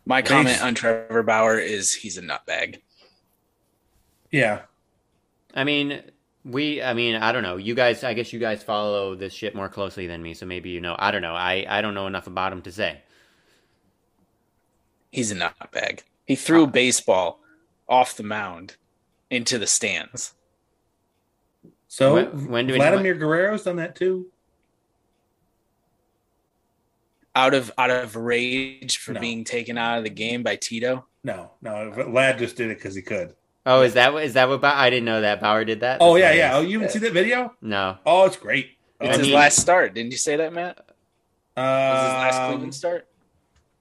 My 0.06 0.22
Nice. 0.22 0.28
comment 0.30 0.62
on 0.64 0.76
Trevor 0.76 1.24
Bauer 1.24 1.58
is 1.58 1.93
he's 1.95 2.18
a 2.18 2.22
nutbag. 2.22 2.82
yeah. 4.32 4.64
I 5.56 5.64
mean, 5.64 6.01
we 6.43 6.82
I 6.82 6.93
mean, 6.93 7.16
I 7.16 7.32
don't 7.32 7.43
know. 7.43 7.58
You 7.58 7.76
guys 7.76 8.04
I 8.04 8.14
guess 8.16 8.34
you 8.34 8.39
guys 8.39 8.64
follow 8.64 9.16
this 9.16 9.34
shit 9.34 9.56
more 9.56 9.70
closely 9.70 10.08
than 10.08 10.22
me, 10.22 10.34
so 10.34 10.45
maybe 10.45 10.72
you 10.72 10.82
know. 10.82 10.95
I 10.99 11.12
don't 11.12 11.22
know. 11.22 11.36
I 11.36 11.66
I 11.70 11.82
don't 11.82 11.93
know 11.93 12.08
enough 12.08 12.28
about 12.28 12.51
him 12.51 12.62
to 12.64 12.72
say. 12.72 13.01
He's 15.12 15.32
a 15.32 15.36
nutbag. 15.36 16.01
He 16.26 16.36
threw 16.36 16.64
a 16.64 16.68
baseball 16.68 17.39
off 17.88 18.16
the 18.16 18.24
mound 18.24 18.76
into 19.30 19.58
the 19.58 19.68
stands. 19.68 20.34
So 21.88 22.16
When- 22.16 22.48
when 22.48 22.68
do 22.68 22.74
we- 22.74 22.80
Vladimir 22.80 23.14
Guerrero's 23.16 23.64
done 23.64 23.76
that 23.78 23.96
too. 23.96 24.32
Out 27.36 27.54
of 27.56 27.72
out 27.80 27.90
of 27.90 28.16
rage 28.16 28.98
for 29.00 29.14
No. 29.14 29.20
being 29.20 29.44
taken 29.44 29.78
out 29.78 29.98
of 29.98 30.04
the 30.04 30.10
game 30.12 30.44
by 30.44 30.56
Tito. 30.56 31.06
No, 31.24 31.52
no, 31.62 31.92
Vlad 31.92 32.38
just 32.38 32.56
did 32.56 32.70
it 32.70 32.78
because 32.78 32.94
he 32.96 33.02
could. 33.02 33.36
Oh, 33.66 33.82
is 33.82 33.94
that 33.96 34.14
what 34.14 34.24
is 34.24 34.34
that 34.34 34.50
what 34.50 34.62
Bauer, 34.62 34.74
I 34.76 34.90
didn't 34.92 35.06
know 35.06 35.22
that 35.22 35.42
Bauer 35.42 35.66
did 35.66 35.80
that? 35.80 35.98
Oh 36.00 36.14
That's 36.14 36.22
yeah, 36.22 36.32
hilarious. 36.34 36.52
yeah. 36.54 36.58
Oh, 36.58 36.62
you 36.62 36.80
haven't 36.80 36.92
seen 36.94 37.02
that 37.02 37.14
video? 37.14 37.56
No. 37.62 37.98
Oh, 38.06 38.26
it's 38.26 38.38
great. 38.38 38.78
Oh, 39.02 39.06
It's 39.06 39.16
I 39.16 39.18
his 39.20 39.28
mean- 39.28 39.36
last 39.36 39.60
start. 39.60 39.94
Didn't 39.96 40.12
you 40.12 40.18
say 40.18 40.36
that, 40.36 40.54
Matt? 40.54 40.78
Was 41.58 42.02
his 42.04 42.14
last 42.14 42.36
um, 42.40 42.50
Cleveland 42.52 42.76
start 42.76 43.08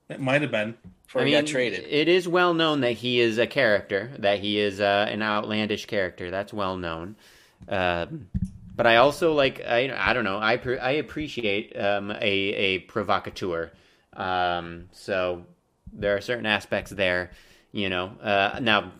It 0.09 0.19
might 0.19 0.41
have 0.41 0.51
been. 0.51 0.75
Before 1.13 1.21
I 1.21 1.25
he 1.25 1.31
mean, 1.31 1.45
got 1.45 1.47
traded? 1.47 1.85
it 1.87 2.07
is 2.07 2.27
well 2.27 2.55
known 2.55 2.81
that 2.81 2.93
he 2.93 3.19
is 3.19 3.37
a 3.37 3.45
character, 3.45 4.11
that 4.17 4.39
he 4.39 4.59
is 4.59 4.79
uh, 4.79 5.05
an 5.07 5.21
outlandish 5.21 5.85
character. 5.85 6.31
That's 6.31 6.51
well 6.51 6.75
known. 6.75 7.15
Um, 7.67 8.29
but 8.75 8.87
I 8.87 8.95
also 8.95 9.33
like 9.33 9.61
I 9.63 9.93
I 9.95 10.13
don't 10.13 10.23
know 10.23 10.39
I 10.39 10.57
pre- 10.57 10.79
I 10.79 10.91
appreciate 10.93 11.77
um, 11.77 12.09
a 12.09 12.17
a 12.23 12.79
provocateur. 12.79 13.71
Um, 14.13 14.89
so 14.91 15.45
there 15.91 16.15
are 16.17 16.21
certain 16.21 16.47
aspects 16.47 16.89
there, 16.89 17.29
you 17.71 17.89
know. 17.89 18.07
Uh, 18.19 18.59
now, 18.59 18.91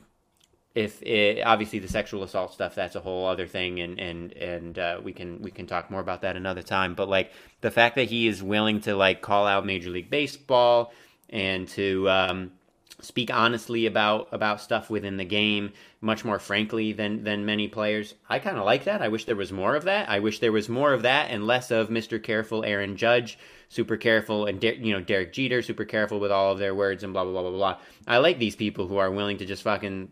if 0.76 1.02
it, 1.02 1.42
obviously 1.42 1.80
the 1.80 1.88
sexual 1.88 2.22
assault 2.22 2.54
stuff, 2.54 2.76
that's 2.76 2.96
a 2.96 3.00
whole 3.00 3.26
other 3.26 3.48
thing, 3.48 3.80
and 3.80 4.00
and 4.00 4.34
and 4.34 4.78
uh, 4.78 5.02
we 5.04 5.14
can 5.14 5.42
we 5.42 5.50
can 5.50 5.66
talk 5.66 5.90
more 5.90 6.02
about 6.02 6.22
that 6.22 6.38
another 6.38 6.62
time. 6.62 6.94
But 6.94 7.10
like 7.10 7.32
the 7.62 7.72
fact 7.72 7.96
that 7.96 8.06
he 8.10 8.28
is 8.28 8.44
willing 8.44 8.82
to 8.82 8.96
like 8.96 9.22
call 9.22 9.48
out 9.48 9.66
Major 9.66 9.90
League 9.90 10.12
Baseball 10.12 10.94
and 11.34 11.68
to 11.70 12.10
um, 12.10 12.52
speak 13.02 13.34
honestly 13.34 13.86
about 13.88 14.30
about 14.32 14.62
stuff 14.62 14.90
within 14.90 15.18
the 15.18 15.26
game 15.26 15.74
much 16.00 16.24
more 16.24 16.40
frankly 16.40 16.94
than 16.94 17.24
than 17.24 17.46
many 17.46 17.68
players. 17.68 18.14
I 18.30 18.40
kind 18.40 18.58
of 18.58 18.66
like 18.66 18.86
that. 18.86 19.02
I 19.02 19.10
wish 19.10 19.26
there 19.26 19.36
was 19.36 19.52
more 19.52 19.76
of 19.76 19.84
that. 19.84 20.08
I 20.10 20.20
wish 20.20 20.40
there 20.40 20.52
was 20.52 20.70
more 20.70 20.94
of 20.94 21.02
that 21.02 21.32
and 21.32 21.46
less 21.46 21.72
of 21.72 21.90
Mr. 21.90 22.22
Careful 22.22 22.64
Aaron 22.64 22.96
Judge, 22.96 23.38
super 23.68 23.98
careful 23.98 24.46
and 24.46 24.62
Der- 24.62 24.74
you 24.74 24.94
know 24.94 25.02
Derek 25.02 25.34
Jeter, 25.34 25.62
super 25.62 25.86
careful 25.86 26.20
with 26.20 26.32
all 26.32 26.54
of 26.54 26.60
their 26.60 26.76
words 26.76 27.04
and 27.04 27.12
blah 27.12 27.24
blah 27.24 27.34
blah 27.34 27.42
blah 27.42 27.52
blah. 27.52 27.78
I 28.08 28.20
like 28.20 28.40
these 28.40 28.56
people 28.56 28.88
who 28.88 28.98
are 28.98 29.12
willing 29.12 29.38
to 29.40 29.46
just 29.46 29.64
fucking 29.64 30.12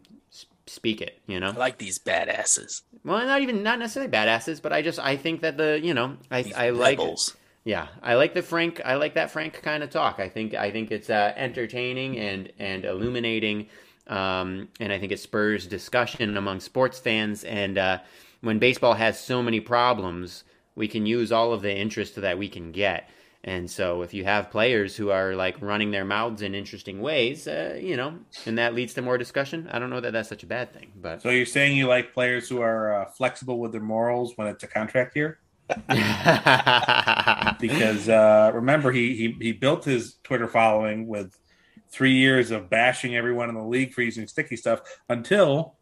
speak 0.66 1.02
it, 1.02 1.20
you 1.28 1.40
know. 1.40 1.50
I 1.50 1.52
like 1.58 1.78
these 1.78 2.00
badasses. 2.00 2.82
Well, 3.04 3.26
not 3.26 3.42
even 3.42 3.64
not 3.64 3.80
necessarily 3.80 4.12
badasses, 4.12 4.62
but 4.62 4.74
I 4.74 4.82
just 4.82 5.00
I 5.00 5.18
think 5.18 5.42
that 5.42 5.58
the 5.58 5.80
you 5.82 5.94
know 5.94 6.18
I 6.30 6.42
These 6.42 6.54
I 6.54 6.70
like 6.72 6.98
rebels. 6.98 7.36
Yeah, 7.64 7.88
I 8.02 8.16
like 8.16 8.34
the 8.34 8.42
frank. 8.42 8.82
I 8.84 8.96
like 8.96 9.14
that 9.14 9.30
frank 9.30 9.62
kind 9.62 9.84
of 9.84 9.90
talk. 9.90 10.20
I 10.20 10.30
think 10.30 10.54
I 10.56 10.72
think 10.72 10.92
it's 10.92 11.10
uh, 11.10 11.34
entertaining 11.36 12.18
and 12.18 12.52
and 12.58 12.86
illuminating, 12.86 13.68
um, 14.08 14.70
and 14.80 14.92
I 14.92 14.98
think 14.98 15.12
it 15.12 15.20
spurs 15.20 15.68
discussion 15.68 16.38
among 16.38 16.60
sports 16.60 16.98
fans. 16.98 17.44
And 17.44 17.78
uh, 17.78 18.00
when 18.42 18.58
baseball 18.58 18.96
has 18.96 19.20
so 19.20 19.44
many 19.44 19.60
problems, 19.60 20.44
we 20.76 20.88
can 20.88 21.06
use 21.06 21.32
all 21.32 21.54
of 21.54 21.62
the 21.62 21.76
interest 21.76 22.16
that 22.16 22.38
we 22.38 22.50
can 22.50 22.72
get. 22.72 23.10
And 23.44 23.70
so, 23.70 24.02
if 24.02 24.14
you 24.14 24.24
have 24.24 24.50
players 24.50 24.96
who 24.96 25.10
are 25.10 25.36
like 25.36 25.62
running 25.62 25.92
their 25.92 26.06
mouths 26.06 26.42
in 26.42 26.56
interesting 26.56 27.00
ways, 27.00 27.48
uh, 27.48 27.78
you 27.80 27.96
know, 27.96 28.20
and 28.46 28.58
that 28.58 28.74
leads 28.74 28.96
to 28.96 29.04
more 29.04 29.18
discussion, 29.20 29.68
I 29.72 29.78
don't 29.78 29.90
know 29.90 30.00
that 30.00 30.14
that's 30.14 30.30
such 30.30 30.44
a 30.44 30.48
bad 30.48 30.74
thing. 30.74 30.92
But 30.96 31.22
So 31.22 31.30
you're 31.30 31.46
saying 31.46 31.78
you 31.78 31.88
like 31.88 32.14
players 32.14 32.50
who 32.50 32.62
are 32.62 32.94
uh, 32.94 33.06
flexible 33.06 33.60
with 33.60 33.72
their 33.72 33.82
morals 33.82 34.34
when 34.36 34.48
it's 34.48 34.64
a 34.64 34.68
contract 34.68 35.16
year? 35.16 35.40
Because 37.60 38.10
uh, 38.10 38.52
remember, 38.54 38.92
he, 38.92 39.16
he 39.16 39.36
he 39.40 39.52
built 39.52 39.86
his 39.86 40.16
Twitter 40.24 40.48
following 40.48 41.08
with 41.08 41.38
three 41.90 42.14
years 42.16 42.52
of 42.52 42.70
bashing 42.70 43.16
everyone 43.16 43.50
in 43.50 43.56
the 43.56 43.64
league 43.64 43.94
for 43.94 44.02
using 44.02 44.28
sticky 44.28 44.56
stuff 44.56 44.82
until, 45.10 45.76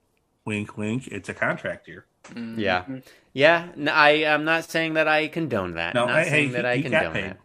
wink, 0.46 0.78
wink, 0.78 1.08
it's 1.08 1.30
a 1.30 1.34
contract 1.34 1.88
year. 1.88 2.06
Yeah. 2.36 2.84
Mhm. 2.84 3.04
Yeah, 3.34 3.68
I 3.92 4.10
am 4.26 4.44
not 4.44 4.66
saying 4.66 4.96
that 4.96 5.08
I 5.08 5.28
condone 5.28 5.76
that. 5.76 5.94
No, 5.94 6.08
not 6.08 6.24
hey, 6.24 6.30
saying 6.30 6.48
hey, 6.50 6.54
that 6.62 6.66
he- 6.66 6.70
I 6.72 6.76
he 6.78 6.82
got 6.90 7.04
condone 7.04 7.14
paid. 7.14 7.24
that. 7.32 7.38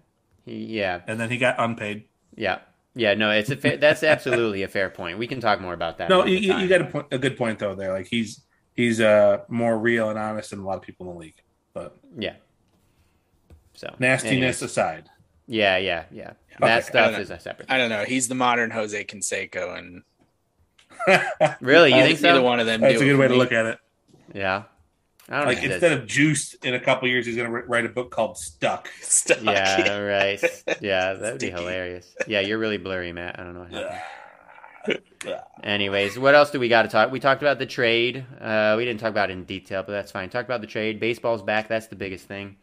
He- 0.47 0.64
yeah, 0.78 1.01
And 1.07 1.20
then 1.20 1.30
he 1.30 1.38
got 1.38 1.57
unpaid. 1.59 2.05
yeah, 2.34 2.59
yeah. 2.95 3.14
No, 3.14 3.30
it's 3.30 3.51
a 3.51 3.57
fair, 3.57 3.76
that's 3.76 4.03
absolutely 4.03 4.62
a 4.62 4.68
fair 4.68 4.90
point. 4.90 5.18
We 5.18 5.26
can 5.26 5.40
talk 5.40 5.61
more 5.61 5.74
about 5.74 5.99
that. 5.99 6.09
No, 6.09 6.24
you, 6.24 6.36
you- 6.38 6.57
you 6.59 6.68
got 6.68 6.80
a, 6.80 6.84
point, 6.86 7.07
a 7.12 7.18
good 7.18 7.36
point 7.36 7.59
though. 7.59 7.74
There, 7.74 7.92
like 7.92 8.07
he's 8.07 8.40
he's 8.74 9.01
uh 9.01 9.38
more 9.49 9.78
real 9.78 10.11
and 10.11 10.18
honest 10.18 10.51
than 10.51 10.59
a 10.61 10.64
lot 10.66 10.76
of 10.76 10.82
people 10.82 11.07
in 11.09 11.12
the 11.14 11.18
league. 11.20 11.36
But 11.75 11.97
yeah. 12.16 12.37
So 13.75 13.95
nastiness 13.99 14.33
anyways. 14.33 14.62
aside, 14.62 15.11
Yeah, 15.47 15.77
yeah, 15.77 16.05
yeah. 16.12 16.33
Okay, 16.53 16.66
that 16.66 16.85
stuff 16.87 17.18
is 17.18 17.31
a 17.31 17.41
separate. 17.41 17.70
I 17.70 17.77
don't 17.77 17.91
know. 17.91 18.05
He's 18.05 18.29
the 18.29 18.37
modern 18.37 18.70
Jose 18.70 19.05
Canseco, 19.05 19.77
and 19.77 20.03
Really, 21.61 21.93
you 21.93 22.03
think 22.03 22.25
either 22.25 22.41
one 22.41 22.61
of 22.61 22.66
them. 22.66 22.81
that's 22.81 23.01
a 23.01 23.05
good 23.05 23.16
way 23.16 23.29
to 23.29 23.35
me. 23.35 23.39
look 23.39 23.53
at 23.53 23.66
it. 23.66 23.79
Yeah. 24.33 24.64
I 25.29 25.37
don't 25.37 25.41
know. 25.41 25.47
Like 25.49 25.64
know. 25.64 25.72
instead 25.72 25.93
of 25.93 26.07
juice, 26.07 26.55
in 26.55 26.75
a 26.75 26.81
couple 26.81 27.09
years, 27.09 27.27
he's 27.27 27.37
going 27.37 27.51
to 27.51 27.53
write 27.53 27.87
a 27.87 27.89
book 27.89 28.11
called 28.11 28.39
Stuck. 28.39 28.89
Stuck. 29.01 29.43
yeah, 29.43 29.99
right. 29.99 30.41
Yeah, 30.81 31.14
that'd 31.14 31.41
be 31.41 31.51
hilarious. 31.51 32.14
Yeah, 32.27 32.41
you're 32.41 32.59
really 32.59 32.79
blurry, 32.79 33.12
Matt. 33.12 33.39
I 33.39 33.45
don't 33.45 33.55
know 33.55 33.61
what 33.61 33.70
happened. 33.72 34.01
Anyways, 35.62 36.18
what 36.18 36.35
else 36.35 36.51
do 36.51 36.61
we 36.61 36.68
got 36.68 36.83
to 36.83 36.89
talk? 36.89 37.11
We 37.11 37.20
talked 37.20 37.43
about 37.43 37.59
the 37.59 37.66
trade. 37.66 38.25
Uh, 38.41 38.75
we 38.77 38.85
didn't 38.85 39.01
talk 39.01 39.11
about 39.11 39.31
it 39.31 39.35
in 39.35 39.45
detail, 39.45 39.83
but 39.83 39.93
that's 39.93 40.12
fine. 40.12 40.29
Talk 40.31 40.45
about 40.45 40.61
the 40.61 40.66
trade. 40.66 41.01
Baseball's 41.01 41.43
back. 41.43 41.68
That's 41.68 41.87
the 41.89 41.97
biggest 41.97 42.27
thing. 42.27 42.57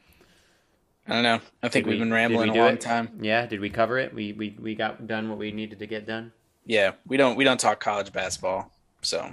I 1.08 1.14
don't 1.14 1.24
know. 1.24 1.40
I 1.64 1.70
think 1.70 1.86
Did 1.86 1.88
we- 1.88 1.92
we've 1.94 2.00
been 2.00 2.14
rambling 2.14 2.52
we 2.54 2.60
a 2.60 2.62
long 2.64 2.74
it? 2.74 2.82
time. 2.82 3.20
Yeah, 3.22 3.46
did 3.48 3.60
we 3.60 3.70
cover 3.70 3.98
it? 3.98 4.14
We 4.14 4.34
we 4.34 4.56
we 4.62 4.76
got 4.76 5.08
done 5.08 5.30
what 5.30 5.40
we 5.40 5.52
needed 5.52 5.80
to 5.80 5.88
get 5.88 6.06
done. 6.06 6.32
Yeah, 6.66 6.92
we 7.08 7.18
don't 7.18 7.36
we 7.36 7.44
don't 7.44 7.60
talk 7.60 7.80
college 7.80 8.14
basketball, 8.14 8.72
so 9.02 9.32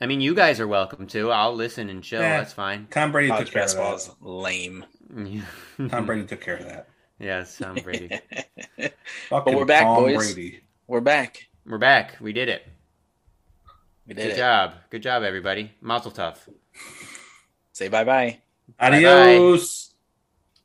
I 0.00 0.06
mean, 0.06 0.22
you 0.22 0.34
guys 0.34 0.60
are 0.60 0.66
welcome 0.66 1.06
to. 1.08 1.30
I'll 1.30 1.54
listen 1.54 1.90
and 1.90 2.02
chill. 2.02 2.22
Yeah. 2.22 2.38
That's 2.38 2.54
fine. 2.54 2.86
Tom 2.90 3.12
Brady 3.12 3.28
college 3.28 3.48
took 3.48 3.52
care 3.54 3.64
of 3.64 3.74
that. 3.74 3.94
is 3.96 4.10
lame. 4.22 4.86
Tom 5.90 6.06
Brady 6.06 6.24
took 6.26 6.40
care 6.40 6.56
of 6.56 6.64
that. 6.64 6.88
yes, 7.18 7.58
Tom 7.58 7.74
Brady. 7.76 8.18
Fucking 9.28 9.54
we're 9.54 9.66
back, 9.66 9.82
Tom 9.82 10.02
boys. 10.02 10.32
Brady. 10.32 10.60
We're 10.86 11.00
back. 11.02 11.48
We're 11.66 11.78
back. 11.78 12.16
We 12.20 12.32
did 12.32 12.48
it. 12.48 12.66
We 14.06 14.14
did 14.14 14.22
Good 14.22 14.32
it. 14.32 14.36
job. 14.36 14.72
Good 14.90 15.02
job, 15.02 15.22
everybody. 15.22 15.72
Mazel 15.80 16.10
tov. 16.10 16.36
Say 17.72 17.88
bye 17.88 18.04
bye. 18.04 18.38
Adios. 18.78 19.89